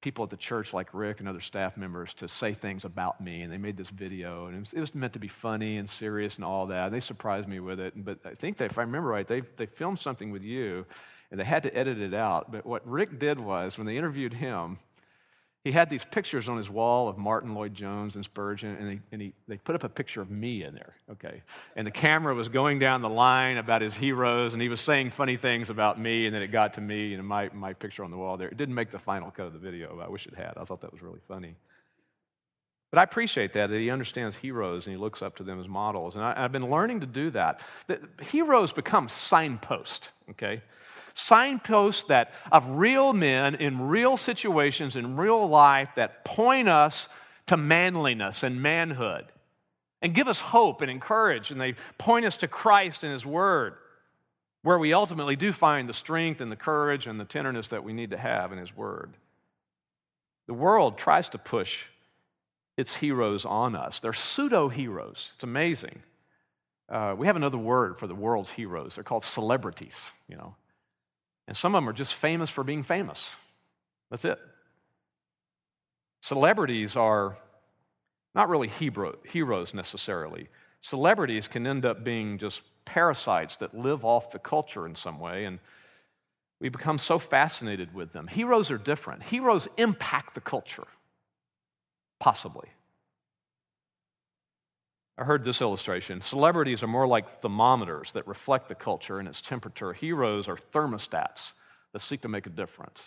people 0.00 0.22
at 0.22 0.30
the 0.30 0.36
church 0.36 0.74
like 0.74 0.88
Rick 0.92 1.20
and 1.20 1.28
other 1.28 1.40
staff 1.40 1.76
members 1.76 2.12
to 2.14 2.28
say 2.28 2.52
things 2.52 2.84
about 2.84 3.20
me. 3.20 3.42
And 3.42 3.52
they 3.52 3.58
made 3.58 3.76
this 3.76 3.88
video, 3.88 4.46
and 4.46 4.56
it 4.56 4.60
was, 4.60 4.72
it 4.74 4.80
was 4.80 4.94
meant 4.94 5.12
to 5.14 5.18
be 5.18 5.28
funny 5.28 5.78
and 5.78 5.88
serious 5.88 6.36
and 6.36 6.44
all 6.44 6.66
that. 6.66 6.86
And 6.86 6.94
they 6.94 7.00
surprised 7.00 7.48
me 7.48 7.60
with 7.60 7.80
it. 7.80 7.92
But 8.04 8.18
I 8.24 8.34
think 8.34 8.58
that 8.58 8.70
if 8.70 8.78
I 8.78 8.82
remember 8.82 9.08
right, 9.08 9.26
they, 9.26 9.42
they 9.56 9.66
filmed 9.66 9.98
something 9.98 10.30
with 10.30 10.42
you, 10.42 10.84
and 11.30 11.40
they 11.40 11.44
had 11.44 11.62
to 11.64 11.76
edit 11.76 11.98
it 11.98 12.14
out. 12.14 12.52
But 12.52 12.66
what 12.66 12.86
Rick 12.86 13.18
did 13.18 13.40
was, 13.40 13.78
when 13.78 13.86
they 13.86 13.96
interviewed 13.96 14.34
him, 14.34 14.78
he 15.64 15.72
had 15.72 15.88
these 15.88 16.04
pictures 16.04 16.46
on 16.46 16.58
his 16.58 16.68
wall 16.68 17.08
of 17.08 17.16
Martyn 17.16 17.54
Lloyd-Jones 17.54 18.16
and 18.16 18.24
Spurgeon, 18.24 18.76
and, 18.78 18.92
he, 18.92 19.00
and 19.12 19.22
he, 19.22 19.32
they 19.48 19.56
put 19.56 19.74
up 19.74 19.82
a 19.82 19.88
picture 19.88 20.20
of 20.20 20.30
me 20.30 20.62
in 20.62 20.74
there, 20.74 20.94
okay? 21.12 21.42
And 21.74 21.86
the 21.86 21.90
camera 21.90 22.34
was 22.34 22.50
going 22.50 22.78
down 22.78 23.00
the 23.00 23.08
line 23.08 23.56
about 23.56 23.80
his 23.80 23.94
heroes, 23.94 24.52
and 24.52 24.60
he 24.60 24.68
was 24.68 24.82
saying 24.82 25.12
funny 25.12 25.38
things 25.38 25.70
about 25.70 25.98
me, 25.98 26.26
and 26.26 26.34
then 26.34 26.42
it 26.42 26.48
got 26.48 26.74
to 26.74 26.82
me 26.82 27.14
and 27.14 27.26
my, 27.26 27.48
my 27.54 27.72
picture 27.72 28.04
on 28.04 28.10
the 28.10 28.16
wall 28.18 28.36
there. 28.36 28.48
It 28.48 28.58
didn't 28.58 28.74
make 28.74 28.90
the 28.90 28.98
final 28.98 29.30
cut 29.30 29.46
of 29.46 29.54
the 29.54 29.58
video. 29.58 29.98
I 30.00 30.08
wish 30.08 30.26
it 30.26 30.34
had. 30.34 30.52
I 30.58 30.64
thought 30.64 30.82
that 30.82 30.92
was 30.92 31.00
really 31.00 31.20
funny. 31.26 31.56
But 32.90 33.00
I 33.00 33.02
appreciate 33.04 33.54
that, 33.54 33.70
that 33.70 33.80
he 33.80 33.90
understands 33.90 34.36
heroes 34.36 34.86
and 34.86 34.94
he 34.94 35.00
looks 35.00 35.22
up 35.22 35.34
to 35.36 35.42
them 35.42 35.58
as 35.58 35.66
models. 35.66 36.14
And 36.14 36.22
I, 36.22 36.42
have 36.42 36.52
been 36.52 36.70
learning 36.70 37.00
to 37.00 37.06
do 37.06 37.30
that. 37.30 37.60
The, 37.86 37.98
heroes 38.22 38.70
become 38.70 39.08
signposts, 39.08 40.10
okay? 40.30 40.62
Signposts 41.14 42.02
that 42.04 42.32
of 42.52 42.68
real 42.70 43.12
men 43.12 43.54
in 43.54 43.88
real 43.88 44.16
situations 44.16 44.96
in 44.96 45.16
real 45.16 45.48
life 45.48 45.88
that 45.96 46.24
point 46.24 46.68
us 46.68 47.08
to 47.46 47.56
manliness 47.56 48.42
and 48.42 48.60
manhood 48.60 49.24
and 50.02 50.14
give 50.14 50.28
us 50.28 50.40
hope 50.40 50.82
and 50.82 50.90
encourage 50.90 51.50
and 51.50 51.60
they 51.60 51.74
point 51.98 52.26
us 52.26 52.36
to 52.38 52.48
Christ 52.48 53.04
and 53.04 53.12
his 53.12 53.24
word 53.24 53.74
where 54.64 54.78
we 54.78 54.94
ultimately 54.94 55.36
do 55.36 55.52
find 55.52 55.88
the 55.88 55.92
strength 55.92 56.40
and 56.40 56.50
the 56.50 56.56
courage 56.56 57.06
and 57.06 57.20
the 57.20 57.24
tenderness 57.24 57.68
that 57.68 57.84
we 57.84 57.92
need 57.92 58.10
to 58.10 58.16
have 58.16 58.50
in 58.50 58.58
his 58.58 58.74
word. 58.74 59.12
The 60.46 60.54
world 60.54 60.96
tries 60.96 61.28
to 61.28 61.38
push 61.38 61.84
its 62.78 62.94
heroes 62.94 63.44
on 63.44 63.76
us. 63.76 64.00
They're 64.00 64.14
pseudo 64.14 64.68
heroes. 64.68 65.32
It's 65.34 65.44
amazing. 65.44 66.02
Uh, 66.88 67.14
we 67.16 67.26
have 67.26 67.36
another 67.36 67.58
word 67.58 67.98
for 67.98 68.06
the 68.06 68.14
world's 68.14 68.50
heroes. 68.50 68.94
They're 68.94 69.04
called 69.04 69.24
celebrities, 69.24 69.96
you 70.28 70.36
know. 70.36 70.54
And 71.46 71.56
some 71.56 71.74
of 71.74 71.78
them 71.78 71.88
are 71.88 71.92
just 71.92 72.14
famous 72.14 72.50
for 72.50 72.64
being 72.64 72.82
famous. 72.82 73.28
That's 74.10 74.24
it. 74.24 74.38
Celebrities 76.22 76.96
are 76.96 77.36
not 78.34 78.48
really 78.48 78.68
heroes 78.68 79.74
necessarily. 79.74 80.48
Celebrities 80.80 81.46
can 81.48 81.66
end 81.66 81.84
up 81.84 82.02
being 82.02 82.38
just 82.38 82.62
parasites 82.84 83.58
that 83.58 83.74
live 83.74 84.04
off 84.04 84.30
the 84.30 84.38
culture 84.38 84.86
in 84.86 84.94
some 84.94 85.18
way, 85.18 85.44
and 85.44 85.58
we 86.60 86.68
become 86.68 86.98
so 86.98 87.18
fascinated 87.18 87.94
with 87.94 88.12
them. 88.12 88.26
Heroes 88.26 88.70
are 88.70 88.78
different. 88.78 89.22
Heroes 89.22 89.68
impact 89.76 90.34
the 90.34 90.40
culture, 90.40 90.86
possibly. 92.20 92.68
I 95.16 95.24
heard 95.24 95.44
this 95.44 95.60
illustration. 95.60 96.20
Celebrities 96.20 96.82
are 96.82 96.88
more 96.88 97.06
like 97.06 97.40
thermometers 97.40 98.10
that 98.12 98.26
reflect 98.26 98.68
the 98.68 98.74
culture 98.74 99.20
and 99.20 99.28
its 99.28 99.40
temperature. 99.40 99.92
Heroes 99.92 100.48
are 100.48 100.58
thermostats 100.72 101.52
that 101.92 102.02
seek 102.02 102.22
to 102.22 102.28
make 102.28 102.46
a 102.46 102.50
difference. 102.50 103.02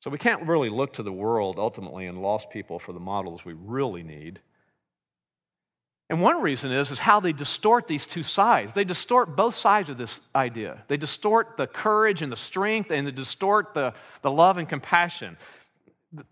So 0.00 0.10
we 0.10 0.18
can't 0.18 0.46
really 0.46 0.70
look 0.70 0.94
to 0.94 1.02
the 1.02 1.12
world 1.12 1.58
ultimately 1.58 2.06
and 2.06 2.22
lost 2.22 2.50
people 2.50 2.78
for 2.78 2.92
the 2.92 3.00
models 3.00 3.44
we 3.44 3.54
really 3.54 4.02
need. 4.02 4.40
And 6.10 6.20
one 6.20 6.42
reason 6.42 6.70
is, 6.70 6.90
is 6.90 6.98
how 6.98 7.20
they 7.20 7.32
distort 7.32 7.86
these 7.86 8.06
two 8.06 8.22
sides. 8.22 8.72
They 8.72 8.84
distort 8.84 9.36
both 9.36 9.54
sides 9.54 9.88
of 9.88 9.96
this 9.96 10.20
idea. 10.34 10.84
They 10.88 10.98
distort 10.98 11.56
the 11.56 11.66
courage 11.66 12.20
and 12.20 12.30
the 12.30 12.36
strength, 12.36 12.90
and 12.90 13.06
they 13.06 13.10
distort 13.10 13.72
the, 13.72 13.94
the 14.20 14.30
love 14.30 14.58
and 14.58 14.68
compassion 14.68 15.38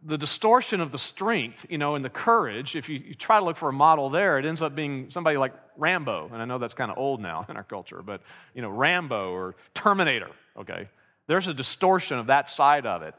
the 0.05 0.19
distortion 0.19 0.81
of 0.81 0.93
the 0.93 0.99
strength, 0.99 1.67
you 1.69 1.79
know, 1.79 1.95
and 1.95 2.05
the 2.05 2.11
courage, 2.11 2.77
if 2.77 2.89
you, 2.89 3.03
you, 3.05 3.15
try 3.15 3.39
to 3.39 3.45
look 3.45 3.57
for 3.57 3.69
a 3.69 3.73
model 3.73 4.11
there, 4.11 4.39
it 4.39 4.45
ends 4.45 4.63
up 4.63 4.75
being 4.75 5.11
somebody 5.11 5.37
like 5.37 5.53
Rambo. 5.77 6.31
And 6.33 6.41
I 6.41 6.45
know 6.45 6.59
that's 6.59 6.75
kind 6.75 6.91
of 6.91 6.99
old 6.99 7.21
now 7.21 7.47
in 7.49 7.57
our 7.57 7.65
culture, 7.65 8.03
but, 8.03 8.21
you 8.55 8.63
know, 8.63 8.71
Rambo 8.71 9.31
or 9.33 9.57
Terminator, 9.75 10.31
okay? 10.59 10.89
There's 11.27 11.49
a 11.49 11.55
distortion 11.55 12.19
of 12.19 12.27
that 12.29 12.51
side 12.51 12.87
of 12.87 13.03
it. 13.03 13.15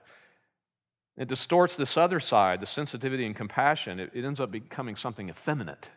It 1.18 1.28
distorts 1.28 1.76
this 1.76 1.98
other 1.98 2.20
side, 2.20 2.60
the 2.60 2.66
sensitivity 2.66 3.26
and 3.26 3.36
compassion. 3.36 4.00
It, 4.00 4.12
it 4.14 4.26
ends 4.26 4.40
up 4.40 4.52
becoming 4.52 4.96
something 4.96 5.30
effeminate. 5.30 5.88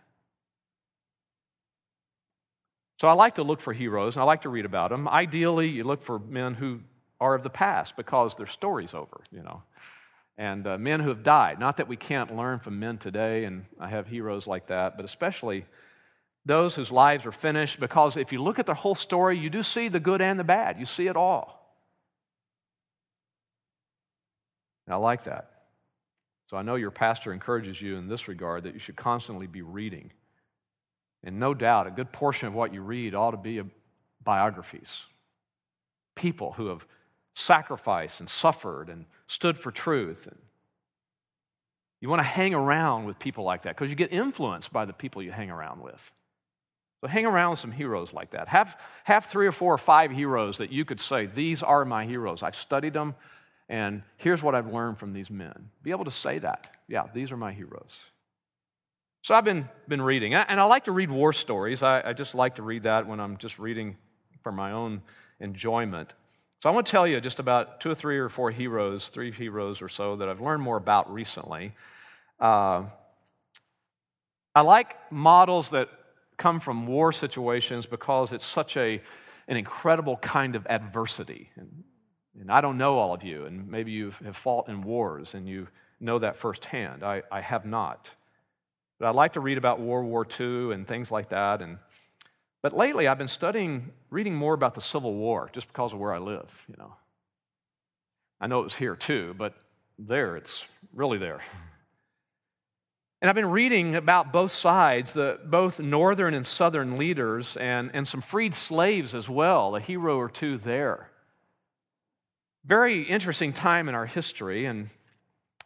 So 3.01 3.09
I 3.09 3.13
like 3.13 3.37
to 3.37 3.43
look 3.43 3.61
for 3.61 3.73
heroes 3.73 4.15
and 4.15 4.23
I 4.23 4.25
like 4.25 4.43
to 4.43 4.49
read 4.49 4.65
about 4.65 4.91
them. 4.91 5.07
Ideally, 5.07 5.69
you 5.69 5.85
look 5.85 6.03
for 6.03 6.19
men 6.19 6.55
who 6.55 6.81
are 7.21 7.35
of 7.35 7.43
the 7.43 7.51
past 7.51 7.97
because 7.97 8.35
their 8.35 8.47
story's 8.47 8.95
over, 8.95 9.21
you 9.31 9.43
know 9.43 9.63
and 10.39 10.67
uh, 10.67 10.79
men 10.79 11.01
who 11.01 11.09
have 11.09 11.23
died. 11.23 11.59
Not 11.59 11.79
that 11.79 11.89
we 11.89 11.97
can't 11.97 12.37
learn 12.37 12.59
from 12.59 12.79
men 12.79 12.99
today, 12.99 13.45
and 13.45 13.65
I 13.81 13.89
have 13.89 14.07
heroes 14.07 14.47
like 14.47 14.69
that, 14.69 14.97
but 14.97 15.05
especially 15.05 15.65
those 16.45 16.75
whose 16.75 16.93
lives 16.93 17.27
are 17.27 17.33
finished, 17.33 17.81
because 17.81 18.17
if 18.17 18.33
you 18.33 18.43
look 18.43 18.59
at 18.59 18.67
the 18.67 18.75
whole 18.75 18.95
story, 18.95 19.39
you 19.39 19.51
do 19.51 19.63
see 19.63 19.89
the 19.89 20.01
good 20.01 20.21
and 20.21 20.39
the 20.39 20.45
bad. 20.45 20.79
You 20.79 20.87
see 20.87 21.09
it 21.09 21.17
all. 21.17 21.57
And 24.87 24.95
I 24.95 24.97
like 24.99 25.25
that. 25.25 25.51
So 26.49 26.57
I 26.57 26.63
know 26.63 26.77
your 26.77 26.93
pastor 26.93 27.33
encourages 27.33 27.81
you 27.81 27.97
in 27.97 28.07
this 28.07 28.29
regard 28.29 28.65
that 28.65 28.75
you 28.75 28.79
should 28.79 28.95
constantly 28.95 29.49
be 29.49 29.63
reading. 29.63 30.13
And 31.25 31.41
no 31.41 31.55
doubt, 31.55 31.89
a 31.89 31.91
good 31.91 32.13
portion 32.13 32.47
of 32.47 32.55
what 32.55 32.73
you 32.73 32.83
read 32.83 33.17
ought 33.17 33.33
to 33.33 33.37
be 33.37 33.61
biographies. 34.23 34.91
People 36.15 36.53
who 36.53 36.69
have 36.69 36.87
sacrificed 37.37 38.21
and 38.21 38.31
suffered 38.31 38.89
and 38.89 39.05
stood 39.27 39.59
for 39.59 39.71
truth. 39.71 40.27
And 40.27 40.39
you 42.01 42.09
want 42.09 42.21
to 42.21 42.25
hang 42.25 42.55
around 42.55 43.05
with 43.05 43.19
people 43.19 43.45
like 43.45 43.63
that 43.63 43.77
because 43.77 43.91
you 43.91 43.97
get 43.97 44.11
influenced 44.11 44.73
by 44.73 44.87
the 44.87 44.95
people 44.95 45.23
you 45.23 45.31
hang 45.31 45.51
around 45.51 45.83
with. 45.83 46.01
So 47.03 47.09
hang 47.09 47.27
around 47.27 47.51
with 47.51 47.59
some 47.59 47.73
heroes 47.73 48.15
like 48.15 48.31
that. 48.31 48.49
Have, 48.49 48.81
have 49.05 49.27
three 49.27 49.47
or 49.47 49.53
four 49.53 49.75
or 49.75 49.79
five 49.79 50.11
heroes 50.11 50.57
that 50.59 50.73
you 50.73 50.87
could 50.87 50.99
say, 50.99 51.27
These 51.27 51.63
are 51.63 51.85
my 51.85 52.07
heroes. 52.07 52.43
I've 52.43 52.57
studied 52.57 52.95
them, 52.95 53.15
and 53.69 54.03
here's 54.17 54.43
what 54.43 54.55
I've 54.55 54.73
learned 54.73 54.99
from 54.99 55.13
these 55.13 55.29
men. 55.29 55.71
Be 55.83 55.91
able 55.91 56.07
to 56.07 56.11
say 56.11 56.39
that. 56.39 56.75
Yeah, 56.89 57.05
these 57.13 57.31
are 57.33 57.37
my 57.37 57.53
heroes. 57.53 57.99
So 59.23 59.35
I've 59.35 59.45
been, 59.45 59.69
been 59.89 60.01
reading, 60.01 60.33
and 60.33 60.59
I 60.59 60.65
like 60.65 60.85
to 60.85 60.93
read 60.93 61.11
war 61.11 61.35
stories. 61.35 61.83
I, 61.83 62.01
I 62.01 62.13
just 62.15 62.35
like 62.35 62.55
to 62.55 62.63
read 62.63 62.85
that 62.85 63.07
when 63.07 63.21
I'm 63.21 63.37
just 63.37 63.59
reading 63.59 63.97
for 64.43 64.53
my 64.53 64.73
own 64.73 65.03
enjoyment. 65.41 66.15
So 66.63 66.71
I 66.71 66.73
want 66.73 66.87
to 66.87 66.91
tell 66.91 67.07
you 67.07 67.21
just 67.21 67.39
about 67.39 67.81
two 67.81 67.91
or 67.91 67.95
three 67.95 68.19
or 68.19 68.29
four 68.29 68.51
heroes, 68.51 69.09
three 69.11 69.31
heroes 69.31 69.83
or 69.83 69.89
so 69.89 70.17
that 70.17 70.29
I've 70.29 70.41
learned 70.41 70.63
more 70.63 70.79
about 70.79 71.13
recently. 71.13 71.73
Uh, 72.41 72.85
I 74.55 74.63
like 74.63 74.97
models 75.13 75.71
that 75.71 75.91
come 76.39 76.61
from 76.61 76.87
war 76.87 77.13
situations 77.13 77.85
because 77.85 78.33
it's 78.33 78.47
such 78.47 78.79
a, 78.79 79.03
an 79.49 79.57
incredible 79.59 80.17
kind 80.17 80.57
of 80.57 80.67
adversity. 80.67 81.51
And, 81.57 81.85
and 82.41 82.51
I 82.51 82.63
don't 82.63 82.79
know 82.79 82.97
all 82.97 83.13
of 83.13 83.23
you, 83.23 83.45
and 83.45 83.69
maybe 83.69 83.93
you 83.93 84.13
have 84.25 84.37
fought 84.37 84.69
in 84.69 84.83
wars 84.83 85.35
and 85.35 85.47
you 85.47 85.69
know 86.01 86.19
that 86.19 86.37
firsthand. 86.37 87.03
I, 87.03 87.23
I 87.31 87.43
have 87.43 87.67
not. 87.67 88.09
But 88.99 89.09
I 89.09 89.11
like 89.11 89.35
to 89.35 89.41
read 89.41 89.59
about 89.59 89.79
World 89.79 90.07
War 90.07 90.27
II 90.41 90.73
and 90.73 90.89
things 90.89 91.11
like 91.11 91.29
that. 91.31 91.61
And 91.61 91.79
but 92.67 92.77
lately, 92.77 93.07
I've 93.07 93.17
been 93.17 93.29
studying, 93.29 93.93
reading 94.11 94.35
more 94.35 94.53
about 94.53 94.75
the 94.75 94.81
Civil 94.81 95.15
War 95.15 95.49
just 95.53 95.69
because 95.69 95.93
of 95.93 96.01
where 96.01 96.13
I 96.13 96.19
live, 96.19 96.51
you 96.67 96.75
know. 96.77 96.95
I 98.41 98.49
know 98.49 98.59
it 98.59 98.65
was 98.65 98.75
here 98.75 98.97
too, 98.97 99.37
but 99.39 99.55
there, 100.01 100.37
it's 100.37 100.65
really 100.93 101.17
there. 101.17 101.41
And 103.23 103.29
I've 103.29 103.37
been 103.37 103.53
reading 103.53 103.95
about 103.95 104.33
both 104.33 104.51
sides, 104.51 105.13
the, 105.13 105.39
both 105.45 105.79
northern 105.79 106.35
and 106.35 106.45
southern 106.45 106.99
leaders, 106.99 107.57
and, 107.57 107.93
and 107.95 108.09
some 108.09 108.21
freed 108.21 108.53
slaves 108.53 109.15
as 109.15 109.29
well, 109.29 109.77
a 109.77 109.81
hero 109.81 110.17
or 110.17 110.29
two 110.29 110.59
there. 110.59 111.09
Very 112.65 113.05
interesting 113.05 113.53
time 113.53 113.89
in 113.89 113.95
our 113.95 114.07
history, 114.07 114.67
and 114.67 114.91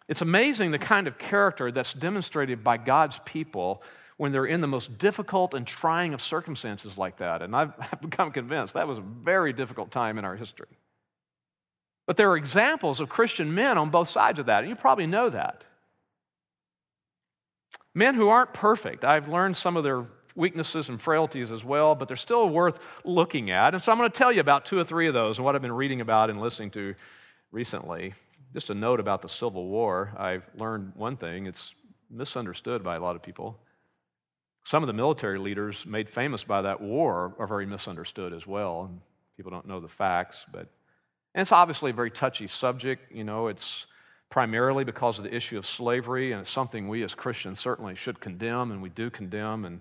it's 0.06 0.20
amazing 0.20 0.70
the 0.70 0.78
kind 0.78 1.06
of 1.06 1.16
character 1.16 1.72
that's 1.72 1.94
demonstrated 1.94 2.62
by 2.62 2.76
God's 2.76 3.18
people 3.24 3.82
when 4.20 4.32
they're 4.32 4.44
in 4.44 4.60
the 4.60 4.66
most 4.66 4.98
difficult 4.98 5.54
and 5.54 5.66
trying 5.66 6.12
of 6.12 6.20
circumstances 6.20 6.98
like 6.98 7.16
that. 7.16 7.40
And 7.40 7.56
I've, 7.56 7.72
I've 7.78 8.02
become 8.02 8.30
convinced 8.32 8.74
that 8.74 8.86
was 8.86 8.98
a 8.98 9.04
very 9.22 9.54
difficult 9.54 9.90
time 9.90 10.18
in 10.18 10.26
our 10.26 10.36
history. 10.36 10.68
But 12.06 12.18
there 12.18 12.30
are 12.30 12.36
examples 12.36 13.00
of 13.00 13.08
Christian 13.08 13.54
men 13.54 13.78
on 13.78 13.88
both 13.88 14.10
sides 14.10 14.38
of 14.38 14.44
that, 14.44 14.58
and 14.58 14.68
you 14.68 14.76
probably 14.76 15.06
know 15.06 15.30
that. 15.30 15.64
Men 17.94 18.14
who 18.14 18.28
aren't 18.28 18.52
perfect. 18.52 19.06
I've 19.06 19.26
learned 19.26 19.56
some 19.56 19.78
of 19.78 19.84
their 19.84 20.04
weaknesses 20.36 20.90
and 20.90 21.00
frailties 21.00 21.50
as 21.50 21.64
well, 21.64 21.94
but 21.94 22.06
they're 22.06 22.16
still 22.18 22.50
worth 22.50 22.78
looking 23.06 23.50
at. 23.50 23.72
And 23.72 23.82
so 23.82 23.90
I'm 23.90 23.96
going 23.96 24.10
to 24.10 24.18
tell 24.18 24.30
you 24.30 24.42
about 24.42 24.66
two 24.66 24.78
or 24.78 24.84
three 24.84 25.08
of 25.08 25.14
those 25.14 25.38
and 25.38 25.46
what 25.46 25.54
I've 25.54 25.62
been 25.62 25.72
reading 25.72 26.02
about 26.02 26.28
and 26.28 26.42
listening 26.42 26.72
to 26.72 26.94
recently. 27.52 28.12
Just 28.52 28.68
a 28.68 28.74
note 28.74 29.00
about 29.00 29.22
the 29.22 29.30
Civil 29.30 29.66
War. 29.68 30.12
I've 30.18 30.44
learned 30.58 30.92
one 30.94 31.16
thing 31.16 31.46
it's 31.46 31.72
misunderstood 32.10 32.84
by 32.84 32.96
a 32.96 33.00
lot 33.00 33.16
of 33.16 33.22
people. 33.22 33.58
Some 34.64 34.82
of 34.82 34.86
the 34.86 34.92
military 34.92 35.38
leaders 35.38 35.84
made 35.86 36.08
famous 36.08 36.44
by 36.44 36.62
that 36.62 36.80
war 36.80 37.34
are 37.38 37.46
very 37.46 37.66
misunderstood 37.66 38.32
as 38.32 38.46
well. 38.46 38.84
And 38.88 39.00
people 39.36 39.50
don't 39.50 39.66
know 39.66 39.80
the 39.80 39.88
facts, 39.88 40.44
but 40.52 40.68
and 41.34 41.42
it's 41.42 41.52
obviously 41.52 41.90
a 41.90 41.94
very 41.94 42.10
touchy 42.10 42.46
subject. 42.46 43.12
You 43.12 43.24
know, 43.24 43.48
it's 43.48 43.86
primarily 44.30 44.84
because 44.84 45.18
of 45.18 45.24
the 45.24 45.34
issue 45.34 45.58
of 45.58 45.66
slavery, 45.66 46.32
and 46.32 46.42
it's 46.42 46.50
something 46.50 46.88
we 46.88 47.02
as 47.02 47.14
Christians 47.14 47.60
certainly 47.60 47.94
should 47.94 48.20
condemn, 48.20 48.70
and 48.70 48.82
we 48.82 48.88
do 48.88 49.10
condemn. 49.10 49.64
And 49.64 49.80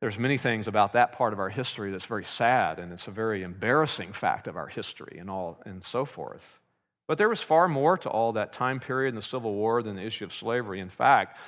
there's 0.00 0.18
many 0.18 0.36
things 0.36 0.66
about 0.66 0.92
that 0.94 1.12
part 1.12 1.32
of 1.32 1.38
our 1.38 1.48
history 1.48 1.90
that's 1.90 2.04
very 2.04 2.24
sad, 2.24 2.78
and 2.78 2.92
it's 2.92 3.06
a 3.06 3.12
very 3.12 3.42
embarrassing 3.42 4.12
fact 4.12 4.48
of 4.48 4.56
our 4.56 4.66
history, 4.66 5.18
and 5.18 5.30
all 5.30 5.60
and 5.64 5.84
so 5.84 6.04
forth. 6.04 6.60
But 7.06 7.18
there 7.18 7.28
was 7.28 7.40
far 7.40 7.68
more 7.68 7.98
to 7.98 8.08
all 8.08 8.32
that 8.32 8.52
time 8.52 8.80
period 8.80 9.10
in 9.10 9.16
the 9.16 9.22
Civil 9.22 9.54
War 9.54 9.82
than 9.82 9.96
the 9.96 10.02
issue 10.02 10.24
of 10.24 10.32
slavery. 10.32 10.80
In 10.80 10.88
fact, 10.88 11.38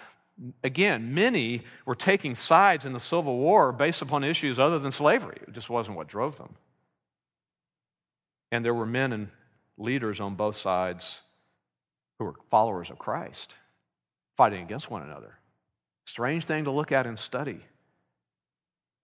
again, 0.63 1.15
many 1.15 1.63
were 1.87 1.95
taking 1.95 2.35
sides 2.35 2.85
in 2.85 2.93
the 2.93 3.01
Civil 3.01 3.39
War 3.39 3.73
based 3.73 4.03
upon 4.03 4.25
issues 4.25 4.59
other 4.59 4.79
than 4.79 4.93
slavery. 4.93 5.39
It 5.47 5.53
just 5.53 5.71
wasn't 5.71 5.97
what 5.97 6.09
drove 6.09 6.37
them. 6.37 6.55
And 8.53 8.65
there 8.65 8.75
were 8.75 8.87
men 8.87 9.13
and 9.13 9.29
leaders 9.79 10.21
on 10.21 10.35
both 10.35 10.57
sides 10.57 11.19
who 12.19 12.27
were 12.27 12.35
followers 12.51 12.91
of 12.91 12.99
Christ 12.99 13.55
fighting 14.37 14.63
against 14.63 14.91
one 14.91 15.03
another. 15.03 15.35
Strange 16.07 16.45
thing 16.45 16.65
to 16.65 16.71
look 16.71 16.93
at 16.93 17.07
and 17.07 17.19
study. 17.19 17.61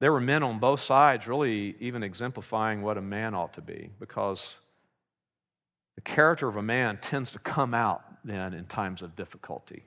There 0.01 0.13
were 0.13 0.21
men 0.21 0.43
on 0.43 0.59
both 0.59 0.81
sides 0.81 1.27
really 1.27 1.77
even 1.81 2.03
exemplifying 2.03 2.83
what 2.83 2.97
a 2.97 3.03
man 3.03 3.35
ought 3.35 3.55
to 3.55 3.61
be 3.61 3.91
because 4.01 4.57
the 5.97 6.01
character 6.01 6.49
of 6.49 6.57
a 6.57 6.63
man 6.63 6.99
tends 7.03 7.33
to 7.33 7.39
come 7.39 7.75
out 7.75 8.03
then 8.25 8.55
in 8.55 8.65
times 8.65 9.03
of 9.03 9.17
difficulty. 9.17 9.85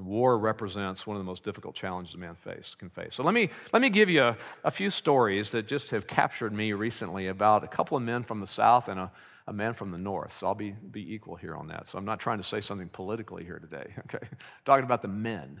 War 0.00 0.38
represents 0.38 1.06
one 1.06 1.16
of 1.16 1.20
the 1.20 1.24
most 1.24 1.44
difficult 1.44 1.74
challenges 1.74 2.14
a 2.14 2.18
man 2.18 2.34
face, 2.34 2.74
can 2.78 2.90
face. 2.90 3.14
So 3.14 3.22
let 3.22 3.34
me, 3.34 3.50
let 3.72 3.82
me 3.82 3.90
give 3.90 4.08
you 4.08 4.22
a, 4.22 4.36
a, 4.64 4.70
few 4.70 4.90
stories 4.90 5.50
that 5.50 5.66
just 5.68 5.90
have 5.90 6.06
captured 6.06 6.52
me 6.52 6.72
recently 6.72 7.28
about 7.28 7.64
a 7.64 7.68
couple 7.68 7.96
of 7.96 8.02
men 8.02 8.22
from 8.22 8.40
the 8.40 8.46
South 8.46 8.88
and 8.88 8.98
a, 8.98 9.12
a 9.46 9.52
man 9.52 9.74
from 9.74 9.90
the 9.90 9.98
North. 9.98 10.36
So 10.36 10.46
I'll 10.46 10.54
be, 10.54 10.70
be 10.70 11.14
equal 11.14 11.36
here 11.36 11.54
on 11.54 11.68
that. 11.68 11.88
So 11.88 11.98
I'm 11.98 12.04
not 12.04 12.20
trying 12.20 12.38
to 12.38 12.44
say 12.44 12.60
something 12.60 12.88
politically 12.88 13.44
here 13.44 13.58
today, 13.58 13.92
okay? 14.00 14.26
Talking 14.64 14.84
about 14.84 15.02
the 15.02 15.08
men. 15.08 15.60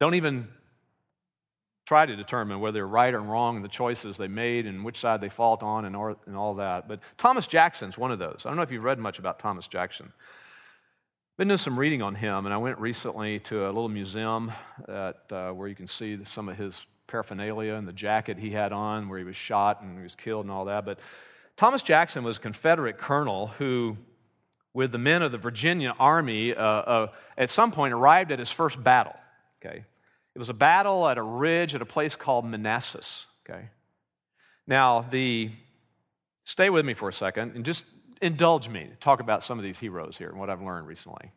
Don't 0.00 0.14
even 0.14 0.48
try 1.86 2.04
to 2.04 2.14
determine 2.14 2.60
whether 2.60 2.74
they're 2.74 2.86
right 2.86 3.14
or 3.14 3.20
wrong 3.22 3.56
in 3.56 3.62
the 3.62 3.68
choices 3.68 4.18
they 4.18 4.28
made 4.28 4.66
and 4.66 4.84
which 4.84 5.00
side 5.00 5.22
they 5.22 5.30
fought 5.30 5.62
on 5.62 5.86
and, 5.86 5.96
or, 5.96 6.16
and 6.26 6.36
all 6.36 6.54
that. 6.54 6.86
But 6.86 7.00
Thomas 7.16 7.46
Jackson's 7.46 7.96
one 7.96 8.12
of 8.12 8.18
those. 8.18 8.42
I 8.44 8.50
don't 8.50 8.56
know 8.56 8.62
if 8.62 8.70
you've 8.70 8.84
read 8.84 8.98
much 8.98 9.18
about 9.18 9.38
Thomas 9.38 9.66
Jackson 9.66 10.12
been 11.38 11.46
doing 11.46 11.56
some 11.56 11.78
reading 11.78 12.02
on 12.02 12.16
him, 12.16 12.46
and 12.46 12.52
I 12.52 12.56
went 12.56 12.80
recently 12.80 13.38
to 13.40 13.66
a 13.66 13.68
little 13.68 13.88
museum 13.88 14.50
at, 14.88 15.22
uh, 15.30 15.52
where 15.52 15.68
you 15.68 15.76
can 15.76 15.86
see 15.86 16.18
some 16.24 16.48
of 16.48 16.58
his 16.58 16.84
paraphernalia 17.06 17.74
and 17.74 17.86
the 17.86 17.92
jacket 17.92 18.38
he 18.38 18.50
had 18.50 18.72
on, 18.72 19.08
where 19.08 19.20
he 19.20 19.24
was 19.24 19.36
shot 19.36 19.80
and 19.80 19.96
he 19.96 20.02
was 20.02 20.16
killed 20.16 20.46
and 20.46 20.50
all 20.50 20.64
that. 20.64 20.84
But 20.84 20.98
Thomas 21.56 21.82
Jackson 21.82 22.24
was 22.24 22.38
a 22.38 22.40
Confederate 22.40 22.98
colonel 22.98 23.46
who, 23.46 23.96
with 24.74 24.90
the 24.90 24.98
men 24.98 25.22
of 25.22 25.30
the 25.30 25.38
Virginia 25.38 25.94
Army, 25.96 26.56
uh, 26.56 26.60
uh, 26.60 27.06
at 27.36 27.50
some 27.50 27.70
point 27.70 27.94
arrived 27.94 28.32
at 28.32 28.40
his 28.40 28.50
first 28.50 28.82
battle. 28.82 29.14
Okay, 29.64 29.84
it 30.34 30.38
was 30.40 30.48
a 30.48 30.54
battle 30.54 31.08
at 31.08 31.18
a 31.18 31.22
ridge 31.22 31.72
at 31.76 31.82
a 31.82 31.86
place 31.86 32.16
called 32.16 32.46
Manassas. 32.46 33.26
Okay, 33.48 33.68
now 34.66 35.06
the 35.08 35.52
stay 36.42 36.68
with 36.68 36.84
me 36.84 36.94
for 36.94 37.08
a 37.08 37.12
second 37.12 37.54
and 37.54 37.64
just 37.64 37.84
indulge 38.22 38.68
me 38.68 38.90
talk 39.00 39.20
about 39.20 39.44
some 39.44 39.58
of 39.58 39.64
these 39.64 39.78
heroes 39.78 40.16
here 40.16 40.28
and 40.28 40.38
what 40.38 40.50
I've 40.50 40.62
learned 40.62 40.86
recently. 40.86 41.30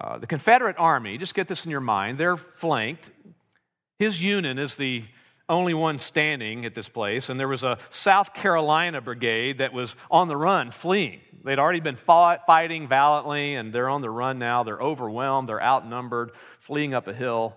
Uh, 0.00 0.18
the 0.18 0.26
Confederate 0.26 0.76
Army, 0.78 1.18
just 1.18 1.34
get 1.34 1.46
this 1.46 1.64
in 1.64 1.70
your 1.70 1.80
mind, 1.80 2.18
they're 2.18 2.36
flanked. 2.36 3.10
His 3.98 4.22
Union 4.22 4.58
is 4.58 4.74
the 4.74 5.04
only 5.48 5.74
one 5.74 5.98
standing 5.98 6.64
at 6.64 6.74
this 6.74 6.88
place, 6.88 7.28
and 7.28 7.38
there 7.38 7.48
was 7.48 7.62
a 7.62 7.78
South 7.90 8.32
Carolina 8.34 9.00
brigade 9.00 9.58
that 9.58 9.72
was 9.72 9.94
on 10.10 10.26
the 10.26 10.36
run, 10.36 10.70
fleeing. 10.70 11.20
They'd 11.44 11.58
already 11.58 11.80
been 11.80 11.96
fought, 11.96 12.46
fighting 12.46 12.88
valiantly, 12.88 13.54
and 13.54 13.72
they're 13.72 13.90
on 13.90 14.00
the 14.00 14.10
run 14.10 14.38
now. 14.38 14.62
They're 14.62 14.80
overwhelmed, 14.80 15.48
they're 15.48 15.62
outnumbered, 15.62 16.32
fleeing 16.60 16.94
up 16.94 17.06
a 17.06 17.12
hill. 17.12 17.54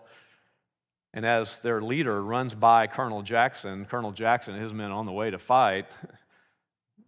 And 1.14 1.26
as 1.26 1.58
their 1.60 1.82
leader 1.82 2.22
runs 2.22 2.54
by 2.54 2.88
Colonel 2.88 3.22
Jackson, 3.22 3.86
Colonel 3.86 4.12
Jackson 4.12 4.54
and 4.54 4.62
his 4.62 4.74
men 4.74 4.92
on 4.92 5.06
the 5.06 5.12
way 5.12 5.32
to 5.32 5.40
fight, 5.40 5.86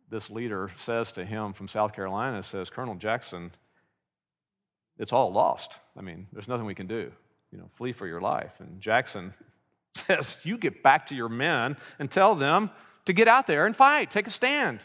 this 0.10 0.30
leader 0.30 0.72
says 0.78 1.12
to 1.14 1.26
him 1.26 1.54
from 1.54 1.68
South 1.68 1.94
Carolina, 1.94 2.42
says, 2.44 2.70
Colonel 2.70 2.96
Jackson, 2.96 3.52
it's 4.98 5.14
all 5.14 5.32
lost. 5.32 5.76
I 5.98 6.02
mean, 6.02 6.28
there's 6.34 6.48
nothing 6.48 6.66
we 6.66 6.76
can 6.76 6.88
do. 6.88 7.12
You 7.52 7.58
know, 7.58 7.70
flee 7.76 7.94
for 7.94 8.08
your 8.08 8.22
life. 8.22 8.52
And 8.60 8.80
Jackson 8.82 9.34
says, 9.96 10.36
You 10.44 10.58
get 10.58 10.84
back 10.84 11.08
to 11.08 11.16
your 11.16 11.30
men 11.30 11.78
and 12.00 12.10
tell 12.10 12.36
them 12.36 12.70
to 13.06 13.14
get 13.14 13.28
out 13.28 13.48
there 13.48 13.66
and 13.66 13.76
fight, 13.76 14.12
take 14.12 14.28
a 14.28 14.32
stand. 14.32 14.80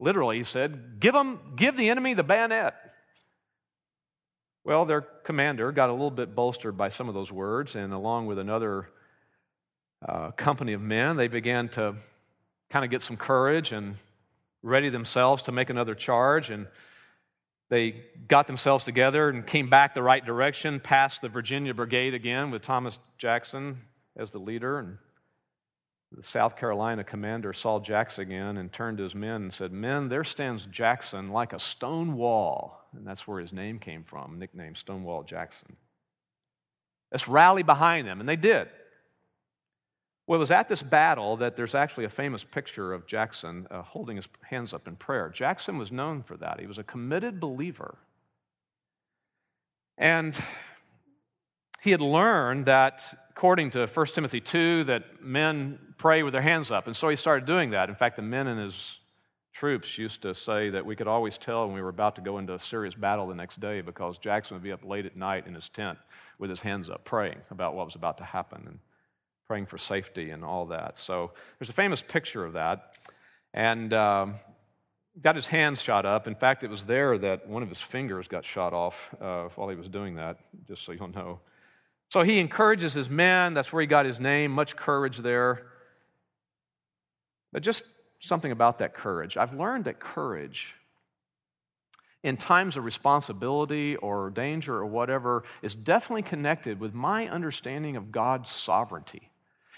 Literally, 0.00 0.38
he 0.38 0.44
said, 0.44 0.98
Give 0.98 1.14
them, 1.14 1.40
give 1.56 1.76
the 1.76 1.88
enemy 1.88 2.14
the 2.14 2.24
bayonet. 2.24 2.74
Well, 4.64 4.86
their 4.86 5.02
commander 5.02 5.72
got 5.72 5.90
a 5.90 5.92
little 5.92 6.10
bit 6.10 6.34
bolstered 6.34 6.76
by 6.76 6.88
some 6.88 7.08
of 7.08 7.14
those 7.14 7.30
words, 7.30 7.74
and 7.74 7.92
along 7.92 8.26
with 8.26 8.38
another 8.38 8.88
uh, 10.08 10.30
company 10.30 10.72
of 10.72 10.80
men, 10.80 11.16
they 11.16 11.28
began 11.28 11.68
to 11.70 11.96
kind 12.70 12.84
of 12.84 12.90
get 12.90 13.02
some 13.02 13.16
courage 13.16 13.72
and 13.72 13.96
ready 14.64 14.88
themselves 14.88 15.42
to 15.44 15.52
make 15.52 15.70
another 15.70 15.94
charge, 15.94 16.50
and 16.50 16.66
they 17.68 18.02
got 18.28 18.46
themselves 18.46 18.84
together 18.84 19.28
and 19.28 19.46
came 19.46 19.68
back 19.68 19.94
the 19.94 20.02
right 20.02 20.24
direction, 20.24 20.80
past 20.80 21.20
the 21.20 21.28
Virginia 21.28 21.74
Brigade 21.74 22.14
again 22.14 22.50
with 22.50 22.62
Thomas 22.62 22.98
Jackson 23.18 23.80
as 24.16 24.30
the 24.30 24.38
leader. 24.38 24.78
And 24.78 24.98
the 26.12 26.22
South 26.22 26.56
Carolina 26.56 27.04
commander 27.04 27.52
saw 27.52 27.78
Jackson 27.78 28.22
again 28.22 28.56
and 28.56 28.72
turned 28.72 28.98
to 28.98 29.04
his 29.04 29.14
men 29.14 29.42
and 29.42 29.52
said, 29.52 29.72
Men, 29.72 30.08
there 30.08 30.24
stands 30.24 30.66
Jackson 30.66 31.30
like 31.30 31.52
a 31.52 31.58
stone 31.58 32.16
wall. 32.16 32.80
And 32.96 33.06
that's 33.06 33.26
where 33.26 33.40
his 33.40 33.52
name 33.52 33.78
came 33.78 34.04
from, 34.04 34.38
nickname 34.38 34.76
Stonewall 34.76 35.24
Jackson. 35.24 35.76
Let's 37.10 37.28
rally 37.28 37.62
behind 37.62 38.06
them. 38.06 38.20
And 38.20 38.28
they 38.28 38.36
did. 38.36 38.68
Well, 40.26 40.36
it 40.36 40.40
was 40.40 40.50
at 40.50 40.68
this 40.68 40.82
battle 40.82 41.36
that 41.38 41.54
there's 41.54 41.74
actually 41.74 42.06
a 42.06 42.10
famous 42.10 42.42
picture 42.42 42.94
of 42.94 43.06
Jackson 43.06 43.66
uh, 43.70 43.82
holding 43.82 44.16
his 44.16 44.26
hands 44.42 44.72
up 44.72 44.88
in 44.88 44.96
prayer. 44.96 45.28
Jackson 45.28 45.76
was 45.76 45.92
known 45.92 46.22
for 46.22 46.36
that. 46.38 46.60
He 46.60 46.66
was 46.66 46.78
a 46.78 46.84
committed 46.84 47.40
believer. 47.40 47.98
And 49.98 50.34
he 51.82 51.90
had 51.90 52.00
learned 52.00 52.66
that, 52.66 53.02
according 53.30 53.70
to 53.72 53.86
1 53.86 54.06
Timothy 54.06 54.40
2, 54.40 54.84
that 54.84 55.22
men 55.22 55.78
pray 55.98 56.22
with 56.22 56.32
their 56.32 56.42
hands 56.42 56.70
up. 56.70 56.86
And 56.86 56.96
so 56.96 57.10
he 57.10 57.16
started 57.16 57.44
doing 57.44 57.70
that. 57.70 57.90
In 57.90 57.94
fact, 57.94 58.16
the 58.16 58.22
men 58.22 58.46
in 58.46 58.56
his 58.56 58.98
troops 59.52 59.98
used 59.98 60.22
to 60.22 60.34
say 60.34 60.70
that 60.70 60.84
we 60.84 60.96
could 60.96 61.06
always 61.06 61.36
tell 61.36 61.66
when 61.66 61.74
we 61.74 61.82
were 61.82 61.90
about 61.90 62.16
to 62.16 62.22
go 62.22 62.38
into 62.38 62.54
a 62.54 62.58
serious 62.58 62.94
battle 62.94 63.28
the 63.28 63.34
next 63.34 63.60
day 63.60 63.82
because 63.82 64.16
Jackson 64.18 64.56
would 64.56 64.64
be 64.64 64.72
up 64.72 64.84
late 64.84 65.04
at 65.04 65.16
night 65.16 65.46
in 65.46 65.54
his 65.54 65.68
tent 65.68 65.98
with 66.38 66.48
his 66.48 66.60
hands 66.60 66.88
up 66.88 67.04
praying 67.04 67.38
about 67.50 67.74
what 67.74 67.84
was 67.84 67.94
about 67.94 68.16
to 68.18 68.24
happen. 68.24 68.62
And 68.66 68.78
praying 69.46 69.66
for 69.66 69.78
safety 69.78 70.30
and 70.30 70.44
all 70.44 70.66
that. 70.66 70.96
So 70.96 71.32
there's 71.58 71.70
a 71.70 71.74
famous 71.74 72.02
picture 72.02 72.44
of 72.44 72.54
that. 72.54 72.98
And 73.52 73.92
um, 73.92 74.36
got 75.22 75.36
his 75.36 75.46
hands 75.46 75.80
shot 75.80 76.06
up. 76.06 76.26
In 76.26 76.34
fact, 76.34 76.64
it 76.64 76.70
was 76.70 76.84
there 76.84 77.18
that 77.18 77.46
one 77.48 77.62
of 77.62 77.68
his 77.68 77.80
fingers 77.80 78.26
got 78.26 78.44
shot 78.44 78.72
off 78.72 79.14
uh, 79.20 79.48
while 79.54 79.68
he 79.68 79.76
was 79.76 79.88
doing 79.88 80.16
that, 80.16 80.38
just 80.66 80.84
so 80.84 80.92
you'll 80.92 81.08
know. 81.08 81.40
So 82.10 82.22
he 82.22 82.38
encourages 82.38 82.94
his 82.94 83.08
men. 83.08 83.54
That's 83.54 83.72
where 83.72 83.80
he 83.80 83.86
got 83.86 84.06
his 84.06 84.18
name. 84.18 84.50
Much 84.50 84.76
courage 84.76 85.18
there. 85.18 85.66
But 87.52 87.62
just 87.62 87.84
something 88.20 88.50
about 88.50 88.78
that 88.78 88.94
courage. 88.94 89.36
I've 89.36 89.54
learned 89.54 89.84
that 89.84 90.00
courage 90.00 90.74
in 92.22 92.36
times 92.36 92.76
of 92.76 92.84
responsibility 92.84 93.96
or 93.96 94.30
danger 94.30 94.74
or 94.74 94.86
whatever 94.86 95.44
is 95.62 95.74
definitely 95.74 96.22
connected 96.22 96.80
with 96.80 96.94
my 96.94 97.28
understanding 97.28 97.96
of 97.96 98.10
God's 98.10 98.50
sovereignty 98.50 99.30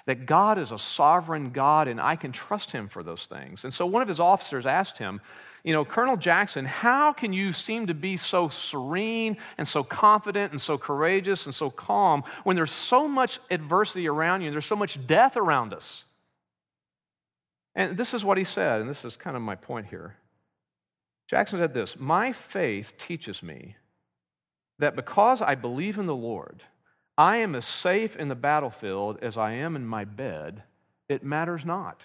that 0.06 0.24
God 0.24 0.58
is 0.58 0.72
a 0.72 0.78
sovereign 0.78 1.50
God 1.50 1.88
and 1.88 2.00
I 2.00 2.16
can 2.16 2.32
trust 2.32 2.70
him 2.70 2.88
for 2.88 3.02
those 3.02 3.26
things. 3.26 3.64
And 3.64 3.74
so 3.74 3.86
one 3.86 4.02
of 4.02 4.08
his 4.08 4.20
officers 4.20 4.64
asked 4.64 4.96
him, 4.96 5.20
You 5.64 5.72
know, 5.72 5.84
Colonel 5.84 6.16
Jackson, 6.16 6.64
how 6.64 7.12
can 7.12 7.32
you 7.32 7.52
seem 7.52 7.88
to 7.88 7.94
be 7.94 8.16
so 8.16 8.48
serene 8.48 9.36
and 9.58 9.66
so 9.66 9.82
confident 9.82 10.52
and 10.52 10.62
so 10.62 10.78
courageous 10.78 11.46
and 11.46 11.54
so 11.54 11.70
calm 11.70 12.22
when 12.44 12.54
there's 12.54 12.72
so 12.72 13.08
much 13.08 13.40
adversity 13.50 14.08
around 14.08 14.42
you 14.42 14.46
and 14.46 14.54
there's 14.54 14.66
so 14.66 14.76
much 14.76 15.04
death 15.06 15.36
around 15.36 15.74
us? 15.74 16.04
And 17.74 17.96
this 17.96 18.14
is 18.14 18.24
what 18.24 18.38
he 18.38 18.44
said, 18.44 18.80
and 18.80 18.88
this 18.88 19.04
is 19.04 19.16
kind 19.16 19.36
of 19.36 19.42
my 19.42 19.56
point 19.56 19.86
here. 19.86 20.16
Jackson 21.28 21.58
said 21.58 21.74
this 21.74 21.96
My 21.98 22.32
faith 22.32 22.94
teaches 22.96 23.42
me 23.42 23.76
that 24.78 24.94
because 24.94 25.42
I 25.42 25.56
believe 25.56 25.98
in 25.98 26.06
the 26.06 26.14
Lord, 26.14 26.62
I 27.18 27.38
am 27.38 27.54
as 27.54 27.64
safe 27.64 28.16
in 28.16 28.28
the 28.28 28.34
battlefield 28.34 29.18
as 29.22 29.36
I 29.36 29.52
am 29.52 29.76
in 29.76 29.86
my 29.86 30.04
bed, 30.04 30.62
it 31.08 31.24
matters 31.24 31.64
not. 31.64 32.02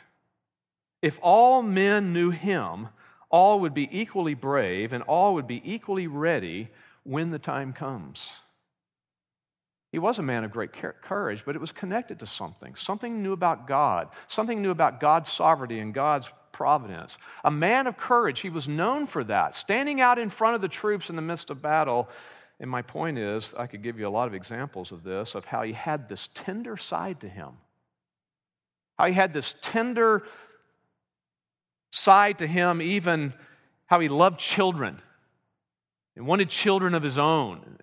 If 1.02 1.20
all 1.22 1.64
men 1.64 2.14
knew 2.14 2.30
him, 2.30 2.88
all 3.30 3.62
would 3.62 3.74
be 3.74 3.90
equally 3.92 4.36
brave 4.36 4.94
and 4.94 5.04
all 5.04 5.34
would 5.34 5.48
be 5.48 5.62
equally 5.66 6.08
ready 6.08 6.70
when 7.04 7.32
the 7.32 7.40
time 7.40 7.74
comes. 7.74 8.30
He 9.92 10.00
was 10.00 10.20
a 10.20 10.24
man 10.24 10.46
of 10.46 10.52
great 10.52 10.72
courage, 10.72 11.44
but 11.46 11.56
it 11.56 11.62
was 11.62 11.74
connected 11.74 12.20
to 12.20 12.28
something. 12.28 12.76
Something 12.76 13.22
new 13.22 13.34
about 13.34 13.68
God, 13.68 14.10
something 14.30 14.62
new 14.62 14.72
about 14.72 15.02
God's 15.02 15.30
sovereignty 15.30 15.80
and 15.80 15.94
God's 15.94 16.30
providence. 16.54 17.18
A 17.44 17.52
man 17.52 17.88
of 17.88 17.98
courage. 17.98 18.40
He 18.40 18.50
was 18.50 18.68
known 18.70 19.08
for 19.08 19.24
that, 19.26 19.56
standing 19.56 20.00
out 20.00 20.20
in 20.20 20.30
front 20.30 20.56
of 20.56 20.62
the 20.62 20.70
troops 20.70 21.10
in 21.10 21.18
the 21.18 21.22
midst 21.22 21.50
of 21.50 21.62
battle. 21.62 22.08
And 22.62 22.70
my 22.70 22.84
point 22.84 23.18
is, 23.18 23.56
I 23.58 23.66
could 23.66 23.82
give 23.82 23.98
you 23.98 24.08
a 24.08 24.10
lot 24.10 24.28
of 24.28 24.36
examples 24.36 24.92
of 24.92 25.04
this, 25.04 25.34
of 25.34 25.46
how 25.46 25.64
he 25.64 25.74
had 25.74 26.08
this 26.08 26.30
tender 26.36 26.78
side 26.78 27.22
to 27.22 27.28
him. 27.28 27.50
How 29.00 29.08
he 29.08 29.14
had 29.14 29.34
this 29.34 29.56
tender 29.64 30.22
side 31.90 32.38
to 32.38 32.46
him, 32.46 32.80
even 32.80 33.34
how 33.88 34.00
he 34.00 34.10
loved 34.10 34.40
children 34.40 35.02
and 36.16 36.28
wanted 36.28 36.50
children 36.50 36.94
of 36.94 37.02
his 37.02 37.18
own. 37.18 37.80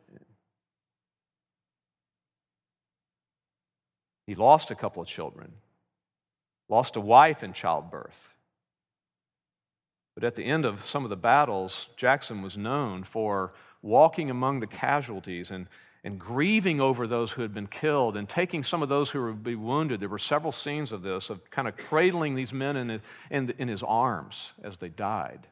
He 4.28 4.36
lost 4.36 4.70
a 4.70 4.76
couple 4.76 5.02
of 5.02 5.08
children, 5.08 5.50
lost 6.68 6.94
a 6.94 7.00
wife 7.00 7.42
in 7.42 7.52
childbirth. 7.52 8.28
But 10.14 10.22
at 10.22 10.36
the 10.36 10.44
end 10.44 10.64
of 10.64 10.84
some 10.84 11.02
of 11.02 11.10
the 11.10 11.16
battles, 11.16 11.88
Jackson 11.96 12.42
was 12.42 12.56
known 12.56 13.02
for 13.02 13.54
walking 13.82 14.30
among 14.30 14.60
the 14.60 14.66
casualties 14.66 15.50
and, 15.50 15.66
and 16.04 16.18
grieving 16.18 16.80
over 16.80 17.06
those 17.06 17.30
who 17.30 17.42
had 17.42 17.54
been 17.54 17.66
killed 17.66 18.16
and 18.16 18.28
taking 18.28 18.62
some 18.62 18.82
of 18.82 18.88
those 18.88 19.10
who 19.10 19.22
would 19.24 19.42
be 19.42 19.54
wounded. 19.54 20.00
There 20.00 20.08
were 20.08 20.18
several 20.18 20.52
scenes 20.52 20.92
of 20.92 21.02
this, 21.02 21.30
of 21.30 21.48
kind 21.50 21.68
of 21.68 21.76
cradling 21.76 22.34
these 22.34 22.52
men 22.52 22.76
in, 22.76 23.00
in, 23.30 23.54
in 23.58 23.68
his 23.68 23.82
arms 23.82 24.50
as 24.62 24.76
they 24.76 24.88
died 24.88 25.46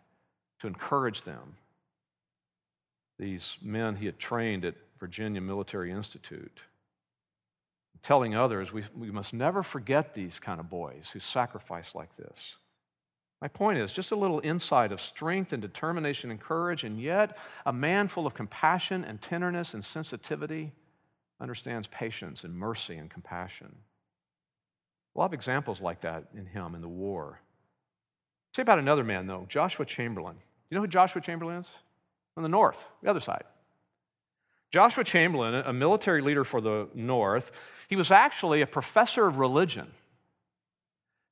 to 0.61 0.67
encourage 0.67 1.23
them. 1.23 1.57
These 3.19 3.57
men 3.63 3.97
he 3.97 4.07
had 4.07 4.19
trained 4.19 4.65
at 4.65 4.75
Virginia 4.99 5.41
Military 5.41 5.91
Institute. 5.91 6.61
Telling 8.03 8.35
others, 8.35 8.73
we, 8.73 8.85
we 8.97 9.11
must 9.11 9.33
never 9.33 9.63
forget 9.63 10.15
these 10.15 10.39
kind 10.39 10.61
of 10.61 10.69
boys 10.69 11.09
who 11.13 11.19
sacrifice 11.19 11.95
like 11.95 12.15
this. 12.17 12.39
My 13.43 13.49
point 13.49 13.79
is 13.79 13.93
just 13.93 14.13
a 14.13 14.17
little 14.17 14.41
insight 14.43 14.93
of 14.93 15.01
strength 15.01 15.53
and 15.53 15.61
determination 15.61 16.31
and 16.31 16.41
courage, 16.41 16.85
and 16.85 17.01
yet 17.01 17.37
a 17.67 17.73
man 17.73 18.09
full 18.09 18.27
of 18.27 18.35
compassion 18.35 19.05
and 19.05 19.21
tenderness 19.21 19.75
and 19.75 19.85
sensitivity 19.85 20.73
understands 21.41 21.87
patience 21.89 22.45
and 22.45 22.55
mercy 22.55 22.97
and 22.97 23.11
compassion. 23.11 23.75
A 25.15 25.19
lot 25.19 25.27
of 25.27 25.35
examples 25.35 25.81
like 25.81 26.01
that 26.01 26.25
in 26.35 26.47
him 26.47 26.75
in 26.75 26.81
the 26.81 26.89
war. 26.89 27.41
Say 28.55 28.63
about 28.63 28.79
another 28.79 29.05
man, 29.05 29.27
though, 29.27 29.45
Joshua 29.49 29.85
Chamberlain. 29.85 30.37
You 30.71 30.77
know 30.77 30.81
who 30.81 30.89
Joshua 30.89 31.21
Chamberlain 31.21 31.61
is? 31.61 31.69
From 32.35 32.43
the 32.43 32.49
north, 32.49 32.83
the 33.03 33.11
other 33.11 33.21
side. 33.21 33.45
Joshua 34.71 35.05
Chamberlain, 35.05 35.55
a 35.55 35.73
military 35.73 36.23
leader 36.23 36.45
for 36.45 36.61
the 36.61 36.89
north, 36.95 37.51
he 37.89 37.97
was 37.97 38.11
actually 38.11 38.63
a 38.63 38.67
professor 38.67 39.27
of 39.27 39.39
religion. 39.39 39.87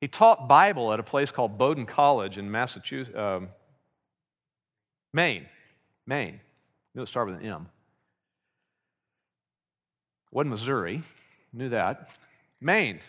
He 0.05 0.09
taught 0.09 0.48
Bible 0.48 0.92
at 0.92 1.00
a 1.00 1.02
place 1.02 1.30
called 1.30 1.57
Bowdoin 1.57 1.86
College 1.86 2.36
in 2.36 2.50
Massachusetts, 2.50 3.16
um, 3.16 3.48
Maine. 5.14 5.46
Maine. 6.07 6.40
Know, 6.94 7.05
it 7.05 7.09
started 7.09 7.32
with 7.32 7.42
an 7.42 7.50
M. 7.50 7.68
Wasn't 10.30 10.50
Missouri, 10.50 11.02
knew 11.55 11.70
that. 11.70 12.11
Maine. 12.61 13.00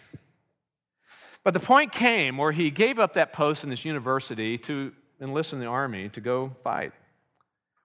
But 1.44 1.54
the 1.54 1.60
point 1.60 1.92
came 1.92 2.38
where 2.38 2.54
he 2.54 2.72
gave 2.72 2.98
up 2.98 3.16
that 3.16 3.34
post 3.34 3.66
in 3.66 3.70
this 3.70 3.84
university 3.84 4.58
to 4.60 4.94
enlist 5.20 5.52
in 5.52 5.60
the 5.60 5.66
army 5.66 6.08
to 6.08 6.22
go 6.22 6.56
fight. 6.64 6.94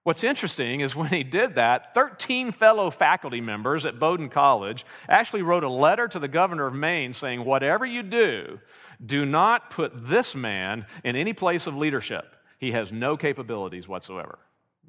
What's 0.03 0.23
interesting 0.23 0.79
is 0.79 0.95
when 0.95 1.09
he 1.09 1.23
did 1.23 1.55
that, 1.55 1.93
13 1.93 2.53
fellow 2.53 2.89
faculty 2.89 3.39
members 3.39 3.85
at 3.85 3.99
Bowdoin 3.99 4.29
College 4.29 4.83
actually 5.07 5.43
wrote 5.43 5.63
a 5.63 5.69
letter 5.69 6.07
to 6.07 6.17
the 6.17 6.27
governor 6.27 6.65
of 6.65 6.73
Maine 6.73 7.13
saying, 7.13 7.45
Whatever 7.45 7.85
you 7.85 8.01
do, 8.01 8.59
do 9.05 9.25
not 9.25 9.69
put 9.69 10.09
this 10.09 10.33
man 10.33 10.87
in 11.03 11.15
any 11.15 11.33
place 11.33 11.67
of 11.67 11.75
leadership. 11.75 12.35
He 12.57 12.71
has 12.71 12.91
no 12.91 13.15
capabilities 13.15 13.87
whatsoever. 13.87 14.39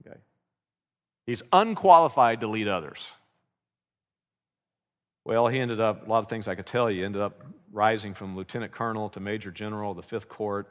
Okay? 0.01 0.19
He's 1.27 1.43
unqualified 1.53 2.41
to 2.41 2.47
lead 2.47 2.69
others. 2.69 3.07
Well, 5.25 5.47
he 5.47 5.59
ended 5.59 5.81
up, 5.81 6.07
a 6.07 6.11
lot 6.11 6.21
of 6.21 6.29
things 6.29 6.49
I 6.49 6.55
could 6.55 6.67
tell 6.67 6.91
you, 6.91 7.05
ended 7.05 7.23
up 7.23 7.41
rising 7.71 8.15
from 8.15 8.35
lieutenant 8.35 8.73
colonel 8.73 9.09
to 9.11 9.21
major 9.21 9.51
general 9.51 9.91
of 9.91 9.97
the 9.97 10.03
Fifth 10.03 10.29
Corps 10.29 10.67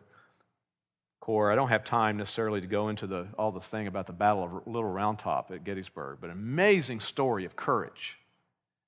Corps. 1.22 1.52
I 1.52 1.56
don't 1.56 1.70
have 1.70 1.86
time 1.86 2.18
necessarily 2.18 2.62
to 2.62 2.68
go 2.68 2.90
into 2.90 3.06
the, 3.06 3.28
all 3.38 3.52
this 3.52 3.68
thing 3.68 3.86
about 3.86 4.08
the 4.08 4.14
Battle 4.14 4.44
of 4.44 4.68
Little 4.68 4.90
Round 4.90 5.20
Top 5.20 5.52
at 5.52 5.64
Gettysburg, 5.64 6.18
but 6.20 6.32
an 6.32 6.34
amazing 6.34 7.00
story 7.00 7.46
of 7.46 7.56
courage. 7.56 8.18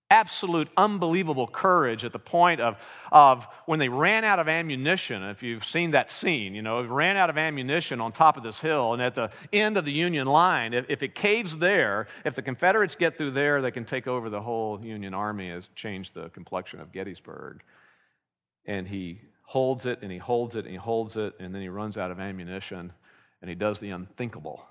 Absolute, 0.09 0.67
unbelievable 0.75 1.47
courage 1.47 2.03
at 2.03 2.11
the 2.11 2.19
point 2.19 2.59
of, 2.59 2.75
of 3.11 3.47
when 3.65 3.79
they 3.79 3.87
ran 3.87 4.23
out 4.23 4.39
of 4.39 4.47
ammunition. 4.47 5.23
If 5.23 5.41
you've 5.41 5.63
seen 5.63 5.91
that 5.91 6.11
scene, 6.11 6.53
you 6.55 6.61
know, 6.61 6.83
ran 6.83 7.17
out 7.17 7.29
of 7.29 7.37
ammunition 7.37 8.01
on 8.01 8.11
top 8.11 8.35
of 8.35 8.43
this 8.43 8.59
hill, 8.59 8.93
and 8.93 9.01
at 9.01 9.15
the 9.15 9.29
end 9.51 9.77
of 9.77 9.85
the 9.85 9.91
Union 9.91 10.27
line, 10.27 10.73
if, 10.73 10.85
if 10.89 11.03
it 11.03 11.15
caves 11.15 11.57
there, 11.57 12.07
if 12.25 12.35
the 12.35 12.41
Confederates 12.41 12.95
get 12.95 13.17
through 13.17 13.31
there, 13.31 13.61
they 13.61 13.71
can 13.71 13.85
take 13.85 14.07
over 14.07 14.29
the 14.29 14.41
whole 14.41 14.83
Union 14.83 15.13
Army, 15.13 15.49
has 15.49 15.69
changed 15.75 16.13
the 16.15 16.29
complexion 16.29 16.79
of 16.79 16.91
Gettysburg. 16.91 17.61
And 18.65 18.87
he 18.87 19.21
holds 19.43 19.85
it 19.85 19.99
and 20.01 20.11
he 20.11 20.17
holds 20.17 20.55
it 20.55 20.65
and 20.65 20.69
he 20.69 20.77
holds 20.77 21.15
it, 21.15 21.33
and 21.39 21.53
then 21.53 21.61
he 21.61 21.69
runs 21.69 21.97
out 21.97 22.11
of 22.11 22.19
ammunition 22.19 22.91
and 23.41 23.49
he 23.49 23.55
does 23.55 23.79
the 23.79 23.89
unthinkable 23.89 24.65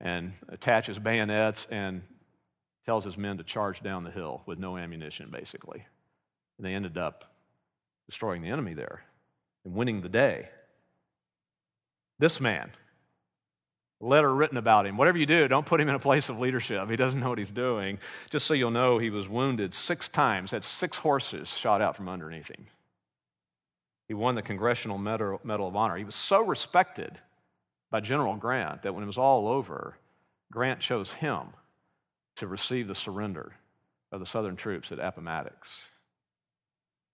and 0.00 0.32
attaches 0.48 0.98
bayonets 0.98 1.66
and 1.70 2.02
tells 2.84 3.04
his 3.04 3.16
men 3.16 3.38
to 3.38 3.44
charge 3.44 3.82
down 3.82 4.04
the 4.04 4.10
hill 4.10 4.42
with 4.46 4.58
no 4.58 4.76
ammunition, 4.76 5.28
basically. 5.30 5.84
And 6.58 6.66
they 6.66 6.74
ended 6.74 6.98
up 6.98 7.24
destroying 8.06 8.42
the 8.42 8.50
enemy 8.50 8.74
there 8.74 9.02
and 9.64 9.74
winning 9.74 10.00
the 10.00 10.08
day. 10.08 10.48
This 12.18 12.40
man, 12.40 12.70
letter 14.00 14.34
written 14.34 14.56
about 14.56 14.86
him. 14.86 14.96
Whatever 14.96 15.18
you 15.18 15.26
do, 15.26 15.48
don't 15.48 15.66
put 15.66 15.80
him 15.80 15.88
in 15.88 15.94
a 15.94 16.00
place 16.00 16.28
of 16.28 16.38
leadership. 16.38 16.88
He 16.88 16.96
doesn't 16.96 17.18
know 17.18 17.30
what 17.30 17.38
he's 17.38 17.50
doing. 17.50 17.98
Just 18.30 18.46
so 18.46 18.54
you'll 18.54 18.70
know, 18.70 18.98
he 18.98 19.10
was 19.10 19.28
wounded 19.28 19.74
six 19.74 20.08
times, 20.08 20.50
had 20.50 20.64
six 20.64 20.96
horses 20.96 21.48
shot 21.48 21.80
out 21.80 21.96
from 21.96 22.08
underneath 22.08 22.48
him. 22.48 22.66
He 24.08 24.14
won 24.14 24.34
the 24.34 24.42
Congressional 24.42 24.98
Medal, 24.98 25.40
Medal 25.42 25.68
of 25.68 25.76
Honor. 25.76 25.96
He 25.96 26.04
was 26.04 26.14
so 26.14 26.42
respected 26.42 27.18
by 27.90 28.00
General 28.00 28.36
Grant 28.36 28.82
that 28.82 28.94
when 28.94 29.02
it 29.02 29.06
was 29.06 29.18
all 29.18 29.48
over, 29.48 29.96
Grant 30.52 30.80
chose 30.80 31.10
him 31.10 31.48
to 32.36 32.46
receive 32.46 32.86
the 32.86 32.94
surrender 32.94 33.52
of 34.12 34.20
the 34.20 34.26
Southern 34.26 34.56
troops 34.56 34.92
at 34.92 34.98
Appomattox. 34.98 35.68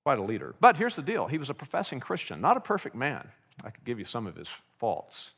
Quite 0.05 0.19
a 0.19 0.23
leader. 0.23 0.55
But 0.61 0.77
here's 0.77 0.97
the 0.97 1.03
deal 1.03 1.27
he 1.27 1.39
was 1.39 1.51
a 1.51 1.55
professing 1.55 2.01
Christian, 2.01 2.41
not 2.41 2.57
a 2.57 2.61
perfect 2.61 2.95
man. 2.95 3.27
I 3.65 3.71
could 3.71 3.85
give 3.85 3.99
you 3.99 4.05
some 4.05 4.27
of 4.27 4.37
his 4.37 4.49
faults. 4.79 5.31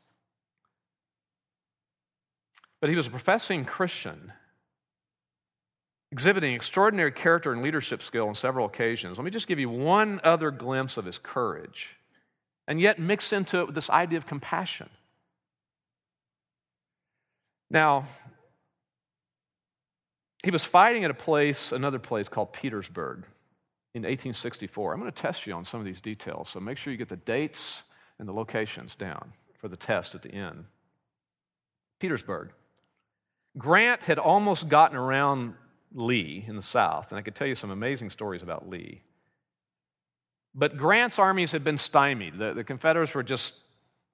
But 2.81 2.89
he 2.89 2.95
was 2.95 3.07
a 3.07 3.11
professing 3.11 3.65
Christian 3.65 4.33
exhibiting 6.15 6.53
extraordinary 6.53 7.11
character 7.11 7.51
and 7.51 7.61
leadership 7.61 8.01
skill 8.01 8.29
on 8.29 8.35
several 8.35 8.65
occasions. 8.65 9.17
Let 9.17 9.25
me 9.25 9.31
just 9.31 9.47
give 9.47 9.59
you 9.59 9.69
one 9.69 10.21
other 10.23 10.49
glimpse 10.49 10.95
of 10.95 11.03
his 11.03 11.17
courage, 11.17 11.89
and 12.69 12.79
yet 12.79 12.99
mix 12.99 13.33
into 13.33 13.63
it 13.63 13.73
this 13.73 13.89
idea 13.89 14.17
of 14.17 14.25
compassion. 14.25 14.89
Now, 17.69 18.07
he 20.41 20.51
was 20.51 20.63
fighting 20.63 21.03
at 21.03 21.11
a 21.11 21.15
place, 21.15 21.73
another 21.73 21.99
place 21.99 22.29
called 22.29 22.53
Petersburg 22.53 23.25
in 23.93 24.03
1864. 24.03 24.93
I'm 24.93 25.01
going 25.01 25.11
to 25.11 25.21
test 25.21 25.45
you 25.45 25.51
on 25.51 25.65
some 25.65 25.81
of 25.81 25.85
these 25.85 25.99
details, 25.99 26.47
so 26.47 26.61
make 26.61 26.77
sure 26.77 26.93
you 26.93 26.97
get 26.97 27.09
the 27.09 27.17
dates 27.17 27.83
and 28.19 28.25
the 28.25 28.31
locations 28.31 28.95
down 28.95 29.33
for 29.59 29.67
the 29.67 29.75
test 29.75 30.15
at 30.15 30.21
the 30.21 30.31
end. 30.31 30.63
Petersburg. 31.99 32.51
Grant 33.57 34.01
had 34.01 34.17
almost 34.17 34.69
gotten 34.69 34.95
around 34.95 35.55
Lee 35.95 36.43
in 36.47 36.55
the 36.55 36.61
South, 36.61 37.11
and 37.11 37.17
I 37.17 37.21
could 37.21 37.35
tell 37.35 37.47
you 37.47 37.55
some 37.55 37.71
amazing 37.71 38.09
stories 38.09 38.43
about 38.43 38.69
Lee. 38.69 39.01
But 40.53 40.77
Grant's 40.77 41.17
armies 41.17 41.51
had 41.51 41.63
been 41.63 41.77
stymied. 41.77 42.37
The, 42.37 42.53
the 42.53 42.63
Confederates 42.63 43.13
were 43.13 43.23
just 43.23 43.53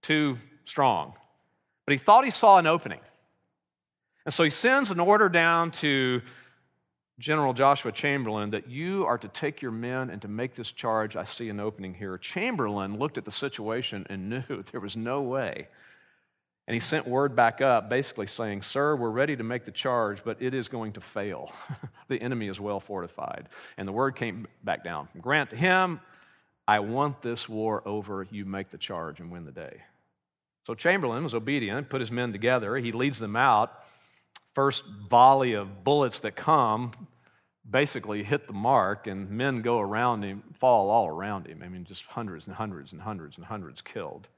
too 0.02 0.38
strong. 0.64 1.14
But 1.86 1.94
he 1.94 1.98
thought 1.98 2.24
he 2.24 2.32
saw 2.32 2.58
an 2.58 2.68
opening. 2.68 3.02
And 4.26 4.34
so 4.34 4.44
he 4.44 4.50
sends 4.52 4.92
an 4.92 5.00
order 5.00 5.30
down 5.30 5.72
to 5.72 6.22
General 7.20 7.54
Joshua 7.54 7.92
Chamberlain 7.92 8.52
that 8.52 8.70
you 8.70 9.06
are 9.06 9.18
to 9.18 9.28
take 9.28 9.62
your 9.62 9.72
men 9.72 10.10
and 10.10 10.22
to 10.22 10.28
make 10.28 10.56
this 10.56 10.72
charge. 10.72 11.16
I 11.16 11.24
see 11.24 11.50
an 11.50 11.60
opening 11.60 11.94
here. 11.94 12.18
Chamberlain 12.18 12.98
looked 12.98 13.18
at 13.18 13.26
the 13.26 13.32
situation 13.32 14.06
and 14.10 14.30
knew 14.50 14.64
there 14.72 14.82
was 14.82 14.96
no 14.96 15.22
way 15.22 15.68
and 16.72 16.82
he 16.82 16.88
sent 16.88 17.06
word 17.06 17.36
back 17.36 17.60
up, 17.60 17.90
basically 17.90 18.28
saying, 18.28 18.62
Sir, 18.62 18.96
we're 18.96 19.10
ready 19.10 19.36
to 19.36 19.44
make 19.44 19.66
the 19.66 19.74
charge, 19.74 20.24
but 20.24 20.42
it 20.42 20.54
is 20.54 20.70
going 20.70 20.94
to 20.94 21.02
fail. 21.02 21.52
the 22.08 22.16
enemy 22.22 22.48
is 22.48 22.62
well 22.62 22.80
fortified. 22.80 23.50
And 23.76 23.86
the 23.86 23.92
word 23.92 24.16
came 24.16 24.48
back 24.64 24.82
down 24.82 25.08
from 25.08 25.20
Grant 25.20 25.50
to 25.50 25.58
him 25.58 26.00
I 26.66 26.80
want 26.80 27.22
this 27.22 27.50
war 27.50 27.86
over. 27.86 28.26
You 28.32 28.46
make 28.46 28.72
the 28.72 28.78
charge 28.78 29.20
and 29.20 29.30
win 29.30 29.44
the 29.44 29.52
day. 29.52 29.82
So 30.66 30.74
Chamberlain 30.74 31.26
was 31.26 31.34
obedient, 31.34 31.90
put 31.90 32.00
his 32.00 32.10
men 32.10 32.32
together. 32.32 32.78
He 32.78 32.94
leads 32.94 33.20
them 33.20 33.36
out. 33.36 33.84
First 34.56 34.86
volley 35.10 35.52
of 35.56 35.84
bullets 35.84 36.20
that 36.20 36.38
come 36.38 36.94
basically 37.70 38.24
hit 38.24 38.48
the 38.48 38.54
mark, 38.54 39.08
and 39.08 39.30
men 39.30 39.62
go 39.62 39.82
around 39.82 40.24
him, 40.24 40.42
fall 40.58 40.90
all 40.90 41.10
around 41.10 41.48
him. 41.48 41.64
I 41.66 41.68
mean, 41.68 41.84
just 41.84 42.04
hundreds 42.04 42.48
and 42.48 42.56
hundreds 42.56 42.94
and 42.94 43.02
hundreds 43.02 43.36
and 43.36 43.46
hundreds 43.46 43.82
killed. 43.82 44.30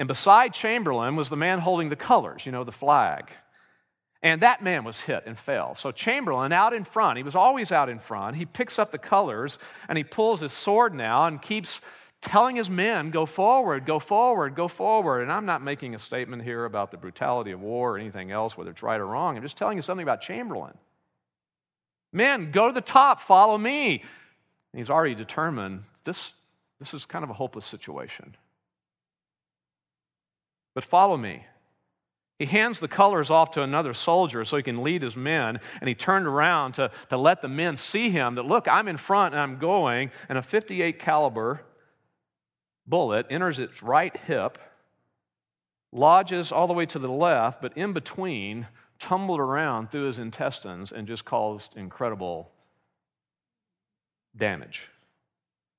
And 0.00 0.08
beside 0.08 0.54
Chamberlain 0.54 1.14
was 1.14 1.28
the 1.28 1.36
man 1.36 1.58
holding 1.58 1.90
the 1.90 1.94
colors, 1.94 2.46
you 2.46 2.52
know, 2.52 2.64
the 2.64 2.72
flag. 2.72 3.30
And 4.22 4.40
that 4.40 4.62
man 4.62 4.82
was 4.82 4.98
hit 4.98 5.24
and 5.26 5.38
fell. 5.38 5.74
So 5.74 5.92
Chamberlain, 5.92 6.52
out 6.52 6.72
in 6.72 6.84
front, 6.84 7.18
he 7.18 7.22
was 7.22 7.34
always 7.34 7.70
out 7.70 7.90
in 7.90 7.98
front. 7.98 8.34
He 8.34 8.46
picks 8.46 8.78
up 8.78 8.92
the 8.92 8.98
colors 8.98 9.58
and 9.90 9.98
he 9.98 10.04
pulls 10.04 10.40
his 10.40 10.54
sword 10.54 10.94
now 10.94 11.26
and 11.26 11.40
keeps 11.40 11.82
telling 12.22 12.56
his 12.56 12.70
men, 12.70 13.10
go 13.10 13.26
forward, 13.26 13.84
go 13.84 13.98
forward, 13.98 14.54
go 14.54 14.68
forward. 14.68 15.20
And 15.20 15.30
I'm 15.30 15.44
not 15.44 15.60
making 15.60 15.94
a 15.94 15.98
statement 15.98 16.42
here 16.42 16.64
about 16.64 16.90
the 16.90 16.96
brutality 16.96 17.50
of 17.50 17.60
war 17.60 17.94
or 17.94 17.98
anything 17.98 18.30
else, 18.30 18.56
whether 18.56 18.70
it's 18.70 18.82
right 18.82 19.00
or 19.00 19.06
wrong. 19.06 19.36
I'm 19.36 19.42
just 19.42 19.58
telling 19.58 19.76
you 19.76 19.82
something 19.82 20.02
about 20.02 20.22
Chamberlain. 20.22 20.78
Men, 22.10 22.52
go 22.52 22.68
to 22.68 22.72
the 22.72 22.80
top, 22.80 23.20
follow 23.20 23.58
me. 23.58 24.02
And 24.72 24.78
he's 24.78 24.88
already 24.88 25.14
determined 25.14 25.84
this, 26.04 26.32
this 26.78 26.94
is 26.94 27.04
kind 27.04 27.22
of 27.22 27.28
a 27.28 27.34
hopeless 27.34 27.66
situation. 27.66 28.34
But 30.80 30.88
follow 30.88 31.18
me. 31.18 31.44
He 32.38 32.46
hands 32.46 32.80
the 32.80 32.88
colors 32.88 33.30
off 33.30 33.50
to 33.50 33.62
another 33.62 33.92
soldier 33.92 34.46
so 34.46 34.56
he 34.56 34.62
can 34.62 34.82
lead 34.82 35.02
his 35.02 35.14
men, 35.14 35.60
and 35.78 35.86
he 35.86 35.94
turned 35.94 36.26
around 36.26 36.72
to, 36.76 36.90
to 37.10 37.18
let 37.18 37.42
the 37.42 37.48
men 37.48 37.76
see 37.76 38.08
him 38.08 38.36
that 38.36 38.46
look, 38.46 38.66
I'm 38.66 38.88
in 38.88 38.96
front 38.96 39.34
and 39.34 39.42
I'm 39.42 39.58
going, 39.58 40.10
and 40.30 40.38
a 40.38 40.42
58 40.42 40.98
caliber 40.98 41.60
bullet 42.86 43.26
enters 43.28 43.58
its 43.58 43.82
right 43.82 44.16
hip, 44.16 44.56
lodges 45.92 46.50
all 46.50 46.66
the 46.66 46.72
way 46.72 46.86
to 46.86 46.98
the 46.98 47.10
left, 47.10 47.60
but 47.60 47.76
in 47.76 47.92
between 47.92 48.66
tumbled 48.98 49.38
around 49.38 49.90
through 49.90 50.06
his 50.06 50.18
intestines 50.18 50.92
and 50.92 51.06
just 51.06 51.26
caused 51.26 51.76
incredible 51.76 52.50
damage 54.34 54.88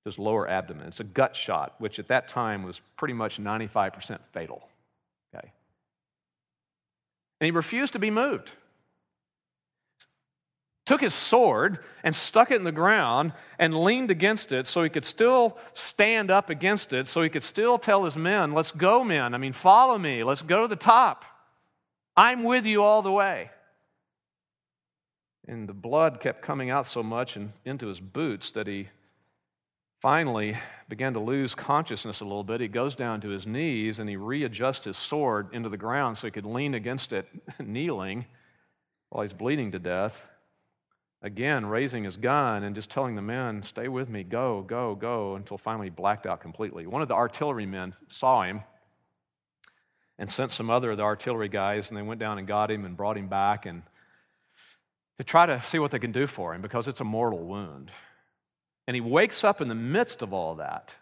to 0.04 0.12
his 0.12 0.20
lower 0.20 0.47
abdomen. 0.47 0.89
It's 0.89 0.99
a 0.99 1.04
gut 1.04 1.36
shot, 1.36 1.74
which 1.80 1.97
at 1.97 2.08
that 2.10 2.28
time 2.28 2.62
was 2.62 2.82
pretty 2.97 3.16
much 3.16 3.39
95% 3.39 4.20
fatal. 4.32 4.68
And 7.42 7.46
he 7.46 7.52
refused 7.52 7.94
to 7.94 8.00
be 8.00 8.12
moved 8.12 8.52
took 10.92 11.00
his 11.00 11.14
sword 11.14 11.80
and 12.04 12.14
stuck 12.14 12.52
it 12.52 12.56
in 12.56 12.66
the 12.66 12.72
ground 12.72 13.32
and 13.58 13.82
leaned 13.82 14.12
against 14.12 14.52
it 14.52 14.68
so 14.68 14.84
he 14.84 14.89
could 14.89 15.06
still 15.06 15.58
stand 15.72 16.30
up 16.30 16.50
against 16.50 16.92
it, 16.92 17.08
so 17.08 17.22
he 17.22 17.30
could 17.30 17.44
still 17.44 17.78
tell 17.80 18.04
his 18.04 18.18
men, 18.18 18.54
Let's 18.54 18.72
go, 18.72 19.02
men. 19.02 19.34
I 19.34 19.38
mean, 19.38 19.54
follow 19.54 19.98
me. 19.98 20.22
Let's 20.26 20.42
go 20.42 20.64
to 20.64 20.68
the 20.68 20.76
top. 20.76 21.24
I'm 22.18 22.44
with 22.44 22.66
you 22.66 22.84
all 22.84 23.02
the 23.02 23.12
way. 23.12 23.52
And 25.48 25.70
the 25.70 25.74
blood 25.74 26.20
kept 26.20 26.42
coming 26.42 26.70
out 26.70 26.88
so 26.88 27.02
much 27.02 27.38
and 27.38 27.54
into 27.64 27.88
his 27.88 28.02
boots 28.02 28.52
that 28.52 28.68
he 28.68 28.89
finally 30.02 30.58
began 30.89 31.14
to 31.14 31.20
lose 31.20 31.56
consciousness 31.56 32.20
a 32.22 32.26
little 32.26 32.43
bit. 32.43 32.60
He 32.60 32.68
goes 32.68 32.95
down 32.95 33.22
to 33.22 33.30
his 33.30 33.45
knees 33.45 33.99
and 33.99 34.10
he 34.10 34.18
readjusts 34.18 34.86
his 34.86 34.97
sword 34.97 35.49
into 35.54 35.70
the 35.70 35.78
ground 35.78 36.18
so 36.18 36.28
he 36.28 36.32
could 36.32 36.45
lean 36.45 36.74
against 36.74 37.14
it, 37.14 37.28
kneeling 37.60 38.26
while 39.10 39.24
he's 39.24 39.34
bleeding 39.34 39.72
to 39.72 39.80
death 39.80 40.22
again 41.22 41.66
raising 41.66 42.04
his 42.04 42.18
gun 42.18 42.64
and 42.64 42.76
just 42.76 42.89
telling 42.89 43.16
the 43.16 43.22
men, 43.22 43.64
Stay 43.64 43.88
with 43.88 44.10
me, 44.10 44.24
go, 44.24 44.62
go, 44.62 44.95
go, 44.95 45.36
until 45.36 45.58
finally 45.58 45.88
he 45.88 45.91
blacked 45.91 46.26
out 46.26 46.41
completely. 46.41 46.88
One 46.88 47.02
of 47.02 47.08
the 47.08 47.14
artillerymen 47.14 47.93
saw 48.08 48.43
him 48.43 48.62
and 50.18 50.30
sent 50.30 50.52
some 50.52 50.70
other 50.70 50.91
of 50.91 50.97
the 50.97 51.04
artillery 51.04 51.49
guys, 51.49 51.89
and 51.89 51.97
they 51.97 52.02
went 52.02 52.20
down 52.20 52.38
and 52.38 52.47
got 52.47 52.72
him 52.72 52.86
and 52.86 52.97
brought 52.97 53.18
him 53.18 53.28
back 53.28 53.66
and 53.66 53.84
to 55.18 55.24
try 55.24 55.45
to 55.45 55.62
see 55.64 55.80
what 55.80 55.91
they 55.91 55.99
can 55.99 56.12
do 56.12 56.26
for 56.26 56.54
him 56.54 56.62
because 56.62 56.88
it's 56.88 57.02
a 57.02 57.04
mortal 57.04 57.39
wound. 57.39 57.91
And 58.92 58.96
he 58.96 59.00
wakes 59.00 59.46
up 59.46 59.62
in 59.62 59.70
the 59.70 59.74
midst 59.74 60.22
of 60.22 60.34
all 60.34 60.56
that 60.56 60.94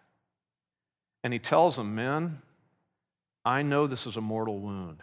and 1.24 1.34
he 1.34 1.40
tells 1.40 1.76
them, 1.76 1.96
Men, 1.96 2.40
I 3.44 3.64
know 3.64 3.88
this 3.88 4.06
is 4.06 4.16
a 4.16 4.22
mortal 4.22 4.60
wound. 4.60 5.00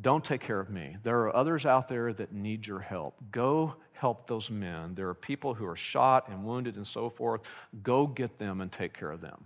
Don't 0.00 0.24
take 0.24 0.40
care 0.40 0.60
of 0.60 0.70
me. 0.70 0.96
There 1.02 1.18
are 1.24 1.36
others 1.36 1.66
out 1.66 1.86
there 1.86 2.14
that 2.14 2.32
need 2.32 2.66
your 2.66 2.78
help. 2.78 3.16
Go 3.30 3.74
help 3.92 4.26
those 4.26 4.48
men. 4.48 4.94
There 4.94 5.10
are 5.10 5.14
people 5.14 5.52
who 5.52 5.66
are 5.66 5.76
shot 5.76 6.30
and 6.30 6.42
wounded 6.42 6.76
and 6.76 6.86
so 6.86 7.10
forth. 7.10 7.42
Go 7.82 8.06
get 8.06 8.38
them 8.38 8.62
and 8.62 8.72
take 8.72 8.94
care 8.94 9.10
of 9.10 9.20
them. 9.20 9.44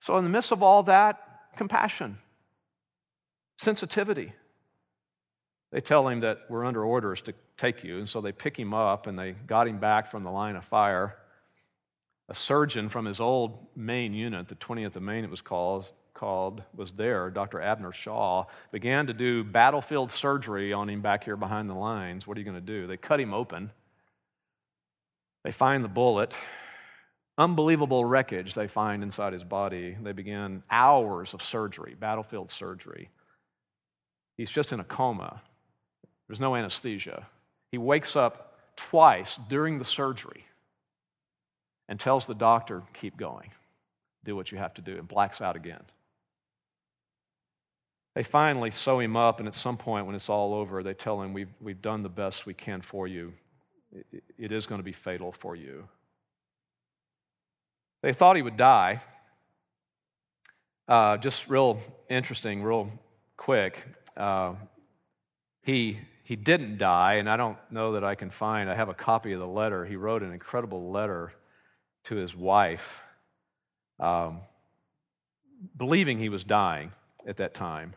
So, 0.00 0.18
in 0.18 0.24
the 0.24 0.28
midst 0.28 0.52
of 0.52 0.62
all 0.62 0.82
that, 0.82 1.56
compassion, 1.56 2.18
sensitivity. 3.56 4.34
They 5.72 5.80
tell 5.80 6.08
him 6.08 6.20
that 6.20 6.40
we're 6.48 6.64
under 6.64 6.84
orders 6.84 7.20
to 7.22 7.34
take 7.56 7.84
you, 7.84 7.98
and 7.98 8.08
so 8.08 8.20
they 8.20 8.32
pick 8.32 8.58
him 8.58 8.74
up 8.74 9.06
and 9.06 9.18
they 9.18 9.32
got 9.32 9.68
him 9.68 9.78
back 9.78 10.10
from 10.10 10.24
the 10.24 10.30
line 10.30 10.56
of 10.56 10.64
fire. 10.64 11.16
A 12.28 12.34
surgeon 12.34 12.88
from 12.88 13.04
his 13.04 13.20
old 13.20 13.66
Maine 13.76 14.14
unit, 14.14 14.48
the 14.48 14.54
20th 14.56 14.96
of 14.96 15.02
Maine 15.02 15.24
it 15.24 15.30
was 15.30 15.40
called, 15.40 15.90
called 16.14 16.62
was 16.74 16.92
there, 16.92 17.30
Dr. 17.30 17.60
Abner 17.60 17.92
Shaw, 17.92 18.44
began 18.72 19.06
to 19.06 19.12
do 19.12 19.44
battlefield 19.44 20.10
surgery 20.10 20.72
on 20.72 20.88
him 20.88 21.02
back 21.02 21.24
here 21.24 21.36
behind 21.36 21.70
the 21.70 21.74
lines. 21.74 22.26
What 22.26 22.36
are 22.36 22.40
you 22.40 22.44
going 22.44 22.54
to 22.54 22.60
do? 22.60 22.86
They 22.86 22.96
cut 22.96 23.20
him 23.20 23.32
open. 23.32 23.70
They 25.44 25.52
find 25.52 25.84
the 25.84 25.88
bullet. 25.88 26.34
Unbelievable 27.38 28.04
wreckage 28.04 28.54
they 28.54 28.68
find 28.68 29.02
inside 29.02 29.32
his 29.32 29.44
body. 29.44 29.96
They 30.02 30.12
begin 30.12 30.62
hours 30.70 31.32
of 31.32 31.42
surgery, 31.42 31.96
battlefield 31.98 32.50
surgery. 32.50 33.08
He's 34.36 34.50
just 34.50 34.72
in 34.72 34.80
a 34.80 34.84
coma. 34.84 35.40
There's 36.30 36.38
no 36.38 36.54
anesthesia. 36.54 37.26
He 37.72 37.78
wakes 37.78 38.14
up 38.14 38.56
twice 38.76 39.36
during 39.48 39.80
the 39.80 39.84
surgery 39.84 40.44
and 41.88 41.98
tells 41.98 42.24
the 42.24 42.36
doctor, 42.36 42.84
keep 42.94 43.16
going. 43.16 43.50
Do 44.24 44.36
what 44.36 44.52
you 44.52 44.58
have 44.58 44.72
to 44.74 44.80
do, 44.80 44.96
and 44.96 45.08
blacks 45.08 45.40
out 45.40 45.56
again. 45.56 45.82
They 48.14 48.22
finally 48.22 48.70
sew 48.70 49.00
him 49.00 49.16
up, 49.16 49.40
and 49.40 49.48
at 49.48 49.56
some 49.56 49.76
point, 49.76 50.06
when 50.06 50.14
it's 50.14 50.28
all 50.28 50.54
over, 50.54 50.84
they 50.84 50.94
tell 50.94 51.20
him, 51.20 51.32
We've, 51.32 51.52
we've 51.60 51.82
done 51.82 52.04
the 52.04 52.08
best 52.08 52.46
we 52.46 52.54
can 52.54 52.80
for 52.80 53.08
you. 53.08 53.32
it, 54.12 54.22
it 54.38 54.52
is 54.52 54.66
going 54.66 54.78
to 54.78 54.84
be 54.84 54.92
fatal 54.92 55.32
for 55.32 55.56
you. 55.56 55.88
They 58.04 58.12
thought 58.12 58.36
he 58.36 58.42
would 58.42 58.56
die. 58.56 59.02
Uh, 60.86 61.16
just 61.16 61.48
real 61.48 61.80
interesting, 62.08 62.62
real 62.62 62.88
quick. 63.36 63.82
Uh, 64.16 64.54
he, 65.62 65.98
he 66.30 66.36
didn't 66.36 66.78
die, 66.78 67.14
and 67.14 67.28
I 67.28 67.36
don't 67.36 67.58
know 67.72 67.94
that 67.94 68.04
I 68.04 68.14
can 68.14 68.30
find, 68.30 68.70
I 68.70 68.76
have 68.76 68.88
a 68.88 68.94
copy 68.94 69.32
of 69.32 69.40
the 69.40 69.48
letter. 69.48 69.84
He 69.84 69.96
wrote 69.96 70.22
an 70.22 70.32
incredible 70.32 70.92
letter 70.92 71.32
to 72.04 72.14
his 72.14 72.36
wife, 72.36 73.00
um, 73.98 74.38
believing 75.76 76.20
he 76.20 76.28
was 76.28 76.44
dying 76.44 76.92
at 77.26 77.38
that 77.38 77.52
time. 77.52 77.94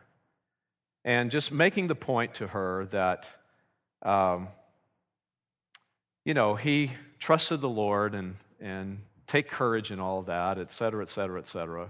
And 1.04 1.30
just 1.30 1.52
making 1.52 1.86
the 1.86 1.94
point 1.94 2.34
to 2.34 2.48
her 2.48 2.86
that, 2.86 3.28
um, 4.02 4.48
you 6.24 6.34
know, 6.34 6.56
he 6.56 6.90
trusted 7.20 7.60
the 7.60 7.68
Lord 7.68 8.16
and, 8.16 8.34
and 8.60 8.98
take 9.28 9.48
courage 9.48 9.92
and 9.92 10.00
all 10.00 10.22
that, 10.22 10.58
et 10.58 10.72
cetera, 10.72 11.04
et 11.04 11.08
cetera, 11.08 11.38
et 11.38 11.46
cetera. 11.46 11.88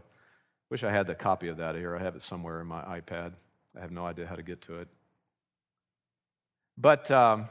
Wish 0.68 0.84
I 0.84 0.92
had 0.92 1.06
the 1.06 1.14
copy 1.14 1.48
of 1.48 1.56
that 1.56 1.74
here. 1.74 1.96
I 1.96 2.02
have 2.02 2.16
it 2.16 2.22
somewhere 2.22 2.60
in 2.60 2.66
my 2.66 2.82
iPad. 2.82 3.32
I 3.74 3.80
have 3.80 3.92
no 3.92 4.04
idea 4.04 4.26
how 4.26 4.36
to 4.36 4.42
get 4.42 4.60
to 4.66 4.80
it. 4.80 4.88
But 6.76 7.10
um, 7.10 7.48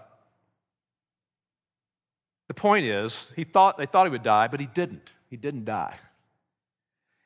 the 2.47 2.53
point 2.53 2.85
is, 2.85 3.29
he 3.35 3.43
thought, 3.43 3.77
they 3.77 3.85
thought 3.85 4.05
he 4.05 4.11
would 4.11 4.23
die, 4.23 4.47
but 4.47 4.59
he 4.59 4.65
didn't. 4.65 5.11
He 5.29 5.37
didn't 5.37 5.65
die. 5.65 5.95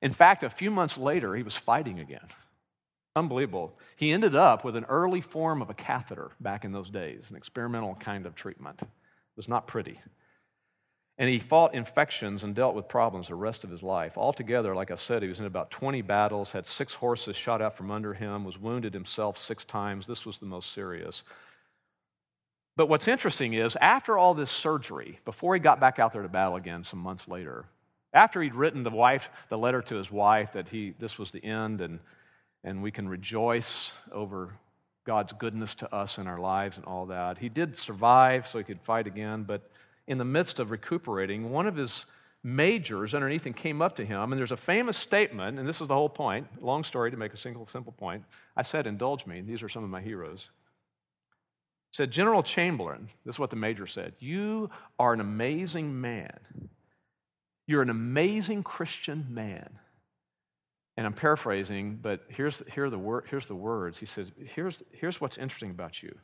In 0.01 0.13
fact, 0.13 0.43
a 0.43 0.49
few 0.49 0.69
months 0.69 0.97
later, 0.97 1.35
he 1.35 1.43
was 1.43 1.55
fighting 1.55 1.99
again. 1.99 2.27
Unbelievable. 3.15 3.77
He 3.95 4.11
ended 4.11 4.35
up 4.35 4.63
with 4.63 4.75
an 4.75 4.85
early 4.85 5.21
form 5.21 5.61
of 5.61 5.71
a 5.71 5.73
catheter 5.73 6.29
back 6.39 6.65
in 6.65 6.71
those 6.71 6.89
days, 6.89 7.23
an 7.29 7.35
experimental 7.35 7.95
kind 7.95 8.27
of 8.27 8.35
treatment. 8.35 8.79
It 8.83 8.87
was 9.35 9.47
not 9.47 9.65
pretty. 9.65 9.99
And 11.17 11.27
he 11.27 11.39
fought 11.39 11.73
infections 11.73 12.43
and 12.43 12.53
dealt 12.53 12.75
with 12.75 12.87
problems 12.87 13.27
the 13.27 13.33
rest 13.33 13.63
of 13.63 13.71
his 13.71 13.81
life. 13.81 14.19
Altogether, 14.19 14.75
like 14.75 14.91
I 14.91 14.95
said, 14.95 15.23
he 15.23 15.29
was 15.29 15.39
in 15.39 15.45
about 15.45 15.71
20 15.71 16.03
battles, 16.03 16.51
had 16.51 16.67
six 16.67 16.93
horses 16.93 17.35
shot 17.35 17.59
out 17.59 17.75
from 17.75 17.89
under 17.89 18.13
him, 18.13 18.45
was 18.45 18.59
wounded 18.59 18.93
himself 18.93 19.39
six 19.39 19.65
times. 19.65 20.05
This 20.05 20.23
was 20.23 20.37
the 20.37 20.45
most 20.45 20.73
serious. 20.73 21.23
But 22.77 22.87
what's 22.87 23.09
interesting 23.09 23.55
is, 23.55 23.75
after 23.81 24.17
all 24.17 24.33
this 24.33 24.51
surgery, 24.51 25.19
before 25.25 25.53
he 25.55 25.59
got 25.59 25.81
back 25.81 25.99
out 25.99 26.13
there 26.13 26.21
to 26.21 26.29
battle 26.29 26.55
again 26.55 26.85
some 26.85 26.99
months 26.99 27.27
later, 27.27 27.65
after 28.13 28.41
he'd 28.41 28.55
written 28.55 28.83
the 28.83 28.89
wife, 28.89 29.29
the 29.49 29.57
letter 29.57 29.81
to 29.81 29.95
his 29.95 30.09
wife 30.09 30.53
that 30.53 30.69
he, 30.69 30.93
this 30.99 31.17
was 31.17 31.31
the 31.31 31.43
end 31.43 31.81
and 31.81 31.99
and 32.63 32.83
we 32.83 32.91
can 32.91 33.07
rejoice 33.07 33.91
over 34.11 34.53
God's 35.05 35.31
goodness 35.33 35.73
to 35.75 35.95
us 35.95 36.17
in 36.17 36.27
our 36.27 36.39
lives 36.39 36.75
and 36.75 36.85
all 36.85 37.05
that. 37.05 37.37
He 37.37 37.49
did 37.49 37.77
survive 37.77 38.47
so 38.47 38.57
he 38.57 38.63
could 38.63 38.81
fight 38.81 39.07
again, 39.07 39.43
but 39.43 39.69
in 40.07 40.17
the 40.17 40.25
midst 40.25 40.59
of 40.59 40.69
recuperating, 40.69 41.49
one 41.49 41.65
of 41.65 41.77
his 41.77 42.05
majors 42.43 43.13
underneath 43.13 43.45
him 43.45 43.53
came 43.53 43.81
up 43.81 43.95
to 43.95 44.05
him, 44.05 44.31
and 44.31 44.39
there's 44.39 44.51
a 44.51 44.57
famous 44.57 44.97
statement, 44.97 45.59
and 45.59 45.67
this 45.67 45.79
is 45.79 45.87
the 45.87 45.93
whole 45.93 46.09
point. 46.09 46.45
Long 46.61 46.83
story 46.83 47.09
to 47.09 47.17
make 47.17 47.33
a 47.33 47.37
single 47.37 47.67
simple 47.67 47.93
point. 47.93 48.23
I 48.57 48.63
said, 48.63 48.85
Indulge 48.85 49.25
me. 49.25 49.41
These 49.41 49.63
are 49.63 49.69
some 49.69 49.83
of 49.83 49.89
my 49.89 50.01
heroes. 50.01 50.49
Said, 51.91 52.11
General 52.11 52.43
Chamberlain, 52.43 53.09
this 53.25 53.35
is 53.35 53.39
what 53.39 53.49
the 53.49 53.55
major 53.55 53.87
said, 53.87 54.13
you 54.19 54.69
are 54.99 55.13
an 55.13 55.19
amazing 55.19 55.99
man. 55.99 56.37
You're 57.65 57.81
an 57.81 57.89
amazing 57.89 58.63
Christian 58.63 59.25
man. 59.29 59.69
And 60.95 61.05
I'm 61.05 61.13
paraphrasing, 61.13 61.99
but 62.01 62.21
here's, 62.27 62.63
here 62.73 62.85
are 62.85 62.89
the 62.89 62.97
wor- 62.97 63.25
here's 63.29 63.45
the 63.45 63.55
words. 63.55 63.99
He 63.99 64.05
says, 64.05 64.31
here's, 64.55 64.81
here's 64.91 65.21
what's 65.21 65.37
interesting 65.37 65.69
about 65.69 66.01
you. 66.01 66.15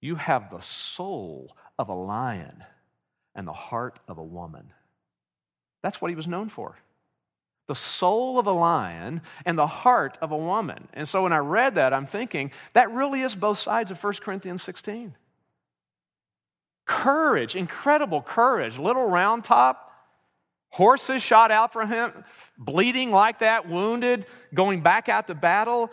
You 0.00 0.16
have 0.16 0.50
the 0.50 0.60
soul 0.60 1.54
of 1.78 1.88
a 1.88 1.94
lion 1.94 2.64
and 3.34 3.46
the 3.46 3.52
heart 3.52 4.00
of 4.08 4.18
a 4.18 4.24
woman. 4.24 4.72
That's 5.82 6.00
what 6.00 6.10
he 6.10 6.16
was 6.16 6.26
known 6.26 6.48
for 6.48 6.76
the 7.70 7.74
soul 7.76 8.36
of 8.36 8.48
a 8.48 8.52
lion 8.52 9.20
and 9.46 9.56
the 9.56 9.64
heart 9.64 10.18
of 10.20 10.32
a 10.32 10.36
woman. 10.36 10.88
And 10.92 11.08
so 11.08 11.22
when 11.22 11.32
I 11.32 11.38
read 11.38 11.76
that, 11.76 11.94
I'm 11.94 12.04
thinking 12.04 12.50
that 12.72 12.90
really 12.90 13.20
is 13.20 13.36
both 13.36 13.60
sides 13.60 13.92
of 13.92 14.02
1 14.02 14.14
Corinthians 14.14 14.60
16. 14.64 15.14
Courage, 16.84 17.54
incredible 17.54 18.22
courage. 18.22 18.76
Little 18.76 19.08
round 19.08 19.44
top, 19.44 19.92
horses 20.70 21.22
shot 21.22 21.52
out 21.52 21.72
from 21.72 21.88
him, 21.88 22.24
bleeding 22.58 23.12
like 23.12 23.38
that, 23.38 23.68
wounded, 23.68 24.26
going 24.52 24.80
back 24.80 25.08
out 25.08 25.28
to 25.28 25.36
battle. 25.36 25.92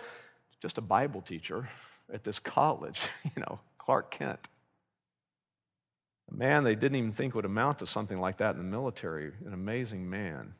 Just 0.59 0.79
a 0.79 0.81
Bible 0.81 1.21
teacher 1.21 1.69
at 2.11 2.23
this 2.23 2.39
college, 2.39 3.01
you 3.23 3.39
know, 3.39 3.59
Clark 3.77 4.09
Kent. 4.09 4.39
A 6.31 6.35
man 6.35 6.63
they 6.63 6.73
didn't 6.73 6.95
even 6.95 7.11
think 7.11 7.35
would 7.35 7.45
amount 7.45 7.77
to 7.79 7.85
something 7.85 8.19
like 8.19 8.37
that 8.37 8.55
in 8.55 8.57
the 8.57 8.63
military, 8.63 9.31
an 9.45 9.53
amazing 9.53 10.09
man. 10.09 10.55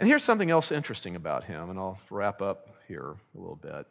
And 0.00 0.08
here's 0.08 0.24
something 0.24 0.50
else 0.50 0.72
interesting 0.72 1.14
about 1.14 1.44
him, 1.44 1.68
and 1.68 1.78
I'll 1.78 1.98
wrap 2.08 2.40
up 2.40 2.70
here 2.88 3.16
a 3.34 3.38
little 3.38 3.56
bit. 3.56 3.86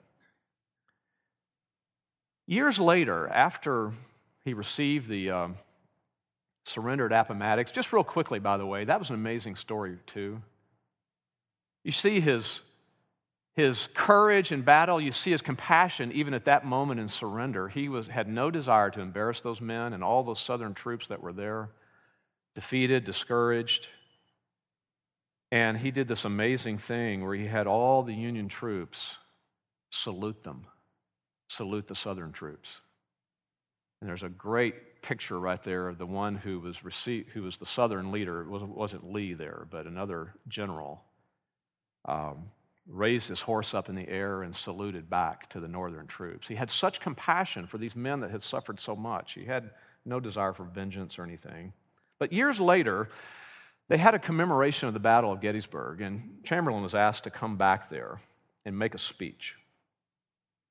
Years 2.48 2.80
later, 2.80 3.28
after 3.28 3.94
he 4.44 4.56
received 4.56 5.08
the 5.08 5.30
um, 5.30 5.56
surrender 6.66 7.06
at 7.06 7.12
Appomattox, 7.12 7.70
just 7.70 7.94
real 7.94 8.04
quickly, 8.04 8.40
by 8.40 8.58
the 8.58 8.66
way, 8.66 8.86
that 8.86 8.98
was 8.98 9.10
an 9.10 9.16
amazing 9.16 9.56
story, 9.56 9.98
too. 10.08 10.42
You 11.84 11.92
see 11.92 12.20
his, 12.20 12.60
his 13.56 13.88
courage 13.94 14.52
in 14.52 14.64
battle, 14.64 15.00
you 15.00 15.12
see 15.12 15.30
his 15.30 15.44
compassion 15.44 16.12
even 16.14 16.34
at 16.34 16.46
that 16.46 16.66
moment 16.66 17.00
in 17.00 17.08
surrender. 17.08 17.68
He 17.68 17.88
was, 17.88 18.08
had 18.08 18.28
no 18.28 18.50
desire 18.50 18.90
to 18.90 19.00
embarrass 19.00 19.42
those 19.42 19.62
men 19.62 19.94
and 19.94 20.04
all 20.04 20.24
those 20.24 20.40
Southern 20.40 20.74
troops 20.74 21.08
that 21.10 21.22
were 21.22 21.34
there, 21.34 21.70
defeated, 22.56 23.06
discouraged. 23.06 23.86
And 25.52 25.78
he 25.78 25.92
did 25.92 26.08
this 26.08 26.26
amazing 26.26 26.78
thing 26.78 27.24
where 27.24 27.36
he 27.36 27.48
had 27.48 27.66
all 27.66 28.04
the 28.04 28.14
Union 28.14 28.48
troops 28.48 29.16
salute 29.90 30.44
them, 30.44 30.66
salute 31.48 31.88
the 31.88 31.96
Southern 31.96 32.32
troops. 32.32 32.70
And 34.02 34.10
there's 34.10 34.24
a 34.24 34.30
great 34.30 35.02
picture 35.02 35.40
right 35.40 35.62
there 35.64 35.88
of 35.88 35.98
the 35.98 36.06
one 36.06 36.36
who 36.36 36.60
was, 36.60 36.84
received, 36.84 37.30
who 37.30 37.44
was 37.44 37.58
the 37.58 37.66
Southern 37.66 38.12
leader. 38.12 38.42
It 38.42 38.48
wasn't, 38.48 39.12
Lee 39.12 39.34
there, 39.34 39.66
but 39.72 39.88
another 39.88 40.34
general. 40.48 41.04
Um, 42.06 42.50
raised 42.88 43.28
his 43.28 43.42
horse 43.42 43.74
up 43.74 43.90
in 43.90 43.96
the 43.96 44.08
air 44.10 44.44
and 44.44 44.56
saluted 44.56 45.10
back 45.10 45.50
to 45.50 45.60
the 45.60 45.68
Northern 45.68 46.08
troops. 46.08 46.48
He 46.48 46.56
had 46.56 46.72
such 46.72 47.00
compassion 47.00 47.68
for 47.68 47.78
these 47.78 47.96
men 47.96 48.20
that 48.22 48.32
had 48.32 48.42
suffered 48.42 48.80
so 48.80 48.96
much. 48.96 49.34
He 49.34 49.46
had 49.46 49.70
no 50.06 50.20
desire 50.20 50.54
for 50.54 50.64
vengeance 50.64 51.20
or 51.20 51.24
anything. 51.24 51.72
But 52.18 52.34
years 52.34 52.60
later, 52.60 53.10
they 53.90 53.98
had 53.98 54.14
a 54.14 54.20
commemoration 54.20 54.88
of 54.88 54.94
the 54.94 55.00
Battle 55.00 55.32
of 55.32 55.42
Gettysburg, 55.42 56.02
and 56.02 56.38
Chamberlain 56.44 56.84
was 56.84 56.96
asked 56.96 57.24
to 57.26 57.32
come 57.32 57.58
back 57.58 57.90
there 57.90 58.22
and 58.64 58.78
make 58.78 58.94
a 58.94 59.00
speech 59.00 59.56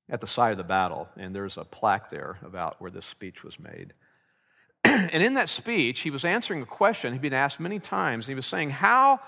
at 0.09 0.21
the 0.21 0.27
site 0.27 0.53
of 0.53 0.57
the 0.57 0.63
battle. 0.63 1.07
And 1.17 1.35
there's 1.35 1.57
a 1.57 1.65
plaque 1.65 2.09
there 2.09 2.39
about 2.43 2.81
where 2.81 2.89
this 2.89 3.05
speech 3.05 3.43
was 3.43 3.59
made. 3.59 3.93
and 4.85 5.21
in 5.21 5.33
that 5.33 5.49
speech, 5.49 5.99
he 5.99 6.09
was 6.09 6.23
answering 6.23 6.61
a 6.61 6.65
question 6.65 7.11
he'd 7.11 7.21
been 7.21 7.33
asked 7.33 7.59
many 7.59 7.79
times. 7.79 8.25
He 8.25 8.35
was 8.35 8.45
saying, 8.45 8.69
How, 8.69 9.19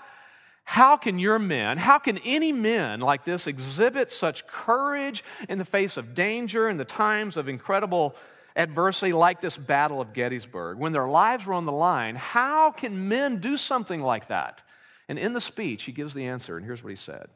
how 0.64 0.96
can 0.96 1.18
your 1.18 1.38
men, 1.38 1.76
how 1.76 1.98
can 1.98 2.16
any 2.24 2.50
men 2.50 3.00
like 3.00 3.26
this 3.26 3.46
exhibit 3.46 4.10
such 4.10 4.46
courage 4.46 5.22
in 5.50 5.58
the 5.58 5.66
face 5.66 5.98
of 5.98 6.14
danger 6.14 6.70
in 6.70 6.78
the 6.78 6.84
times 6.86 7.36
of 7.36 7.46
incredible 7.46 8.16
adversity 8.56 9.12
like 9.12 9.40
this 9.40 9.56
Battle 9.56 10.00
of 10.00 10.12
Gettysburg, 10.12 10.78
when 10.78 10.92
their 10.92 11.08
lives 11.08 11.46
were 11.46 11.54
on 11.54 11.66
the 11.66 11.72
line, 11.72 12.16
how 12.16 12.70
can 12.70 13.08
men 13.08 13.38
do 13.38 13.56
something 13.56 14.00
like 14.00 14.28
that? 14.28 14.62
And 15.08 15.18
in 15.18 15.32
the 15.32 15.40
speech, 15.40 15.84
he 15.84 15.92
gives 15.92 16.14
the 16.14 16.26
answer, 16.26 16.56
and 16.56 16.64
here's 16.64 16.82
what 16.82 16.90
he 16.90 16.96
said 16.96 17.28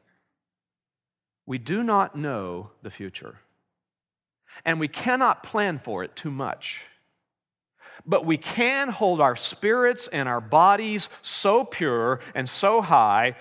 We 1.46 1.58
do 1.58 1.82
not 1.82 2.16
know 2.16 2.70
the 2.82 2.90
future, 2.90 3.36
and 4.64 4.80
we 4.80 4.88
cannot 4.88 5.42
plan 5.42 5.78
for 5.78 6.04
it 6.04 6.16
too 6.16 6.30
much. 6.30 6.82
But 8.04 8.26
we 8.26 8.36
can 8.36 8.88
hold 8.88 9.20
our 9.20 9.36
spirits 9.36 10.08
and 10.12 10.28
our 10.28 10.40
bodies 10.40 11.08
so 11.22 11.64
pure 11.64 12.20
and 12.34 12.48
so 12.48 12.82
high 12.82 13.36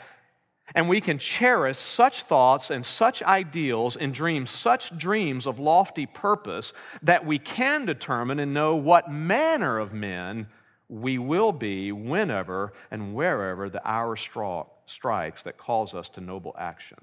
and 0.73 0.89
we 0.89 0.99
can 0.99 1.19
cherish 1.19 1.77
such 1.77 2.23
thoughts 2.23 2.71
and 2.71 2.85
such 2.85 3.21
ideals 3.21 3.97
and 3.97 4.13
dream 4.13 4.47
such 4.47 4.97
dreams 4.97 5.45
of 5.45 5.59
lofty 5.59 6.05
purpose 6.07 6.73
that 7.03 7.25
we 7.25 7.37
can 7.37 7.85
determine 7.85 8.39
and 8.39 8.53
know 8.53 8.75
what 8.75 9.11
manner 9.11 9.77
of 9.77 9.93
men 9.93 10.47
we 10.89 11.17
will 11.17 11.51
be 11.51 11.91
whenever 11.91 12.73
and 12.91 13.13
wherever 13.13 13.69
the 13.69 13.87
hour 13.87 14.15
strikes 14.15 15.43
that 15.43 15.57
calls 15.57 15.93
us 15.93 16.09
to 16.09 16.21
noble 16.21 16.55
action. 16.57 16.97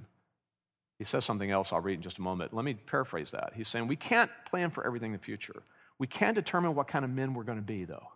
He 0.98 1.04
says 1.04 1.24
something 1.24 1.50
else 1.50 1.72
I'll 1.72 1.80
read 1.80 1.94
in 1.94 2.02
just 2.02 2.18
a 2.18 2.22
moment. 2.22 2.54
Let 2.54 2.64
me 2.64 2.74
paraphrase 2.74 3.30
that. 3.32 3.52
He's 3.54 3.66
saying 3.68 3.88
we 3.88 3.96
can't 3.96 4.30
plan 4.48 4.70
for 4.70 4.86
everything 4.86 5.12
in 5.12 5.18
the 5.18 5.24
future. 5.24 5.62
We 5.98 6.06
can 6.06 6.34
determine 6.34 6.74
what 6.74 6.88
kind 6.88 7.04
of 7.04 7.10
men 7.10 7.34
we're 7.34 7.42
going 7.42 7.58
to 7.58 7.62
be, 7.62 7.84
though. 7.84 8.06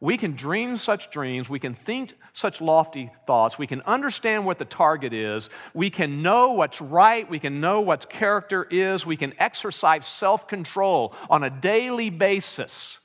We 0.00 0.18
can 0.18 0.36
dream 0.36 0.76
such 0.76 1.10
dreams. 1.10 1.48
We 1.48 1.58
can 1.58 1.74
think 1.74 2.14
such 2.34 2.60
lofty 2.60 3.10
thoughts. 3.26 3.58
We 3.58 3.66
can 3.66 3.80
understand 3.82 4.44
what 4.44 4.58
the 4.58 4.66
target 4.66 5.14
is. 5.14 5.48
We 5.72 5.88
can 5.88 6.22
know 6.22 6.52
what's 6.52 6.80
right. 6.80 7.28
We 7.28 7.38
can 7.38 7.60
know 7.60 7.80
what 7.80 8.10
character 8.10 8.66
is. 8.70 9.06
We 9.06 9.16
can 9.16 9.32
exercise 9.38 10.06
self 10.06 10.48
control 10.48 11.14
on 11.30 11.44
a 11.44 11.50
daily 11.50 12.10
basis 12.10 12.98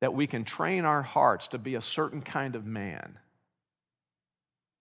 that 0.00 0.14
we 0.14 0.26
can 0.26 0.44
train 0.44 0.84
our 0.84 1.02
hearts 1.02 1.48
to 1.48 1.58
be 1.58 1.74
a 1.74 1.82
certain 1.82 2.22
kind 2.22 2.56
of 2.56 2.64
man. 2.64 3.18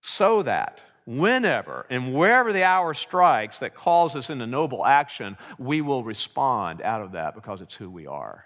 So 0.02 0.44
that 0.44 0.82
whenever 1.06 1.86
and 1.90 2.14
wherever 2.14 2.54
the 2.54 2.64
hour 2.64 2.94
strikes 2.94 3.60
that 3.60 3.76
calls 3.76 4.16
us 4.16 4.30
into 4.30 4.48
noble 4.48 4.86
action, 4.86 5.38
we 5.58 5.82
will 5.82 6.04
respond 6.04 6.82
out 6.82 7.02
of 7.02 7.14
that 7.14 7.36
because 7.36 7.62
it's 7.62 7.76
who 7.76 7.90
we 7.90 8.08
are. 8.08 8.46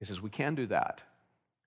He 0.00 0.06
says 0.06 0.20
we 0.20 0.30
can 0.30 0.54
do 0.54 0.66
that. 0.68 1.02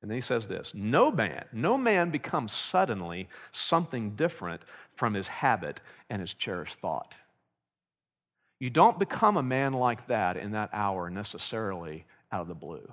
And 0.06 0.12
then 0.12 0.18
he 0.18 0.22
says 0.22 0.48
this 0.48 0.72
No 0.76 1.10
man, 1.10 1.46
no 1.52 1.80
man 1.80 2.12
becomes 2.12 2.54
suddenly 2.54 3.28
something 3.52 4.12
different 4.12 4.62
from 4.94 5.16
his 5.16 5.28
habit 5.28 5.82
and 6.12 6.22
his 6.22 6.36
cherished 6.36 6.78
thought. 6.78 7.16
You 8.60 8.70
don't 8.70 9.00
become 9.00 9.38
a 9.38 9.42
man 9.42 9.74
like 9.74 10.06
that 10.06 10.38
in 10.38 10.52
that 10.52 10.70
hour 10.74 11.10
necessarily 11.10 12.06
out 12.32 12.42
of 12.42 12.48
the 12.48 12.54
blue. 12.54 12.88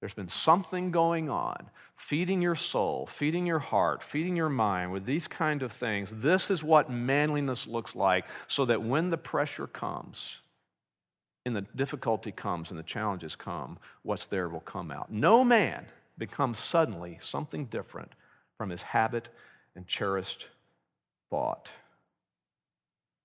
There's 0.00 0.14
been 0.14 0.30
something 0.30 0.90
going 0.90 1.28
on, 1.28 1.68
feeding 1.96 2.40
your 2.40 2.56
soul, 2.56 3.10
feeding 3.18 3.44
your 3.44 3.58
heart, 3.58 4.02
feeding 4.02 4.36
your 4.36 4.48
mind 4.48 4.92
with 4.92 5.04
these 5.04 5.28
kind 5.28 5.62
of 5.62 5.70
things. 5.70 6.08
This 6.10 6.50
is 6.50 6.62
what 6.62 6.90
manliness 6.90 7.66
looks 7.66 7.94
like, 7.94 8.24
so 8.48 8.64
that 8.64 8.82
when 8.82 9.10
the 9.10 9.18
pressure 9.18 9.66
comes, 9.66 10.30
and 11.44 11.54
the 11.54 11.66
difficulty 11.76 12.32
comes 12.32 12.70
and 12.70 12.78
the 12.78 12.82
challenges 12.82 13.36
come, 13.36 13.78
what's 14.02 14.26
there 14.26 14.48
will 14.48 14.60
come 14.60 14.90
out. 14.90 15.12
No 15.12 15.44
man 15.44 15.86
becomes 16.18 16.58
suddenly 16.58 17.18
something 17.22 17.66
different 17.66 18.12
from 18.56 18.70
his 18.70 18.82
habit 18.82 19.28
and 19.74 19.86
cherished 19.86 20.46
thought. 21.30 21.68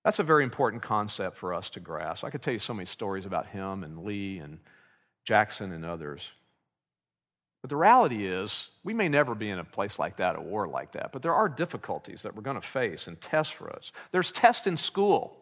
That's 0.04 0.18
a 0.18 0.24
very 0.24 0.42
important 0.42 0.82
concept 0.82 1.36
for 1.36 1.54
us 1.54 1.70
to 1.70 1.80
grasp. 1.80 2.24
I 2.24 2.30
could 2.30 2.42
tell 2.42 2.52
you 2.52 2.58
so 2.58 2.74
many 2.74 2.86
stories 2.86 3.24
about 3.24 3.46
him 3.46 3.84
and 3.84 4.04
Lee 4.04 4.38
and 4.38 4.58
Jackson 5.24 5.72
and 5.72 5.84
others. 5.84 6.22
But 7.62 7.70
the 7.70 7.76
reality 7.76 8.26
is, 8.26 8.70
we 8.82 8.92
may 8.92 9.08
never 9.08 9.36
be 9.36 9.50
in 9.50 9.60
a 9.60 9.64
place 9.64 10.00
like 10.00 10.16
that, 10.16 10.34
a 10.34 10.40
war 10.40 10.66
like 10.66 10.90
that, 10.92 11.12
but 11.12 11.22
there 11.22 11.34
are 11.34 11.48
difficulties 11.48 12.20
that 12.22 12.34
we're 12.34 12.42
going 12.42 12.60
to 12.60 12.66
face 12.66 13.06
and 13.06 13.20
tests 13.20 13.52
for 13.52 13.70
us. 13.70 13.92
There's 14.10 14.32
tests 14.32 14.66
in 14.66 14.76
school, 14.76 15.36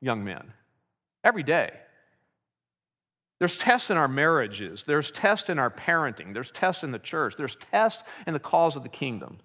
young 0.00 0.24
men, 0.24 0.50
every 1.22 1.42
day. 1.42 1.72
There's 3.38 3.56
tests 3.56 3.90
in 3.90 3.96
our 3.96 4.08
marriages. 4.08 4.84
There's 4.86 5.10
tests 5.10 5.50
in 5.50 5.58
our 5.58 5.70
parenting. 5.70 6.32
There's 6.32 6.50
tests 6.50 6.82
in 6.82 6.90
the 6.90 6.98
church. 6.98 7.34
There's 7.36 7.56
tests 7.70 8.02
in 8.26 8.32
the 8.32 8.40
cause 8.40 8.76
of 8.76 8.82
the 8.82 8.88
kingdom. 8.88 9.38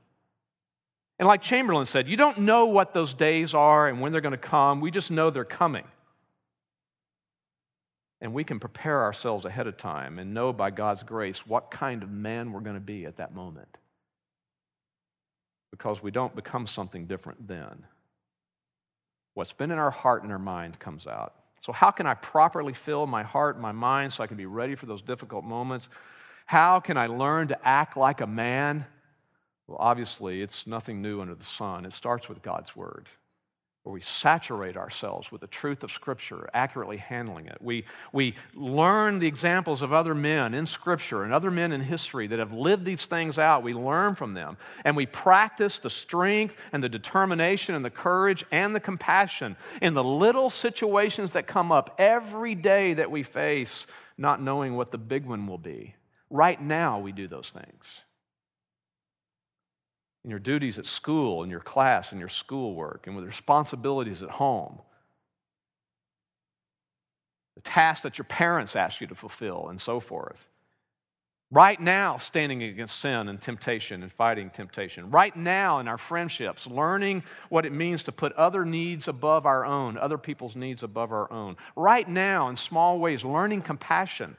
And 1.19 1.27
like 1.27 1.41
Chamberlain 1.41 1.85
said, 1.85 2.07
you 2.07 2.17
don't 2.17 2.39
know 2.39 2.67
what 2.67 2.93
those 2.93 3.13
days 3.13 3.53
are 3.53 3.87
and 3.87 4.01
when 4.01 4.11
they're 4.11 4.21
going 4.21 4.31
to 4.31 4.37
come. 4.37 4.81
We 4.81 4.91
just 4.91 5.11
know 5.11 5.29
they're 5.29 5.43
coming. 5.43 5.83
And 8.21 8.33
we 8.33 8.43
can 8.43 8.59
prepare 8.59 9.03
ourselves 9.03 9.45
ahead 9.45 9.67
of 9.67 9.77
time 9.77 10.19
and 10.19 10.33
know 10.33 10.53
by 10.53 10.71
God's 10.71 11.03
grace 11.03 11.45
what 11.45 11.69
kind 11.69 12.01
of 12.01 12.09
man 12.09 12.51
we're 12.51 12.61
going 12.61 12.75
to 12.75 12.79
be 12.79 13.05
at 13.05 13.17
that 13.17 13.35
moment. 13.35 13.77
Because 15.69 16.01
we 16.01 16.11
don't 16.11 16.35
become 16.35 16.65
something 16.65 17.07
different 17.07 17.47
then. 17.47 17.83
What's 19.33 19.53
been 19.53 19.71
in 19.71 19.79
our 19.79 19.91
heart 19.91 20.23
and 20.23 20.31
our 20.31 20.39
mind 20.39 20.79
comes 20.79 21.07
out. 21.07 21.35
So, 21.61 21.71
how 21.71 21.91
can 21.91 22.07
I 22.07 22.15
properly 22.15 22.73
fill 22.73 23.05
my 23.07 23.23
heart 23.23 23.55
and 23.55 23.61
my 23.61 23.71
mind 23.71 24.13
so 24.13 24.23
I 24.23 24.27
can 24.27 24.37
be 24.37 24.47
ready 24.47 24.75
for 24.75 24.87
those 24.87 25.01
difficult 25.01 25.43
moments? 25.43 25.89
How 26.45 26.79
can 26.79 26.97
I 26.97 27.07
learn 27.07 27.47
to 27.49 27.67
act 27.67 27.95
like 27.95 28.21
a 28.21 28.27
man? 28.27 28.85
Well, 29.67 29.77
obviously, 29.79 30.41
it's 30.41 30.65
nothing 30.67 31.01
new 31.01 31.21
under 31.21 31.35
the 31.35 31.43
sun. 31.43 31.85
It 31.85 31.93
starts 31.93 32.27
with 32.27 32.41
God's 32.41 32.75
Word 32.75 33.07
where 33.83 33.93
we 33.93 34.01
saturate 34.01 34.77
ourselves 34.77 35.31
with 35.31 35.41
the 35.41 35.47
truth 35.47 35.81
of 35.81 35.91
Scripture, 35.91 36.47
accurately 36.53 36.97
handling 36.97 37.47
it. 37.47 37.57
We, 37.59 37.85
we 38.13 38.35
learn 38.53 39.17
the 39.17 39.25
examples 39.25 39.81
of 39.81 39.91
other 39.91 40.13
men 40.13 40.53
in 40.53 40.67
Scripture 40.67 41.23
and 41.23 41.33
other 41.33 41.49
men 41.49 41.71
in 41.71 41.81
history 41.81 42.27
that 42.27 42.37
have 42.37 42.53
lived 42.53 42.85
these 42.85 43.05
things 43.05 43.39
out. 43.39 43.63
We 43.63 43.73
learn 43.73 44.13
from 44.13 44.35
them. 44.35 44.57
And 44.85 44.95
we 44.95 45.07
practice 45.07 45.79
the 45.79 45.89
strength 45.89 46.55
and 46.73 46.83
the 46.83 46.89
determination 46.89 47.73
and 47.73 47.83
the 47.83 47.89
courage 47.89 48.45
and 48.51 48.75
the 48.75 48.79
compassion 48.79 49.55
in 49.81 49.95
the 49.95 50.03
little 50.03 50.51
situations 50.51 51.31
that 51.31 51.47
come 51.47 51.71
up 51.71 51.95
every 51.97 52.53
day 52.53 52.93
that 52.93 53.09
we 53.09 53.23
face, 53.23 53.87
not 54.15 54.43
knowing 54.43 54.75
what 54.75 54.91
the 54.91 54.99
big 54.99 55.25
one 55.25 55.47
will 55.47 55.57
be. 55.57 55.95
Right 56.29 56.61
now, 56.61 56.99
we 56.99 57.11
do 57.11 57.27
those 57.27 57.49
things 57.49 57.85
in 60.23 60.29
your 60.29 60.39
duties 60.39 60.77
at 60.77 60.85
school, 60.85 61.43
in 61.43 61.49
your 61.49 61.59
class, 61.59 62.11
in 62.11 62.19
your 62.19 62.29
schoolwork, 62.29 63.07
and 63.07 63.15
with 63.15 63.25
responsibilities 63.25 64.21
at 64.21 64.29
home. 64.29 64.79
The 67.55 67.61
tasks 67.61 68.03
that 68.03 68.17
your 68.17 68.25
parents 68.25 68.75
ask 68.75 69.01
you 69.01 69.07
to 69.07 69.15
fulfill, 69.15 69.69
and 69.69 69.81
so 69.81 69.99
forth. 69.99 70.47
Right 71.53 71.81
now, 71.81 72.17
standing 72.17 72.63
against 72.63 73.01
sin 73.01 73.27
and 73.27 73.41
temptation 73.41 74.03
and 74.03 74.11
fighting 74.11 74.49
temptation. 74.51 75.11
Right 75.11 75.35
now, 75.35 75.79
in 75.79 75.87
our 75.89 75.97
friendships, 75.97 76.65
learning 76.65 77.23
what 77.49 77.65
it 77.65 77.73
means 77.73 78.03
to 78.03 78.13
put 78.13 78.31
other 78.33 78.63
needs 78.63 79.09
above 79.09 79.45
our 79.45 79.65
own, 79.65 79.97
other 79.97 80.17
people's 80.17 80.55
needs 80.55 80.81
above 80.81 81.11
our 81.11 81.29
own. 81.29 81.57
Right 81.75 82.07
now, 82.07 82.47
in 82.47 82.55
small 82.55 82.99
ways, 82.99 83.25
learning 83.25 83.63
compassion, 83.63 84.37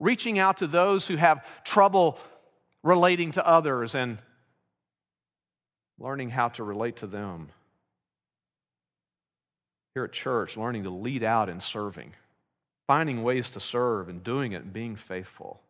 reaching 0.00 0.38
out 0.38 0.56
to 0.58 0.66
those 0.66 1.06
who 1.06 1.16
have 1.16 1.44
trouble 1.62 2.18
relating 2.82 3.32
to 3.32 3.46
others 3.46 3.94
and 3.94 4.16
learning 5.98 6.30
how 6.30 6.48
to 6.48 6.64
relate 6.64 6.96
to 6.96 7.06
them. 7.06 7.48
Here 9.94 10.04
at 10.04 10.12
church, 10.12 10.56
learning 10.56 10.84
to 10.84 10.90
lead 10.90 11.22
out 11.22 11.48
in 11.48 11.60
serving, 11.60 12.12
finding 12.86 13.22
ways 13.22 13.50
to 13.50 13.60
serve 13.60 14.08
and 14.08 14.22
doing 14.22 14.52
it 14.52 14.62
and 14.62 14.72
being 14.72 14.96
faithful. 14.96 15.60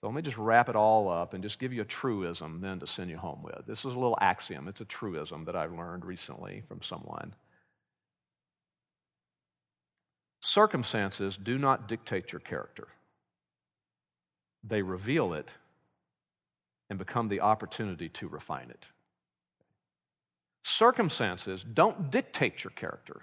So 0.00 0.06
let 0.06 0.14
me 0.14 0.22
just 0.22 0.36
wrap 0.36 0.68
it 0.68 0.76
all 0.76 1.08
up 1.08 1.34
and 1.34 1.42
just 1.42 1.58
give 1.58 1.72
you 1.72 1.82
a 1.82 1.86
truism 1.86 2.60
then 2.60 2.78
to 2.78 2.86
send 2.86 3.10
you 3.10 3.16
home 3.16 3.42
with. 3.42 3.66
This 3.66 3.80
is 3.80 3.86
a 3.86 3.98
little 3.98 4.18
axiom. 4.20 4.68
It's 4.68 4.80
a 4.80 4.84
truism 4.84 5.44
that 5.46 5.56
I've 5.56 5.72
learned 5.72 6.04
recently 6.04 6.62
from 6.68 6.82
someone. 6.82 7.34
Circumstances 10.40 11.36
do 11.42 11.58
not 11.58 11.88
dictate 11.88 12.32
your 12.32 12.40
character, 12.40 12.88
they 14.62 14.82
reveal 14.82 15.32
it 15.34 15.50
and 16.90 16.98
become 16.98 17.28
the 17.28 17.40
opportunity 17.40 18.08
to 18.08 18.28
refine 18.28 18.70
it. 18.70 18.86
Circumstances 20.76 21.64
don't 21.72 22.10
dictate 22.10 22.62
your 22.62 22.72
character. 22.72 23.22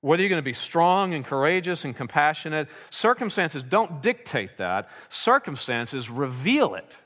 Whether 0.00 0.22
you're 0.22 0.30
going 0.30 0.42
to 0.42 0.44
be 0.44 0.52
strong 0.52 1.14
and 1.14 1.24
courageous 1.24 1.84
and 1.84 1.96
compassionate, 1.96 2.68
circumstances 2.90 3.62
don't 3.62 4.02
dictate 4.02 4.58
that. 4.58 4.88
Circumstances 5.10 6.10
reveal 6.10 6.74
it, 6.74 6.96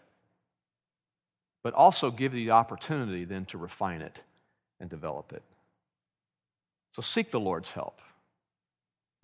but 1.62 1.74
also 1.74 2.10
give 2.10 2.32
you 2.32 2.46
the 2.46 2.52
opportunity 2.52 3.24
then 3.24 3.44
to 3.46 3.58
refine 3.58 4.00
it 4.00 4.18
and 4.80 4.88
develop 4.88 5.32
it. 5.34 5.42
So 6.94 7.02
seek 7.02 7.30
the 7.30 7.40
Lord's 7.40 7.70
help. 7.70 8.00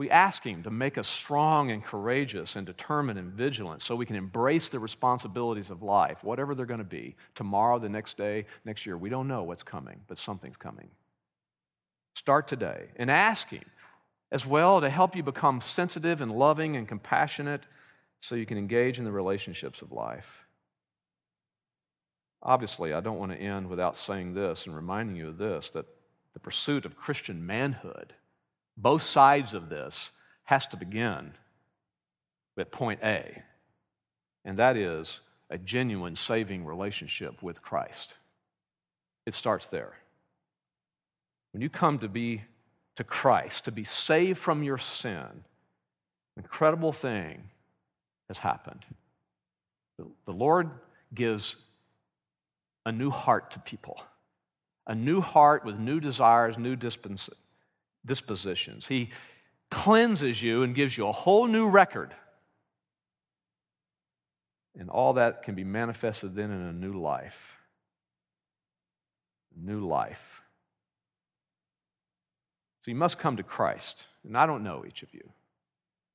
We 0.03 0.11
ask 0.11 0.43
Him 0.43 0.65
to 0.65 0.71
make 0.73 0.99
us 0.99 1.07
strong 1.07 1.71
and 1.71 1.81
courageous 1.81 2.57
and 2.57 2.67
determined 2.67 3.21
and 3.21 3.31
vigilant 3.31 3.83
so 3.83 3.95
we 3.95 4.05
can 4.05 4.17
embrace 4.17 4.69
the 4.69 4.81
responsibilities 4.81 5.71
of 5.71 5.85
life, 5.85 6.25
whatever 6.25 6.57
they're 6.57 6.67
going 6.67 6.79
to 6.79 6.85
be, 6.85 7.15
tomorrow, 7.37 7.79
the 7.79 7.89
next 7.89 8.17
day, 8.17 8.47
next 8.65 8.85
year. 8.85 8.97
We 8.97 9.11
don't 9.11 9.29
know 9.29 9.45
what's 9.45 9.63
coming, 9.63 10.01
but 10.09 10.19
something's 10.19 10.57
coming. 10.57 10.89
Start 12.17 12.49
today 12.49 12.89
and 12.97 13.13
ask 13.13 13.49
Him 13.49 13.63
as 14.33 14.45
well 14.45 14.81
to 14.81 14.91
help 14.91 15.15
you 15.15 15.23
become 15.23 15.61
sensitive 15.61 16.21
and 16.21 16.33
loving 16.33 16.75
and 16.75 16.89
compassionate 16.89 17.63
so 18.21 18.35
you 18.35 18.45
can 18.45 18.59
engage 18.59 18.99
in 18.99 19.05
the 19.05 19.13
relationships 19.13 19.83
of 19.83 19.93
life. 19.93 20.27
Obviously, 22.43 22.93
I 22.93 23.01
don't 23.01 23.21
want 23.21 23.31
to 23.31 23.39
end 23.39 23.69
without 23.69 23.97
saying 23.97 24.35
this 24.35 24.67
and 24.67 24.75
reminding 24.75 25.15
you 25.15 25.29
of 25.29 25.39
this 25.39 25.71
that 25.75 25.87
the 26.33 26.41
pursuit 26.41 26.87
of 26.87 26.97
Christian 26.97 27.47
manhood 27.47 28.15
both 28.77 29.03
sides 29.03 29.55
of 29.55 29.69
this 29.69 30.11
has 30.45 30.67
to 30.69 30.77
begin 30.77 31.33
with 32.57 32.71
point 32.71 33.01
A, 33.03 33.43
and 34.45 34.59
that 34.59 34.77
is 34.77 35.21
a 35.51 35.59
genuine 35.59 36.17
saving 36.17 36.65
relationship 36.65 37.43
with 37.43 37.63
Christ. 37.63 38.15
It 39.27 39.35
starts 39.35 39.67
there. 39.67 39.93
When 41.53 41.61
you 41.63 41.69
come 41.69 41.99
to 42.01 42.09
be 42.09 42.43
to 42.97 43.05
Christ, 43.05 43.65
to 43.67 43.73
be 43.73 43.85
saved 43.85 44.39
from 44.39 44.63
your 44.63 44.79
sin, 44.79 45.15
an 45.15 45.43
incredible 46.37 46.93
thing 46.93 47.43
has 48.29 48.39
happened. 48.39 48.85
The 49.99 50.33
Lord 50.33 50.71
gives 51.15 51.57
a 52.87 52.93
new 52.93 53.11
heart 53.11 53.51
to 53.53 53.59
people, 53.61 54.01
a 54.87 54.95
new 54.95 55.21
heart 55.21 55.65
with 55.65 55.79
new 55.79 56.01
desires, 56.01 56.59
new 56.59 56.75
dispositions 56.75 57.29
dispositions. 58.05 58.87
He 58.87 59.11
cleanses 59.71 60.43
you 60.43 60.63
and 60.63 60.75
gives 60.75 60.97
you 60.97 61.09
a 61.09 61.13
whole 61.13 61.47
new 61.47 61.69
record. 61.69 62.15
And 64.79 64.89
all 64.91 65.15
that 65.15 65.43
can 65.43 65.55
be 65.55 65.65
manifested 65.65 66.35
then 66.35 66.51
in 66.51 66.63
a 66.63 66.73
new 66.73 67.01
life. 67.01 67.37
New 69.57 69.87
life. 69.87 70.43
So 72.85 72.91
you 72.91 72.97
must 72.97 73.19
come 73.19 73.37
to 73.37 73.43
Christ. 73.43 74.05
And 74.25 74.37
I 74.37 74.47
don't 74.47 74.65
know 74.65 74.85
each 74.87 75.03
of 75.03 75.13
you, 75.13 75.29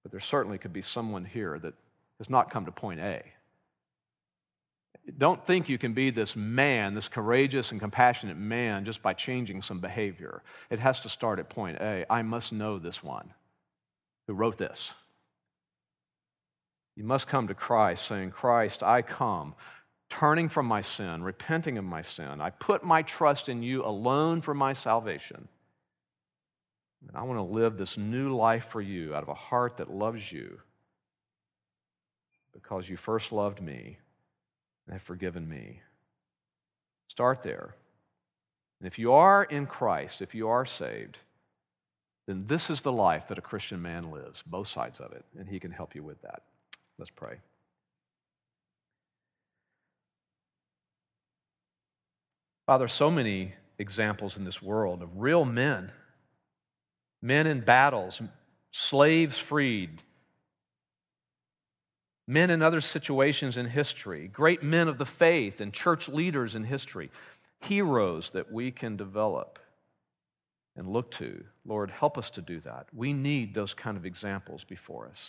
but 0.03 0.11
there 0.11 0.19
certainly 0.19 0.57
could 0.57 0.73
be 0.73 0.81
someone 0.81 1.25
here 1.25 1.59
that 1.59 1.73
has 2.17 2.29
not 2.29 2.51
come 2.51 2.65
to 2.65 2.71
point 2.71 2.99
A. 2.99 3.23
Don't 5.15 5.45
think 5.45 5.69
you 5.69 5.77
can 5.77 5.93
be 5.93 6.09
this 6.09 6.35
man, 6.35 6.93
this 6.93 7.07
courageous 7.07 7.71
and 7.71 7.79
compassionate 7.79 8.37
man, 8.37 8.83
just 8.83 9.01
by 9.01 9.13
changing 9.13 9.61
some 9.61 9.79
behavior. 9.79 10.43
It 10.69 10.79
has 10.79 10.99
to 11.01 11.09
start 11.09 11.39
at 11.39 11.49
point 11.49 11.77
A. 11.79 12.05
I 12.09 12.23
must 12.23 12.51
know 12.51 12.77
this 12.77 13.01
one 13.01 13.33
who 14.27 14.33
wrote 14.33 14.57
this. 14.57 14.91
You 16.97 17.05
must 17.05 17.27
come 17.27 17.47
to 17.47 17.53
Christ 17.53 18.05
saying, 18.07 18.31
Christ, 18.31 18.83
I 18.83 19.01
come, 19.01 19.55
turning 20.09 20.49
from 20.49 20.65
my 20.65 20.81
sin, 20.81 21.23
repenting 21.23 21.77
of 21.77 21.85
my 21.85 22.01
sin. 22.01 22.41
I 22.41 22.49
put 22.49 22.83
my 22.83 23.03
trust 23.03 23.49
in 23.49 23.63
you 23.63 23.85
alone 23.85 24.41
for 24.41 24.53
my 24.53 24.73
salvation. 24.73 25.47
And 27.07 27.15
I 27.15 27.23
want 27.23 27.37
to 27.37 27.43
live 27.43 27.77
this 27.77 27.97
new 27.97 28.35
life 28.35 28.67
for 28.71 28.81
you 28.81 29.15
out 29.15 29.23
of 29.23 29.29
a 29.29 29.33
heart 29.35 29.77
that 29.77 29.89
loves 29.89 30.29
you 30.29 30.59
because 32.53 32.89
you 32.89 32.97
first 32.97 33.31
loved 33.31 33.61
me 33.61 33.99
and 34.87 34.93
have 34.93 35.03
forgiven 35.03 35.47
me. 35.47 35.81
Start 37.09 37.43
there. 37.43 37.75
And 38.79 38.87
if 38.87 38.97
you 38.97 39.13
are 39.13 39.43
in 39.43 39.65
Christ, 39.65 40.21
if 40.21 40.33
you 40.33 40.47
are 40.49 40.65
saved, 40.65 41.17
then 42.27 42.45
this 42.47 42.69
is 42.69 42.81
the 42.81 42.91
life 42.91 43.27
that 43.27 43.37
a 43.37 43.41
Christian 43.41 43.81
man 43.81 44.11
lives, 44.11 44.43
both 44.45 44.67
sides 44.67 44.99
of 44.99 45.11
it, 45.13 45.25
and 45.37 45.47
he 45.47 45.59
can 45.59 45.71
help 45.71 45.95
you 45.95 46.03
with 46.03 46.21
that. 46.21 46.43
Let's 46.97 47.11
pray. 47.11 47.37
Father, 52.65 52.87
so 52.87 53.09
many 53.09 53.53
examples 53.79 54.35
in 54.35 54.43
this 54.43 54.61
world 54.61 55.01
of 55.01 55.09
real 55.17 55.45
men, 55.45 55.91
men 57.21 57.47
in 57.47 57.61
battles, 57.61 58.21
slaves 58.71 59.37
freed, 59.37 60.03
men 62.27 62.49
in 62.49 62.61
other 62.61 62.81
situations 62.81 63.57
in 63.57 63.65
history, 63.65 64.27
great 64.27 64.61
men 64.61 64.87
of 64.87 64.97
the 64.97 65.05
faith 65.05 65.61
and 65.61 65.73
church 65.73 66.09
leaders 66.09 66.55
in 66.55 66.63
history, 66.63 67.09
heroes 67.61 68.29
that 68.31 68.51
we 68.51 68.71
can 68.71 68.97
develop 68.97 69.59
and 70.75 70.87
look 70.87 71.09
to. 71.11 71.43
Lord, 71.65 71.89
help 71.89 72.17
us 72.17 72.29
to 72.31 72.41
do 72.41 72.59
that. 72.61 72.87
We 72.93 73.13
need 73.13 73.53
those 73.53 73.73
kind 73.73 73.97
of 73.97 74.05
examples 74.05 74.63
before 74.63 75.07
us. 75.07 75.21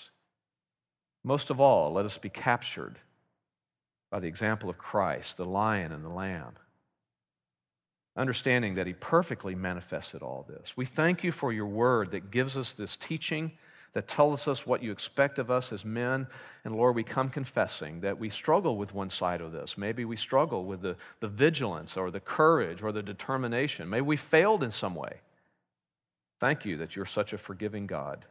Most 1.24 1.50
of 1.50 1.60
all, 1.60 1.92
let 1.92 2.04
us 2.04 2.18
be 2.18 2.28
captured 2.28 2.98
by 4.10 4.20
the 4.20 4.28
example 4.28 4.70
of 4.70 4.78
Christ, 4.78 5.36
the 5.36 5.44
lion 5.44 5.92
and 5.92 6.04
the 6.04 6.08
lamb, 6.10 6.52
understanding 8.16 8.74
that 8.76 8.86
he 8.86 8.92
perfectly 8.94 9.54
manifested 9.54 10.22
all 10.22 10.46
this. 10.48 10.76
We 10.76 10.84
thank 10.84 11.22
you 11.22 11.32
for 11.32 11.52
your 11.52 11.66
word 11.66 12.12
that 12.12 12.30
gives 12.30 12.56
us 12.56 12.72
this 12.72 12.96
teaching 12.96 13.52
that 13.94 14.08
tells 14.08 14.48
us 14.48 14.66
what 14.66 14.82
you 14.82 14.92
expect 14.92 15.38
of 15.38 15.50
us 15.50 15.72
as 15.72 15.84
men. 15.84 16.26
And 16.64 16.74
Lord, 16.74 16.94
we 16.94 17.02
come 17.02 17.28
confessing 17.28 18.00
that 18.00 18.18
we 18.18 18.30
struggle 18.30 18.76
with 18.76 18.94
one 18.94 19.10
side 19.10 19.40
of 19.40 19.52
this. 19.52 19.78
Maybe 19.78 20.04
we 20.04 20.16
struggle 20.16 20.64
with 20.64 20.82
the, 20.82 20.96
the 21.20 21.28
vigilance 21.28 21.96
or 21.96 22.10
the 22.10 22.20
courage 22.20 22.82
or 22.82 22.92
the 22.92 23.02
determination. 23.02 23.88
Maybe 23.88 24.02
we 24.02 24.16
failed 24.16 24.62
in 24.62 24.70
some 24.70 24.94
way. 24.94 25.20
Thank 26.40 26.64
you 26.64 26.76
that 26.78 26.94
you're 26.94 27.06
such 27.06 27.32
a 27.32 27.38
forgiving 27.38 27.86
God. 27.86 28.24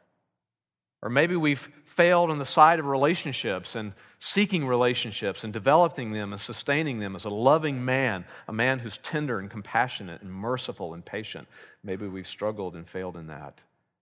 Or 1.01 1.09
maybe 1.09 1.35
we've 1.35 1.67
failed 1.85 2.31
on 2.31 2.39
the 2.39 2.45
side 2.45 2.79
of 2.79 2.85
relationships 2.85 3.75
and 3.75 3.93
seeking 4.19 4.65
relationships 4.65 5.43
and 5.43 5.53
developing 5.53 6.11
them 6.11 6.33
and 6.33 6.41
sustaining 6.41 6.99
them 6.99 7.15
as 7.15 7.25
a 7.25 7.29
loving 7.29 7.85
man, 7.85 8.25
a 8.47 8.53
man 8.53 8.79
who's 8.79 8.97
tender 8.99 9.39
and 9.39 9.49
compassionate 9.49 10.21
and 10.21 10.33
merciful 10.33 10.95
and 10.95 11.05
patient. 11.05 11.47
Maybe 11.83 12.07
we've 12.07 12.27
struggled 12.27 12.75
and 12.75 12.87
failed 12.87 13.15
in 13.15 13.27
that. 13.27 13.59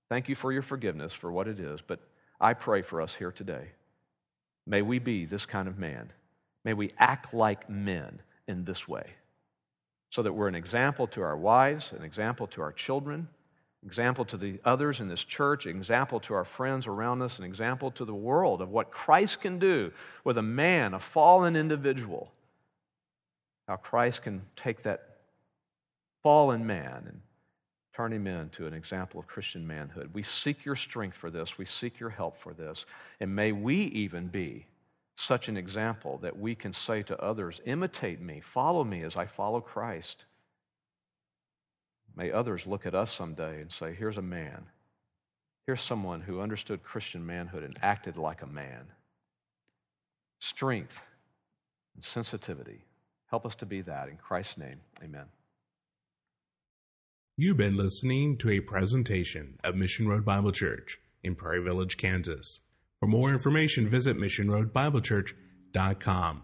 Thank 0.10 0.30
you 0.30 0.36
for 0.36 0.52
your 0.52 0.62
forgiveness 0.62 1.14
for 1.14 1.32
what 1.32 1.48
it 1.48 1.60
is, 1.60 1.80
but 1.86 2.00
I 2.40 2.54
pray 2.54 2.82
for 2.82 3.02
us 3.02 3.16
here 3.16 3.32
today. 3.32 3.68
May 4.68 4.82
we 4.82 5.00
be 5.00 5.26
this 5.26 5.46
kind 5.46 5.68
of 5.68 5.78
man. 5.78 6.12
May 6.64 6.74
we 6.74 6.94
act 6.98 7.34
like 7.34 7.70
men 7.70 8.22
in 8.48 8.66
this 8.66 8.88
way 8.88 9.06
so 10.10 10.24
that 10.24 10.34
we're 10.34 10.48
an 10.48 10.56
example 10.56 11.08
to 11.08 11.22
our 11.22 11.38
wives, 11.38 11.92
an 11.98 12.04
example 12.04 12.48
to 12.48 12.62
our 12.62 12.72
children 12.72 13.28
example 13.86 14.26
to 14.26 14.38
the 14.38 14.60
others 14.66 15.00
in 15.00 15.08
this 15.08 15.24
church, 15.24 15.68
example 15.68 16.20
to 16.22 16.34
our 16.34 16.44
friends 16.44 16.88
around 16.88 17.22
us, 17.22 17.38
an 17.38 17.46
example 17.46 17.92
to 17.92 18.04
the 18.04 18.14
world 18.14 18.62
of 18.62 18.70
what 18.70 18.92
Christ 18.92 19.42
can 19.42 19.60
do 19.60 19.92
with 20.24 20.38
a 20.38 20.42
man, 20.42 20.94
a 20.94 21.00
fallen 21.00 21.56
individual. 21.56 22.32
How 23.68 23.76
Christ 23.76 24.24
can 24.24 24.42
take 24.56 24.84
that 24.84 25.18
fallen 26.24 26.66
man 26.66 27.04
and 27.08 27.22
turn 27.96 28.12
him 28.12 28.28
into 28.28 28.68
an 28.68 28.74
example 28.74 29.20
of 29.20 29.28
Christian 29.28 29.66
manhood. 29.66 30.10
We 30.14 30.24
seek 30.24 30.66
your 30.66 30.76
strength 30.76 31.16
for 31.16 31.30
this. 31.30 31.58
We 31.58 31.66
seek 31.66 32.00
your 32.00 32.10
help 32.10 32.38
for 32.42 32.54
this. 32.54 32.86
And 33.20 33.36
may 33.36 33.52
we 33.52 33.76
even 33.76 34.28
be 34.28 34.66
such 35.16 35.48
an 35.48 35.56
example 35.56 36.20
that 36.22 36.38
we 36.38 36.56
can 36.56 36.74
say 36.74 37.04
to 37.04 37.18
others, 37.22 37.62
imitate 37.66 38.20
me, 38.20 38.42
follow 38.42 38.84
me 38.84 39.04
as 39.04 39.16
I 39.16 39.26
follow 39.26 39.62
Christ. 39.62 40.26
May 42.16 42.32
others 42.32 42.66
look 42.66 42.86
at 42.86 42.96
us 42.96 43.14
someday 43.14 43.62
and 43.62 43.72
say, 43.72 43.94
here's 43.94 44.18
a 44.18 44.22
man. 44.22 44.66
Here's 45.66 45.82
someone 45.82 46.22
who 46.22 46.42
understood 46.42 46.84
Christian 46.84 47.26
manhood 47.26 47.64
and 47.64 47.78
acted 47.82 48.18
like 48.18 48.42
a 48.42 48.48
man. 48.48 48.84
Strength 50.40 51.00
and 51.96 52.04
sensitivity. 52.04 52.82
Help 53.30 53.46
us 53.46 53.56
to 53.56 53.66
be 53.66 53.82
that. 53.82 54.10
In 54.10 54.18
Christ's 54.18 54.58
name, 54.58 54.80
amen. 55.04 55.26
You've 57.38 57.58
been 57.58 57.76
listening 57.76 58.38
to 58.38 58.50
a 58.50 58.62
presentation 58.62 59.60
of 59.62 59.76
Mission 59.76 60.08
Road 60.08 60.24
Bible 60.24 60.54
Church 60.54 61.00
in 61.22 61.36
Prairie 61.36 61.62
Village, 61.62 61.98
Kansas. 61.98 62.62
For 63.02 63.08
more 63.08 63.30
information, 63.30 63.90
visit 63.90 64.16
missionroadbiblechurch.com. 64.16 66.44